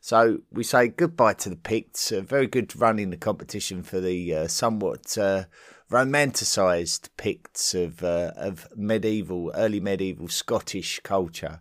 So 0.01 0.41
we 0.53 0.65
say 0.65 0.89
goodbye 0.89 1.35
to 1.35 1.51
the 1.51 1.57
Picts. 1.57 2.13
A 2.13 2.21
very 2.21 2.47
good 2.47 2.79
run 2.79 2.99
in 2.99 3.11
the 3.11 3.17
competition 3.17 3.83
for 3.83 4.01
the 4.01 4.35
uh, 4.35 4.47
somewhat 4.49 5.17
uh, 5.17 5.45
romanticised 5.91 7.11
Picts 7.17 7.75
of 7.75 8.03
uh, 8.03 8.33
of 8.37 8.69
medieval, 8.77 9.51
early 9.55 9.81
medieval 9.81 10.29
Scottish 10.29 11.01
culture 11.01 11.61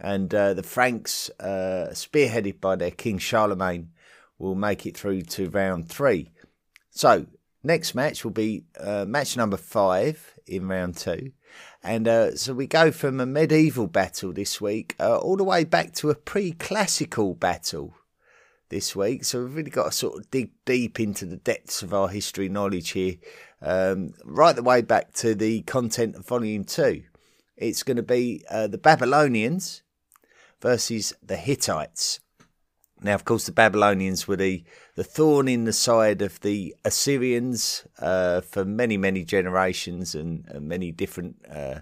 and 0.00 0.32
uh, 0.34 0.54
the 0.54 0.62
Franks, 0.62 1.30
uh, 1.40 1.88
spearheaded 1.90 2.60
by 2.60 2.76
their 2.76 2.90
King 2.90 3.18
Charlemagne, 3.18 3.90
will 4.38 4.54
make 4.54 4.86
it 4.86 4.96
through 4.96 5.22
to 5.22 5.50
round 5.50 5.88
three. 5.88 6.30
So, 6.90 7.26
next 7.62 7.94
match 7.94 8.24
will 8.24 8.30
be 8.30 8.64
uh, 8.78 9.04
match 9.06 9.36
number 9.36 9.56
five 9.56 10.34
in 10.46 10.68
round 10.68 10.96
two. 10.96 11.32
And 11.82 12.08
uh, 12.08 12.36
so 12.36 12.54
we 12.54 12.66
go 12.66 12.90
from 12.90 13.20
a 13.20 13.26
medieval 13.26 13.86
battle 13.86 14.32
this 14.32 14.60
week 14.60 14.94
uh, 15.00 15.18
all 15.18 15.36
the 15.36 15.44
way 15.44 15.64
back 15.64 15.92
to 15.94 16.10
a 16.10 16.14
pre 16.14 16.52
classical 16.52 17.34
battle 17.34 17.94
this 18.68 18.94
week. 18.94 19.24
So 19.24 19.42
we've 19.42 19.54
really 19.54 19.70
got 19.70 19.86
to 19.86 19.92
sort 19.92 20.18
of 20.18 20.30
dig 20.30 20.50
deep 20.64 21.00
into 21.00 21.24
the 21.24 21.36
depths 21.36 21.82
of 21.82 21.94
our 21.94 22.08
history 22.08 22.48
knowledge 22.48 22.90
here, 22.90 23.14
um, 23.62 24.14
right 24.24 24.54
the 24.54 24.62
way 24.62 24.82
back 24.82 25.12
to 25.14 25.34
the 25.34 25.62
content 25.62 26.16
of 26.16 26.26
volume 26.26 26.64
two. 26.64 27.04
It's 27.56 27.82
going 27.82 27.96
to 27.96 28.02
be 28.02 28.44
uh, 28.50 28.66
the 28.66 28.78
Babylonians 28.78 29.82
versus 30.60 31.12
the 31.22 31.36
Hittites. 31.36 32.20
Now, 33.00 33.14
of 33.14 33.24
course, 33.24 33.46
the 33.46 33.52
Babylonians 33.52 34.26
were 34.26 34.36
the, 34.36 34.64
the 34.96 35.04
thorn 35.04 35.46
in 35.46 35.64
the 35.64 35.72
side 35.72 36.20
of 36.20 36.40
the 36.40 36.74
Assyrians 36.84 37.84
uh, 38.00 38.40
for 38.40 38.64
many, 38.64 38.96
many 38.96 39.24
generations 39.24 40.14
and, 40.14 40.44
and 40.48 40.68
many 40.68 40.90
different 40.90 41.36
uh, 41.48 41.80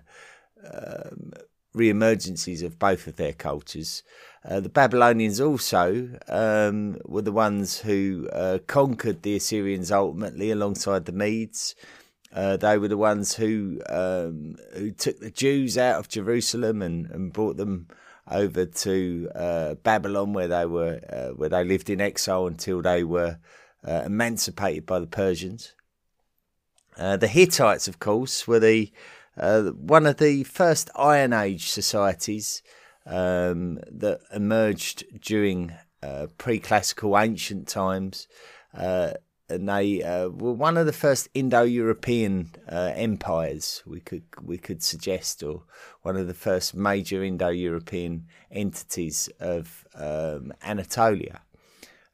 um, 0.71 1.33
re-emergencies 1.73 2.63
of 2.63 2.79
both 2.79 3.07
of 3.07 3.17
their 3.17 3.33
cultures. 3.33 4.03
Uh, 4.45 4.61
the 4.61 4.69
Babylonians 4.69 5.41
also 5.41 6.11
um, 6.29 6.99
were 7.05 7.23
the 7.23 7.33
ones 7.33 7.81
who 7.81 8.29
uh, 8.33 8.59
conquered 8.67 9.23
the 9.23 9.37
Assyrians 9.37 9.91
ultimately 9.91 10.51
alongside 10.51 11.07
the 11.07 11.13
Medes. 11.13 11.75
Uh, 12.33 12.57
they 12.57 12.77
were 12.77 12.89
the 12.89 12.97
ones 12.97 13.35
who 13.37 13.81
um, 13.89 14.57
who 14.75 14.91
took 14.91 15.21
the 15.21 15.31
Jews 15.31 15.79
out 15.79 15.99
of 15.99 16.09
Jerusalem 16.09 16.83
and, 16.83 17.07
and 17.11 17.33
brought 17.33 17.57
them 17.57 17.89
over 18.31 18.67
to 18.67 19.31
uh, 19.35 19.75
Babylon, 19.75 20.33
where 20.33 20.49
they 20.49 20.67
were 20.67 21.01
uh, 21.11 21.35
where 21.35 21.49
they 21.49 21.65
lived 21.65 21.89
in 21.89 22.01
exile 22.01 22.47
until 22.47 22.83
they 22.83 23.05
were 23.05 23.39
uh, 23.87 24.03
emancipated 24.05 24.87
by 24.87 24.99
the 24.99 25.07
Persians. 25.07 25.75
Uh, 26.99 27.17
the 27.17 27.29
Hittites, 27.29 27.89
of 27.89 27.99
course, 27.99 28.49
were 28.49 28.61
the 28.61 28.91
uh, 29.37 29.65
one 29.65 30.07
of 30.07 30.17
the 30.17 30.45
first 30.45 30.91
Iron 30.97 31.33
Age 31.33 31.71
societies 31.71 32.63
um, 33.05 33.79
that 33.91 34.21
emerged 34.35 35.05
during 35.21 35.73
pre-classical 36.39 37.19
ancient 37.19 37.67
times, 37.67 38.29
uh, 38.73 39.15
and 39.49 39.69
they 39.69 40.03
uh, 40.03 40.29
were 40.29 40.53
one 40.53 40.77
of 40.77 40.87
the 40.87 40.93
first 40.93 41.29
Indo-European 41.35 42.51
uh, 42.71 42.93
empires 42.95 43.83
we 43.87 44.01
could 44.01 44.25
we 44.43 44.59
could 44.59 44.83
suggest, 44.83 45.43
or 45.43 45.63
one 46.03 46.17
of 46.17 46.27
the 46.27 46.35
first 46.35 46.75
major 46.75 47.23
Indo-European 47.23 48.27
entities 48.51 49.29
of 49.41 49.87
um, 49.95 50.53
Anatolia, 50.63 51.43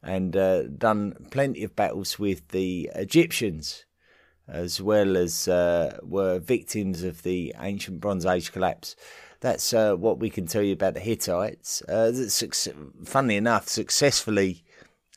and 0.01 0.35
uh, 0.35 0.63
done 0.63 1.27
plenty 1.31 1.63
of 1.63 1.75
battles 1.75 2.19
with 2.19 2.47
the 2.49 2.89
Egyptians 2.95 3.85
as 4.47 4.81
well 4.81 5.15
as 5.15 5.47
uh, 5.47 5.97
were 6.03 6.39
victims 6.39 7.03
of 7.03 7.23
the 7.23 7.53
ancient 7.59 8.01
Bronze 8.01 8.25
Age 8.25 8.51
collapse. 8.51 8.95
That's 9.39 9.73
uh, 9.73 9.95
what 9.95 10.19
we 10.19 10.29
can 10.29 10.47
tell 10.47 10.61
you 10.61 10.73
about 10.73 10.93
the 10.93 10.99
Hittites. 10.99 11.81
Uh, 11.83 12.11
funnily 13.05 13.35
enough, 13.35 13.67
successfully 13.67 14.63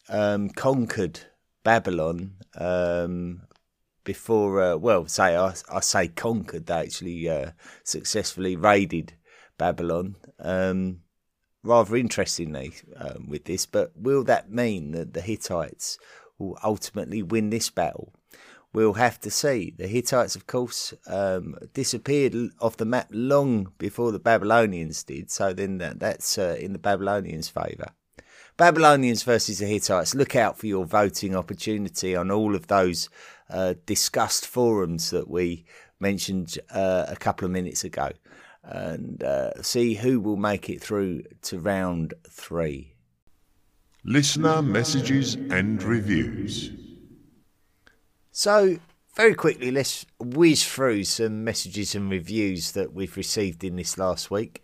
um, 0.08 0.50
conquered 0.50 1.20
Babylon 1.66 2.36
um, 2.54 3.42
before, 4.04 4.62
uh, 4.62 4.76
well, 4.76 5.08
say 5.08 5.36
I, 5.36 5.52
I, 5.68 5.80
say 5.80 6.06
conquered, 6.06 6.66
they 6.66 6.74
actually 6.74 7.28
uh, 7.28 7.50
successfully 7.82 8.54
raided 8.54 9.14
Babylon. 9.58 10.14
Um, 10.38 11.00
rather 11.64 11.96
interestingly 11.96 12.72
um, 12.96 13.28
with 13.28 13.46
this, 13.46 13.66
but 13.66 13.90
will 13.96 14.22
that 14.22 14.48
mean 14.48 14.92
that 14.92 15.12
the 15.12 15.20
Hittites 15.20 15.98
will 16.38 16.56
ultimately 16.62 17.20
win 17.20 17.50
this 17.50 17.68
battle? 17.68 18.12
we'll 18.72 18.92
have 18.92 19.18
to 19.18 19.30
see. 19.30 19.72
The 19.76 19.88
Hittites, 19.88 20.36
of 20.36 20.46
course, 20.46 20.92
um, 21.06 21.56
disappeared 21.72 22.34
off 22.60 22.76
the 22.76 22.84
map 22.84 23.08
long 23.10 23.72
before 23.78 24.12
the 24.12 24.18
Babylonians 24.18 25.02
did, 25.02 25.30
so 25.30 25.54
then 25.54 25.78
that, 25.78 25.98
that's 25.98 26.36
uh, 26.36 26.56
in 26.60 26.74
the 26.74 26.78
Babylonians' 26.78 27.48
favour. 27.48 27.92
Babylonians 28.56 29.22
versus 29.22 29.58
the 29.58 29.66
Hittites. 29.66 30.14
Look 30.14 30.34
out 30.34 30.58
for 30.58 30.66
your 30.66 30.86
voting 30.86 31.36
opportunity 31.36 32.16
on 32.16 32.30
all 32.30 32.54
of 32.54 32.68
those 32.68 33.08
uh, 33.50 33.74
discussed 33.84 34.46
forums 34.46 35.10
that 35.10 35.28
we 35.28 35.64
mentioned 36.00 36.58
uh, 36.70 37.04
a 37.08 37.16
couple 37.16 37.44
of 37.44 37.50
minutes 37.50 37.84
ago, 37.84 38.10
and 38.62 39.22
uh, 39.22 39.62
see 39.62 39.94
who 39.94 40.20
will 40.20 40.36
make 40.36 40.70
it 40.70 40.80
through 40.80 41.24
to 41.42 41.58
round 41.58 42.14
three. 42.30 42.94
Listener 44.04 44.62
messages 44.62 45.34
and 45.34 45.82
reviews. 45.82 46.70
So, 48.30 48.78
very 49.14 49.34
quickly, 49.34 49.70
let's 49.70 50.06
whiz 50.18 50.64
through 50.64 51.04
some 51.04 51.44
messages 51.44 51.94
and 51.94 52.10
reviews 52.10 52.72
that 52.72 52.92
we've 52.92 53.16
received 53.16 53.64
in 53.64 53.76
this 53.76 53.98
last 53.98 54.30
week. 54.30 54.62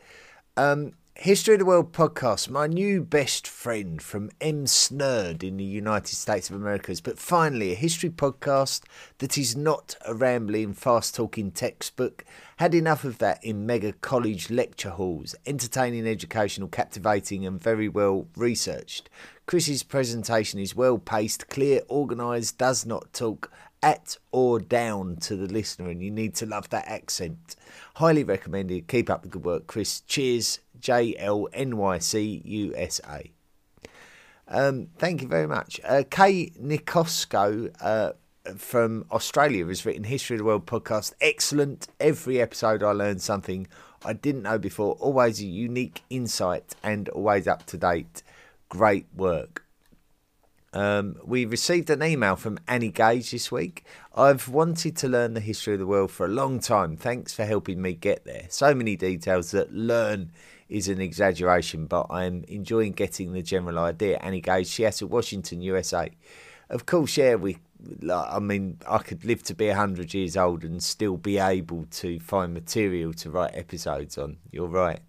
Um, 0.57 0.93
History 1.15 1.55
of 1.55 1.61
the 1.61 1.67
World 1.67 1.93
podcast, 1.93 2.49
my 2.49 2.67
new 2.67 3.03
best 3.03 3.47
friend 3.47 4.01
from 4.01 4.31
M. 4.41 4.65
Snerd 4.65 5.45
in 5.45 5.59
the 5.59 5.63
United 5.63 6.17
States 6.17 6.49
of 6.49 6.57
America. 6.57 6.93
But 7.05 7.19
finally, 7.19 7.71
a 7.71 7.77
history 7.77 8.09
podcast 8.09 8.81
that 9.19 9.37
is 9.37 9.55
not 9.55 9.95
a 10.07 10.15
rambling, 10.15 10.73
fast 10.73 11.15
talking 11.15 11.51
textbook. 11.51 12.25
Had 12.57 12.75
enough 12.75 13.05
of 13.05 13.19
that 13.19 13.45
in 13.45 13.67
mega 13.67 13.93
college 13.93 14.51
lecture 14.51 14.91
halls. 14.91 15.35
Entertaining, 15.45 16.09
educational, 16.09 16.69
captivating, 16.69 17.47
and 17.47 17.63
very 17.63 17.91
well 17.91 18.27
researched. 18.35 19.11
Chris's 19.47 19.83
presentation 19.83 20.59
is 20.59 20.75
well 20.75 20.97
paced, 20.97 21.47
clear, 21.49 21.83
organised, 21.91 22.57
does 22.57 22.87
not 22.87 23.13
talk 23.13 23.53
at 23.83 24.17
or 24.31 24.61
down 24.61 25.17
to 25.17 25.37
the 25.37 25.53
listener, 25.53 25.89
and 25.89 26.03
you 26.03 26.11
need 26.11 26.35
to 26.37 26.47
love 26.47 26.69
that 26.71 26.87
accent. 26.87 27.57
Highly 27.97 28.25
recommended. 28.25 28.87
Keep 28.89 29.11
up 29.11 29.23
the 29.23 29.29
good 29.29 29.45
work, 29.45 29.67
Chris. 29.67 30.01
Cheers, 30.03 30.61
JLNYC 30.81 32.43
USA. 32.45 33.31
Um, 34.49 34.89
thank 34.99 35.23
you 35.23 35.29
very 35.29 35.47
much. 35.47 35.81
Uh, 35.85 36.03
Kay 36.11 36.51
Nikosko 36.61 37.75
uh, 37.81 38.13
from 38.57 39.07
Australia 39.11 39.67
has 39.67 39.87
written 39.87 40.05
History 40.05 40.37
of 40.37 40.39
the 40.39 40.45
World 40.45 40.67
podcast. 40.67 41.15
Excellent. 41.21 41.89
Every 42.01 42.41
episode 42.41 42.83
I 42.83 42.93
learned 42.93 43.23
something 43.23 43.67
I 44.05 44.13
didn't 44.13 44.43
know 44.43 44.59
before. 44.59 44.95
Always 44.95 45.41
a 45.41 45.47
unique 45.47 46.03
insight 46.11 46.75
and 46.83 47.09
always 47.11 47.47
up 47.47 47.67
to 47.67 47.77
date. 47.77 48.23
Great 48.69 49.07
work. 49.17 49.62
Um, 50.75 51.17
we 51.25 51.45
received 51.45 51.91
an 51.91 52.03
email 52.03 52.37
from 52.37 52.59
Annie 52.67 52.91
Gage 52.91 53.31
this 53.31 53.53
week. 53.53 53.85
I've 54.17 54.49
wanted 54.49 54.97
to 54.99 55.09
learn 55.09 55.35
the 55.35 55.41
history 55.41 55.75
of 55.75 55.81
the 55.81 55.87
world 55.87 56.11
for 56.11 56.25
a 56.25 56.31
long 56.31 56.61
time. 56.61 56.97
Thanks 56.97 57.35
for 57.35 57.45
helping 57.45 57.83
me 57.83 57.93
get 57.93 58.25
there. 58.25 58.47
So 58.49 58.75
many 58.75 58.97
details 58.97 59.51
that 59.51 59.73
learn 59.73 60.33
is 60.71 60.89
an 60.89 61.01
exaggeration, 61.01 61.87
but 61.87 62.07
I'm 62.09 62.45
enjoying 62.49 62.93
getting 62.93 63.33
the 63.33 63.43
general 63.43 63.79
idea. 63.79 64.19
Annie 64.19 64.41
Gage, 64.41 64.67
Seattle, 64.67 65.09
Washington, 65.09 65.61
USA. 65.61 66.11
Of 66.71 66.87
course, 66.87 67.17
yeah, 67.17 67.35
we. 67.35 67.59
I 68.11 68.39
mean, 68.39 68.79
I 68.89 68.99
could 68.99 69.25
live 69.25 69.43
to 69.45 69.55
be 69.55 69.69
hundred 69.69 70.15
years 70.15 70.37
old 70.37 70.63
and 70.63 70.81
still 70.81 71.17
be 71.17 71.39
able 71.39 71.85
to 71.91 72.21
find 72.21 72.55
material 72.55 73.13
to 73.15 73.31
write 73.31 73.51
episodes 73.55 74.17
on. 74.17 74.37
You're 74.53 74.69
right. 74.69 75.01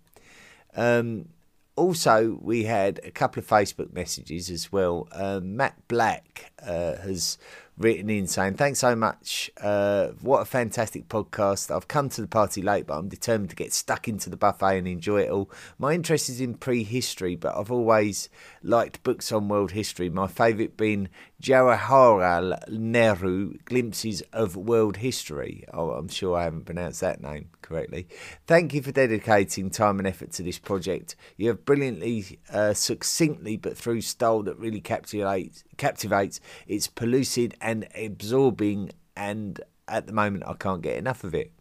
Um, 0.75 1.29
also, 1.75 2.37
we 2.41 2.63
had 2.65 2.99
a 3.03 3.11
couple 3.11 3.39
of 3.39 3.47
Facebook 3.47 3.93
messages 3.93 4.49
as 4.49 4.71
well. 4.71 5.07
Uh, 5.11 5.39
Matt 5.41 5.87
Black 5.87 6.51
uh, 6.61 6.97
has 6.97 7.37
written 7.77 8.09
in 8.09 8.27
saying, 8.27 8.55
Thanks 8.55 8.79
so 8.79 8.95
much. 8.95 9.51
Uh, 9.59 10.09
what 10.21 10.41
a 10.41 10.45
fantastic 10.45 11.07
podcast. 11.07 11.75
I've 11.75 11.87
come 11.87 12.09
to 12.09 12.21
the 12.21 12.27
party 12.27 12.61
late, 12.61 12.87
but 12.87 12.97
I'm 12.97 13.09
determined 13.09 13.49
to 13.49 13.55
get 13.55 13.73
stuck 13.73 14.07
into 14.07 14.29
the 14.29 14.37
buffet 14.37 14.77
and 14.77 14.87
enjoy 14.87 15.21
it 15.21 15.29
all. 15.29 15.49
My 15.77 15.93
interest 15.93 16.29
is 16.29 16.39
in 16.39 16.55
prehistory, 16.55 17.35
but 17.35 17.55
I've 17.57 17.71
always 17.71 18.29
liked 18.61 19.03
books 19.03 19.31
on 19.31 19.47
world 19.47 19.71
history. 19.71 20.09
My 20.09 20.27
favourite 20.27 20.77
being 20.77 21.09
Jawaharlal 21.43 22.69
Nehru 22.69 23.57
Glimpses 23.65 24.23
of 24.31 24.55
World 24.55 24.97
History. 24.97 25.65
Oh, 25.73 25.91
I'm 25.91 26.07
sure 26.07 26.37
I 26.37 26.45
haven't 26.45 26.63
pronounced 26.63 27.01
that 27.01 27.21
name 27.21 27.49
correctly. 27.61 28.07
Thank 28.47 28.73
you 28.73 28.81
for 28.81 28.93
dedicating 28.93 29.69
time 29.69 29.99
and 29.99 30.07
effort 30.07 30.31
to 30.33 30.43
this 30.43 30.57
project. 30.57 31.17
You 31.35 31.49
have 31.49 31.65
brilliantly, 31.65 32.39
uh, 32.49 32.73
succinctly, 32.73 33.57
but 33.57 33.77
through 33.77 34.01
style 34.01 34.43
that 34.43 34.57
really 34.57 34.79
captivates, 34.79 35.65
captivates. 35.75 36.39
It's 36.65 36.87
pellucid 36.87 37.55
and 37.63 37.87
absorbing, 37.95 38.91
and 39.15 39.59
at 39.87 40.05
the 40.05 40.13
moment, 40.13 40.43
I 40.45 40.53
can't 40.53 40.83
get 40.83 40.97
enough 40.97 41.23
of 41.23 41.33
it. 41.33 41.51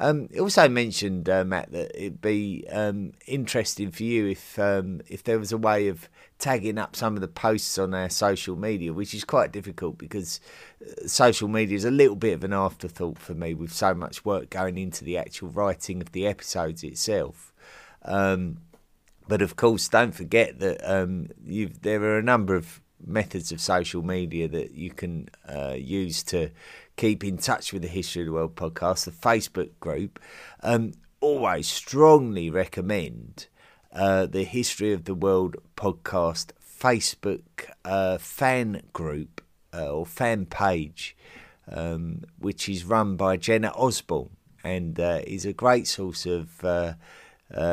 Um, 0.00 0.28
also 0.38 0.68
mentioned 0.68 1.28
uh, 1.28 1.44
Matt 1.44 1.72
that 1.72 1.90
it'd 1.96 2.20
be 2.20 2.64
um, 2.70 3.12
interesting 3.26 3.90
for 3.90 4.04
you 4.04 4.28
if 4.28 4.56
um, 4.56 5.00
if 5.08 5.24
there 5.24 5.40
was 5.40 5.50
a 5.50 5.58
way 5.58 5.88
of 5.88 6.08
tagging 6.38 6.78
up 6.78 6.94
some 6.94 7.16
of 7.16 7.20
the 7.20 7.26
posts 7.26 7.78
on 7.78 7.92
our 7.94 8.08
social 8.08 8.54
media, 8.54 8.92
which 8.92 9.12
is 9.12 9.24
quite 9.24 9.50
difficult 9.50 9.98
because 9.98 10.40
uh, 10.80 11.08
social 11.08 11.48
media 11.48 11.76
is 11.76 11.84
a 11.84 11.90
little 11.90 12.14
bit 12.14 12.34
of 12.34 12.44
an 12.44 12.52
afterthought 12.52 13.18
for 13.18 13.34
me 13.34 13.54
with 13.54 13.72
so 13.72 13.92
much 13.92 14.24
work 14.24 14.50
going 14.50 14.78
into 14.78 15.04
the 15.04 15.18
actual 15.18 15.48
writing 15.48 16.00
of 16.00 16.12
the 16.12 16.28
episodes 16.28 16.84
itself. 16.84 17.52
Um, 18.02 18.58
but 19.26 19.42
of 19.42 19.56
course, 19.56 19.88
don't 19.88 20.14
forget 20.14 20.60
that 20.60 20.80
um, 20.88 21.28
there 21.44 22.02
are 22.04 22.18
a 22.18 22.22
number 22.22 22.54
of 22.54 22.80
methods 23.04 23.52
of 23.52 23.60
social 23.60 24.02
media 24.02 24.48
that 24.48 24.72
you 24.72 24.90
can 24.90 25.28
uh, 25.48 25.74
use 25.76 26.22
to 26.24 26.50
keep 26.96 27.24
in 27.24 27.38
touch 27.38 27.72
with 27.72 27.82
the 27.82 27.88
History 27.88 28.22
of 28.22 28.26
the 28.26 28.32
World 28.32 28.56
podcast, 28.56 29.04
the 29.04 29.10
Facebook 29.10 29.70
group. 29.80 30.18
Um, 30.62 30.92
always 31.20 31.66
strongly 31.66 32.50
recommend 32.50 33.46
uh, 33.92 34.26
the 34.26 34.44
History 34.44 34.92
of 34.92 35.04
the 35.04 35.14
World 35.14 35.56
podcast 35.76 36.50
Facebook 36.80 37.40
uh, 37.84 38.18
fan 38.18 38.82
group 38.92 39.40
uh, 39.72 39.90
or 39.90 40.06
fan 40.06 40.46
page, 40.46 41.16
um, 41.70 42.24
which 42.38 42.68
is 42.68 42.84
run 42.84 43.16
by 43.16 43.36
Jenna 43.36 43.72
Osborne 43.76 44.30
and 44.64 44.98
uh, 44.98 45.20
is 45.26 45.44
a 45.44 45.52
great 45.52 45.86
source 45.86 46.26
of 46.26 46.64
uh, 46.64 46.94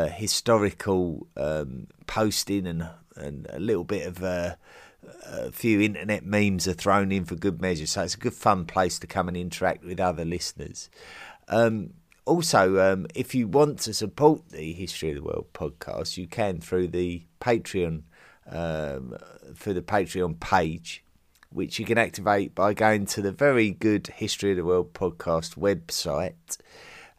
historical 0.07 1.27
um, 1.35 1.87
posting 2.07 2.65
and, 2.67 2.87
and 3.15 3.47
a 3.49 3.59
little 3.59 3.83
bit 3.83 4.07
of 4.07 4.55
a 5.25 5.51
few 5.51 5.81
internet 5.81 6.25
memes 6.25 6.67
are 6.67 6.73
thrown 6.73 7.11
in 7.11 7.25
for 7.25 7.35
good 7.35 7.61
measure. 7.61 7.85
So 7.85 8.03
it's 8.03 8.15
a 8.15 8.19
good 8.19 8.33
fun 8.33 8.65
place 8.65 8.99
to 8.99 9.07
come 9.07 9.27
and 9.27 9.37
interact 9.37 9.83
with 9.83 9.99
other 9.99 10.25
listeners. 10.25 10.89
Um, 11.47 11.91
also, 12.25 12.79
um, 12.93 13.07
if 13.13 13.35
you 13.35 13.47
want 13.47 13.79
to 13.81 13.93
support 13.93 14.49
the 14.49 14.73
History 14.73 15.09
of 15.09 15.15
the 15.15 15.23
World 15.23 15.47
podcast, 15.53 16.17
you 16.17 16.27
can 16.27 16.59
through 16.59 16.87
the 16.89 17.23
Patreon 17.39 18.03
um, 18.49 19.15
through 19.55 19.73
the 19.73 19.81
Patreon 19.81 20.39
page, 20.39 21.03
which 21.49 21.79
you 21.79 21.85
can 21.85 21.97
activate 21.97 22.53
by 22.53 22.73
going 22.73 23.05
to 23.07 23.21
the 23.21 23.31
very 23.31 23.71
good 23.71 24.07
History 24.07 24.51
of 24.51 24.57
the 24.57 24.65
World 24.65 24.93
podcast 24.93 25.57
website 25.57 26.57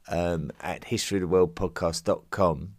um, 0.09 0.53
at 0.61 0.83
historyoftheworldpodcast.com 0.83 2.76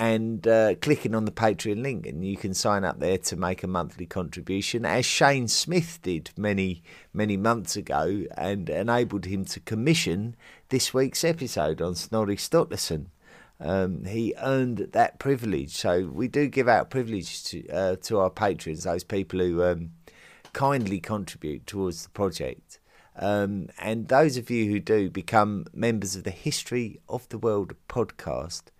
and 0.00 0.48
uh, 0.48 0.74
clicking 0.76 1.14
on 1.14 1.26
the 1.26 1.30
Patreon 1.30 1.82
link, 1.82 2.06
and 2.06 2.24
you 2.24 2.34
can 2.34 2.54
sign 2.54 2.84
up 2.84 3.00
there 3.00 3.18
to 3.18 3.36
make 3.36 3.62
a 3.62 3.66
monthly 3.66 4.06
contribution, 4.06 4.86
as 4.86 5.04
Shane 5.04 5.46
Smith 5.46 5.98
did 6.00 6.30
many, 6.38 6.82
many 7.12 7.36
months 7.36 7.76
ago, 7.76 8.24
and 8.34 8.70
enabled 8.70 9.26
him 9.26 9.44
to 9.44 9.60
commission 9.60 10.36
this 10.70 10.94
week's 10.94 11.22
episode 11.22 11.82
on 11.82 11.94
Snorri 11.94 12.36
Sturluson. 12.36 13.08
Um, 13.60 14.06
he 14.06 14.32
earned 14.40 14.88
that 14.92 15.18
privilege, 15.18 15.76
so 15.76 16.06
we 16.06 16.28
do 16.28 16.48
give 16.48 16.66
out 16.66 16.88
privilege 16.88 17.44
to 17.44 17.68
uh, 17.68 17.96
to 17.96 18.20
our 18.20 18.30
patrons, 18.30 18.84
those 18.84 19.04
people 19.04 19.38
who 19.38 19.62
um, 19.62 19.90
kindly 20.54 21.00
contribute 21.00 21.66
towards 21.66 22.04
the 22.04 22.10
project. 22.10 22.78
Um, 23.16 23.68
and 23.78 24.08
those 24.08 24.38
of 24.38 24.48
you 24.48 24.70
who 24.70 24.80
do 24.80 25.10
become 25.10 25.66
members 25.74 26.16
of 26.16 26.24
the 26.24 26.30
History 26.30 27.00
of 27.06 27.28
the 27.28 27.36
World 27.36 27.74
podcast 27.86 28.70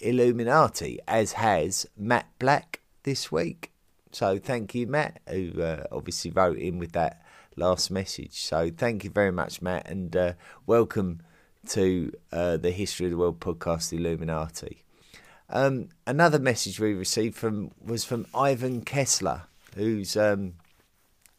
Illuminati, 0.00 0.98
as 1.06 1.32
has 1.32 1.86
Matt 1.96 2.26
Black 2.38 2.80
this 3.02 3.30
week. 3.32 3.72
So 4.12 4.38
thank 4.38 4.74
you, 4.74 4.86
Matt, 4.86 5.20
who 5.28 5.62
uh, 5.62 5.84
obviously 5.92 6.30
wrote 6.30 6.58
in 6.58 6.78
with 6.78 6.92
that 6.92 7.22
last 7.56 7.90
message. 7.90 8.40
So 8.40 8.70
thank 8.74 9.04
you 9.04 9.10
very 9.10 9.32
much, 9.32 9.60
Matt, 9.60 9.88
and 9.88 10.16
uh, 10.16 10.32
welcome 10.66 11.20
to 11.68 12.12
uh, 12.32 12.56
the 12.56 12.70
History 12.70 13.06
of 13.06 13.12
the 13.12 13.18
World 13.18 13.40
podcast 13.40 13.92
Illuminati. 13.92 14.84
Um, 15.50 15.88
another 16.06 16.38
message 16.38 16.78
we 16.78 16.94
received 16.94 17.36
from 17.36 17.70
was 17.84 18.04
from 18.04 18.26
Ivan 18.34 18.82
Kessler, 18.82 19.42
who's 19.74 20.16
um, 20.16 20.54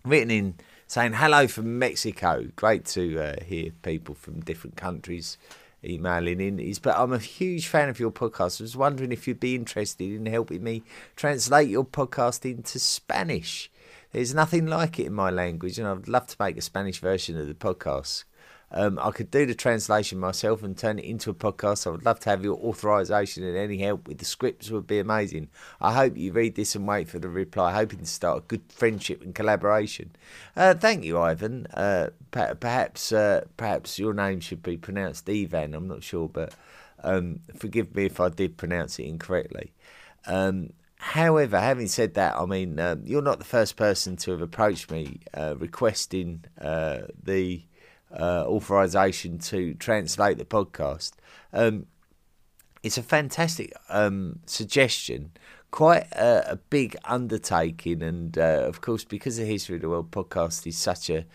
written 0.03 0.31
in 0.31 0.55
saying 0.87 1.13
hello 1.13 1.47
from 1.47 1.77
Mexico. 1.77 2.47
Great 2.55 2.85
to 2.85 3.19
uh, 3.19 3.43
hear 3.43 3.71
people 3.83 4.15
from 4.15 4.41
different 4.41 4.75
countries 4.75 5.37
emailing 5.83 6.41
in 6.41 6.59
is 6.59 6.79
but 6.79 6.97
I'm 6.97 7.13
a 7.13 7.19
huge 7.19 7.67
fan 7.67 7.89
of 7.89 7.99
your 7.99 8.11
podcast. 8.11 8.61
I 8.61 8.63
was 8.63 8.75
wondering 8.75 9.11
if 9.11 9.27
you'd 9.27 9.39
be 9.39 9.55
interested 9.55 10.11
in 10.11 10.25
helping 10.25 10.63
me 10.63 10.83
translate 11.15 11.69
your 11.69 11.85
podcast 11.85 12.49
into 12.49 12.79
Spanish. 12.79 13.71
There's 14.11 14.33
nothing 14.33 14.65
like 14.65 14.99
it 14.99 15.05
in 15.05 15.13
my 15.13 15.29
language, 15.29 15.77
and 15.77 15.87
I'd 15.87 16.07
love 16.07 16.27
to 16.27 16.35
make 16.39 16.57
a 16.57 16.61
Spanish 16.61 16.99
version 16.99 17.37
of 17.39 17.47
the 17.47 17.53
podcast. 17.53 18.23
Um, 18.71 18.99
I 19.01 19.11
could 19.11 19.31
do 19.31 19.45
the 19.45 19.55
translation 19.55 20.19
myself 20.19 20.61
and 20.61 20.77
turn 20.77 20.99
it 20.99 21.05
into 21.05 21.29
a 21.29 21.33
podcast. 21.33 21.87
I 21.87 21.89
would 21.89 22.05
love 22.05 22.19
to 22.21 22.29
have 22.29 22.43
your 22.43 22.57
authorization 22.57 23.43
and 23.43 23.57
any 23.57 23.77
help 23.79 24.07
with 24.07 24.19
the 24.19 24.25
scripts 24.25 24.69
would 24.69 24.85
be 24.85 24.99
amazing. 24.99 25.49
I 25.81 25.93
hope 25.93 26.15
you 26.15 26.31
read 26.31 26.55
this 26.55 26.75
and 26.75 26.87
wait 26.87 27.09
for 27.09 27.19
the 27.19 27.29
reply, 27.29 27.73
hoping 27.73 27.99
to 27.99 28.05
start 28.05 28.37
a 28.37 28.41
good 28.41 28.61
friendship 28.69 29.23
and 29.23 29.33
collaboration. 29.33 30.11
Uh, 30.55 30.75
thank 30.75 31.03
you, 31.03 31.17
Ivan. 31.19 31.65
Uh, 31.73 32.09
perhaps 32.31 33.11
uh, 33.11 33.45
perhaps 33.57 33.97
your 33.97 34.13
name 34.13 34.39
should 34.39 34.61
be 34.61 34.77
pronounced 34.77 35.27
Ivan. 35.29 35.73
I'm 35.73 35.87
not 35.87 36.03
sure, 36.03 36.29
but 36.29 36.53
um, 37.03 37.39
forgive 37.55 37.95
me 37.95 38.05
if 38.05 38.19
I 38.19 38.29
did 38.29 38.57
pronounce 38.57 38.99
it 38.99 39.05
incorrectly. 39.05 39.73
Um, 40.27 40.73
however, 40.97 41.59
having 41.59 41.87
said 41.87 42.13
that, 42.15 42.35
I 42.35 42.45
mean 42.45 42.79
uh, 42.79 42.97
you're 43.03 43.23
not 43.23 43.39
the 43.39 43.45
first 43.45 43.77
person 43.77 44.15
to 44.17 44.31
have 44.31 44.41
approached 44.41 44.91
me 44.91 45.21
uh, 45.33 45.55
requesting 45.57 46.45
uh, 46.61 46.99
the 47.23 47.63
uh, 48.11 48.43
authorization 48.47 49.39
to 49.39 49.73
translate 49.75 50.37
the 50.37 50.45
podcast. 50.45 51.13
Um, 51.53 51.87
it's 52.83 52.97
a 52.97 53.03
fantastic 53.03 53.73
um, 53.89 54.39
suggestion, 54.45 55.31
quite 55.71 56.07
a, 56.13 56.53
a, 56.53 56.55
big 56.55 56.95
undertaking, 57.05 58.01
and 58.01 58.37
uh, 58.37 58.63
of 58.65 58.81
course, 58.81 59.03
because 59.03 59.37
the 59.37 59.45
History 59.45 59.75
of 59.75 59.81
the 59.81 59.89
World 59.89 60.11
podcast 60.11 60.65
is 60.65 60.77
such 60.77 61.09
a 61.09 61.25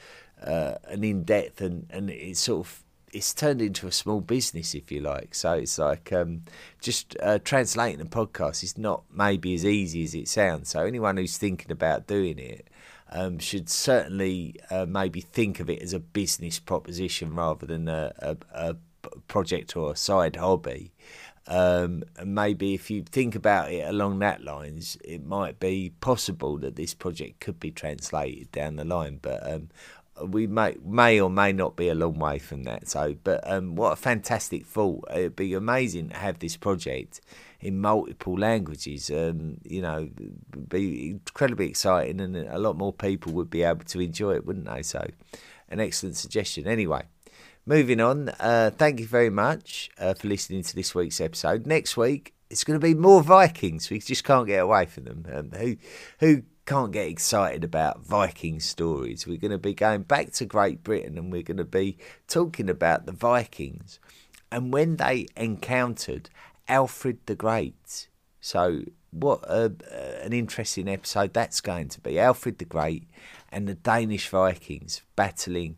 uh, 0.43 0.77
an 0.89 1.05
in 1.05 1.22
depth 1.22 1.61
and 1.61 1.87
and 1.91 2.11
it's 2.11 2.41
sort 2.41 2.66
of 2.66 2.85
it's 3.14 3.33
turned 3.33 3.62
into 3.62 3.87
a 3.87 3.93
small 3.93 4.20
business, 4.20 4.75
if 4.75 4.91
you 4.91 5.01
like. 5.01 5.35
So 5.35 5.53
it's 5.53 5.79
like 5.79 6.12
um, 6.12 6.43
just 6.81 7.16
uh, 7.22 7.39
translating 7.45 8.01
a 8.01 8.07
podcast 8.07 8.64
is 8.64 8.77
not 8.77 9.05
maybe 9.12 9.55
as 9.55 9.64
easy 9.64 10.03
as 10.03 10.14
it 10.14 10.29
sounds. 10.29 10.70
So 10.70 10.85
anyone 10.85 11.16
who's 11.16 11.39
thinking 11.39 11.70
about 11.70 12.09
doing 12.09 12.39
it 12.39 12.66
um, 13.14 13.38
should 13.38 13.70
certainly 13.70 14.56
uh, 14.70 14.84
maybe 14.86 15.20
think 15.20 15.60
of 15.60 15.70
it 15.70 15.80
as 15.80 15.92
a 15.92 16.00
business 16.00 16.58
proposition 16.58 17.34
rather 17.34 17.64
than 17.64 17.88
a, 17.88 18.12
a, 18.18 18.36
a 18.52 18.76
project 19.28 19.76
or 19.76 19.92
a 19.92 19.96
side 19.96 20.36
hobby. 20.36 20.92
Um, 21.46 22.04
and 22.16 22.34
maybe 22.34 22.74
if 22.74 22.90
you 22.90 23.02
think 23.02 23.34
about 23.34 23.70
it 23.70 23.86
along 23.86 24.18
that 24.18 24.42
lines, 24.42 24.98
it 25.04 25.24
might 25.24 25.60
be 25.60 25.92
possible 26.00 26.56
that 26.58 26.74
this 26.76 26.94
project 26.94 27.40
could 27.40 27.60
be 27.60 27.70
translated 27.70 28.50
down 28.50 28.76
the 28.76 28.84
line. 28.84 29.20
But 29.22 29.48
um, 29.48 29.68
we 30.26 30.46
may 30.46 30.76
may 30.84 31.20
or 31.20 31.30
may 31.30 31.52
not 31.52 31.76
be 31.76 31.88
a 31.88 31.94
long 31.94 32.18
way 32.18 32.38
from 32.38 32.64
that. 32.64 32.88
So, 32.88 33.14
but 33.22 33.48
um, 33.50 33.76
what 33.76 33.92
a 33.92 33.96
fantastic 33.96 34.64
thought! 34.66 35.04
It'd 35.10 35.36
be 35.36 35.54
amazing 35.54 36.08
to 36.08 36.16
have 36.16 36.38
this 36.38 36.56
project 36.56 37.20
in 37.64 37.80
multiple 37.80 38.38
languages. 38.38 39.10
Um, 39.10 39.56
you 39.64 39.80
know, 39.80 40.08
be 40.68 41.10
incredibly 41.10 41.68
exciting, 41.68 42.20
and 42.20 42.36
a 42.36 42.58
lot 42.58 42.76
more 42.76 42.92
people 42.92 43.32
would 43.32 43.50
be 43.50 43.62
able 43.62 43.84
to 43.86 44.00
enjoy 44.00 44.34
it, 44.34 44.46
wouldn't 44.46 44.66
they? 44.66 44.82
So, 44.82 45.04
an 45.70 45.80
excellent 45.80 46.16
suggestion. 46.16 46.68
Anyway, 46.68 47.04
moving 47.64 48.00
on. 48.00 48.28
Uh, 48.38 48.70
thank 48.76 49.00
you 49.00 49.06
very 49.06 49.30
much 49.30 49.90
uh, 49.98 50.12
for 50.14 50.28
listening 50.28 50.62
to 50.62 50.76
this 50.76 50.94
week's 50.94 51.20
episode. 51.20 51.66
Next 51.66 51.96
week, 51.96 52.34
it's 52.50 52.64
going 52.64 52.78
to 52.78 52.86
be 52.86 52.94
more 52.94 53.22
Vikings. 53.22 53.88
We 53.88 53.98
just 53.98 54.24
can't 54.24 54.46
get 54.46 54.62
away 54.62 54.84
from 54.84 55.04
them. 55.04 55.26
Um, 55.32 55.50
who 55.58 55.76
who 56.20 56.42
can't 56.66 56.92
get 56.92 57.08
excited 57.08 57.64
about 57.64 58.04
Viking 58.04 58.60
stories. 58.60 59.26
We're 59.26 59.38
going 59.38 59.50
to 59.50 59.58
be 59.58 59.74
going 59.74 60.02
back 60.02 60.32
to 60.32 60.46
Great 60.46 60.82
Britain 60.82 61.18
and 61.18 61.30
we're 61.30 61.42
going 61.42 61.58
to 61.58 61.64
be 61.64 61.98
talking 62.26 62.70
about 62.70 63.04
the 63.04 63.12
Vikings 63.12 63.98
and 64.50 64.72
when 64.72 64.96
they 64.96 65.26
encountered 65.36 66.30
Alfred 66.68 67.18
the 67.26 67.34
Great. 67.34 68.08
So, 68.40 68.82
what 69.10 69.42
a, 69.44 69.72
an 70.22 70.32
interesting 70.32 70.88
episode 70.88 71.32
that's 71.32 71.60
going 71.60 71.88
to 71.88 72.00
be. 72.00 72.18
Alfred 72.18 72.58
the 72.58 72.64
Great 72.64 73.08
and 73.50 73.68
the 73.68 73.74
Danish 73.74 74.28
Vikings 74.28 75.02
battling 75.16 75.76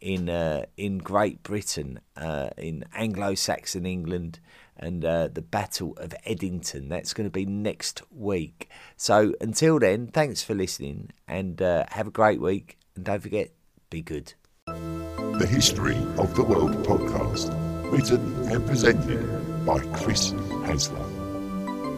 in 0.00 0.28
uh, 0.28 0.66
in 0.76 0.98
Great 0.98 1.42
Britain, 1.42 2.00
uh, 2.16 2.50
in 2.56 2.84
Anglo-Saxon 2.94 3.86
England, 3.86 4.38
and 4.76 5.04
uh, 5.04 5.28
the 5.28 5.42
Battle 5.42 5.94
of 5.98 6.14
Edington. 6.26 6.88
That's 6.88 7.12
going 7.12 7.26
to 7.26 7.30
be 7.30 7.46
next 7.46 8.02
week. 8.10 8.70
So 8.96 9.34
until 9.40 9.78
then, 9.78 10.08
thanks 10.08 10.42
for 10.42 10.54
listening, 10.54 11.10
and 11.26 11.60
uh, 11.60 11.84
have 11.88 12.06
a 12.06 12.12
great 12.12 12.40
week. 12.40 12.78
And 12.94 13.04
don't 13.04 13.20
forget, 13.20 13.50
be 13.90 14.02
good. 14.02 14.34
The 14.66 15.46
History 15.48 15.96
of 16.18 16.34
the 16.34 16.44
World 16.44 16.72
podcast, 16.84 17.50
written 17.90 18.52
and 18.52 18.66
presented 18.66 19.55
by 19.66 19.80
Chris 19.98 20.32
Hasler. 20.64 21.04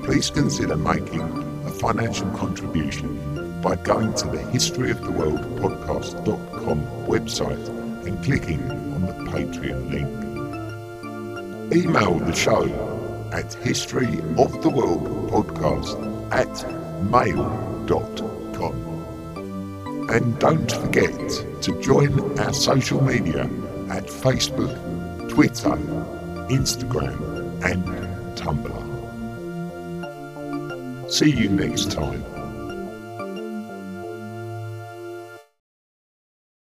Please 0.04 0.30
consider 0.30 0.76
making 0.76 1.20
a 1.66 1.70
financial 1.70 2.28
contribution 2.30 3.60
by 3.60 3.76
going 3.76 4.14
to 4.14 4.26
the 4.28 4.40
History 4.50 4.90
of 4.90 5.02
the 5.02 5.10
World 5.10 5.40
historyoftheworldpodcast.com 5.40 6.86
website 7.06 7.68
and 8.06 8.24
clicking 8.24 8.70
on 8.70 9.02
the 9.02 9.12
Patreon 9.30 9.90
link. 9.90 10.08
Email 11.74 12.18
the 12.20 12.34
show 12.34 12.64
at 13.32 13.50
historyoftheworldpodcast 13.50 16.32
at 16.32 16.66
mail.com. 17.10 18.74
And 20.10 20.38
don't 20.38 20.72
forget 20.72 21.28
to 21.62 21.78
join 21.82 22.38
our 22.38 22.54
social 22.54 23.02
media 23.04 23.42
at 23.90 24.06
Facebook, 24.06 24.74
Twitter, 25.28 25.76
Instagram, 26.48 27.37
and 27.62 27.84
Tumblr. 28.36 28.84
See 31.10 31.30
you 31.30 31.48
next 31.48 31.90
time. 31.92 32.37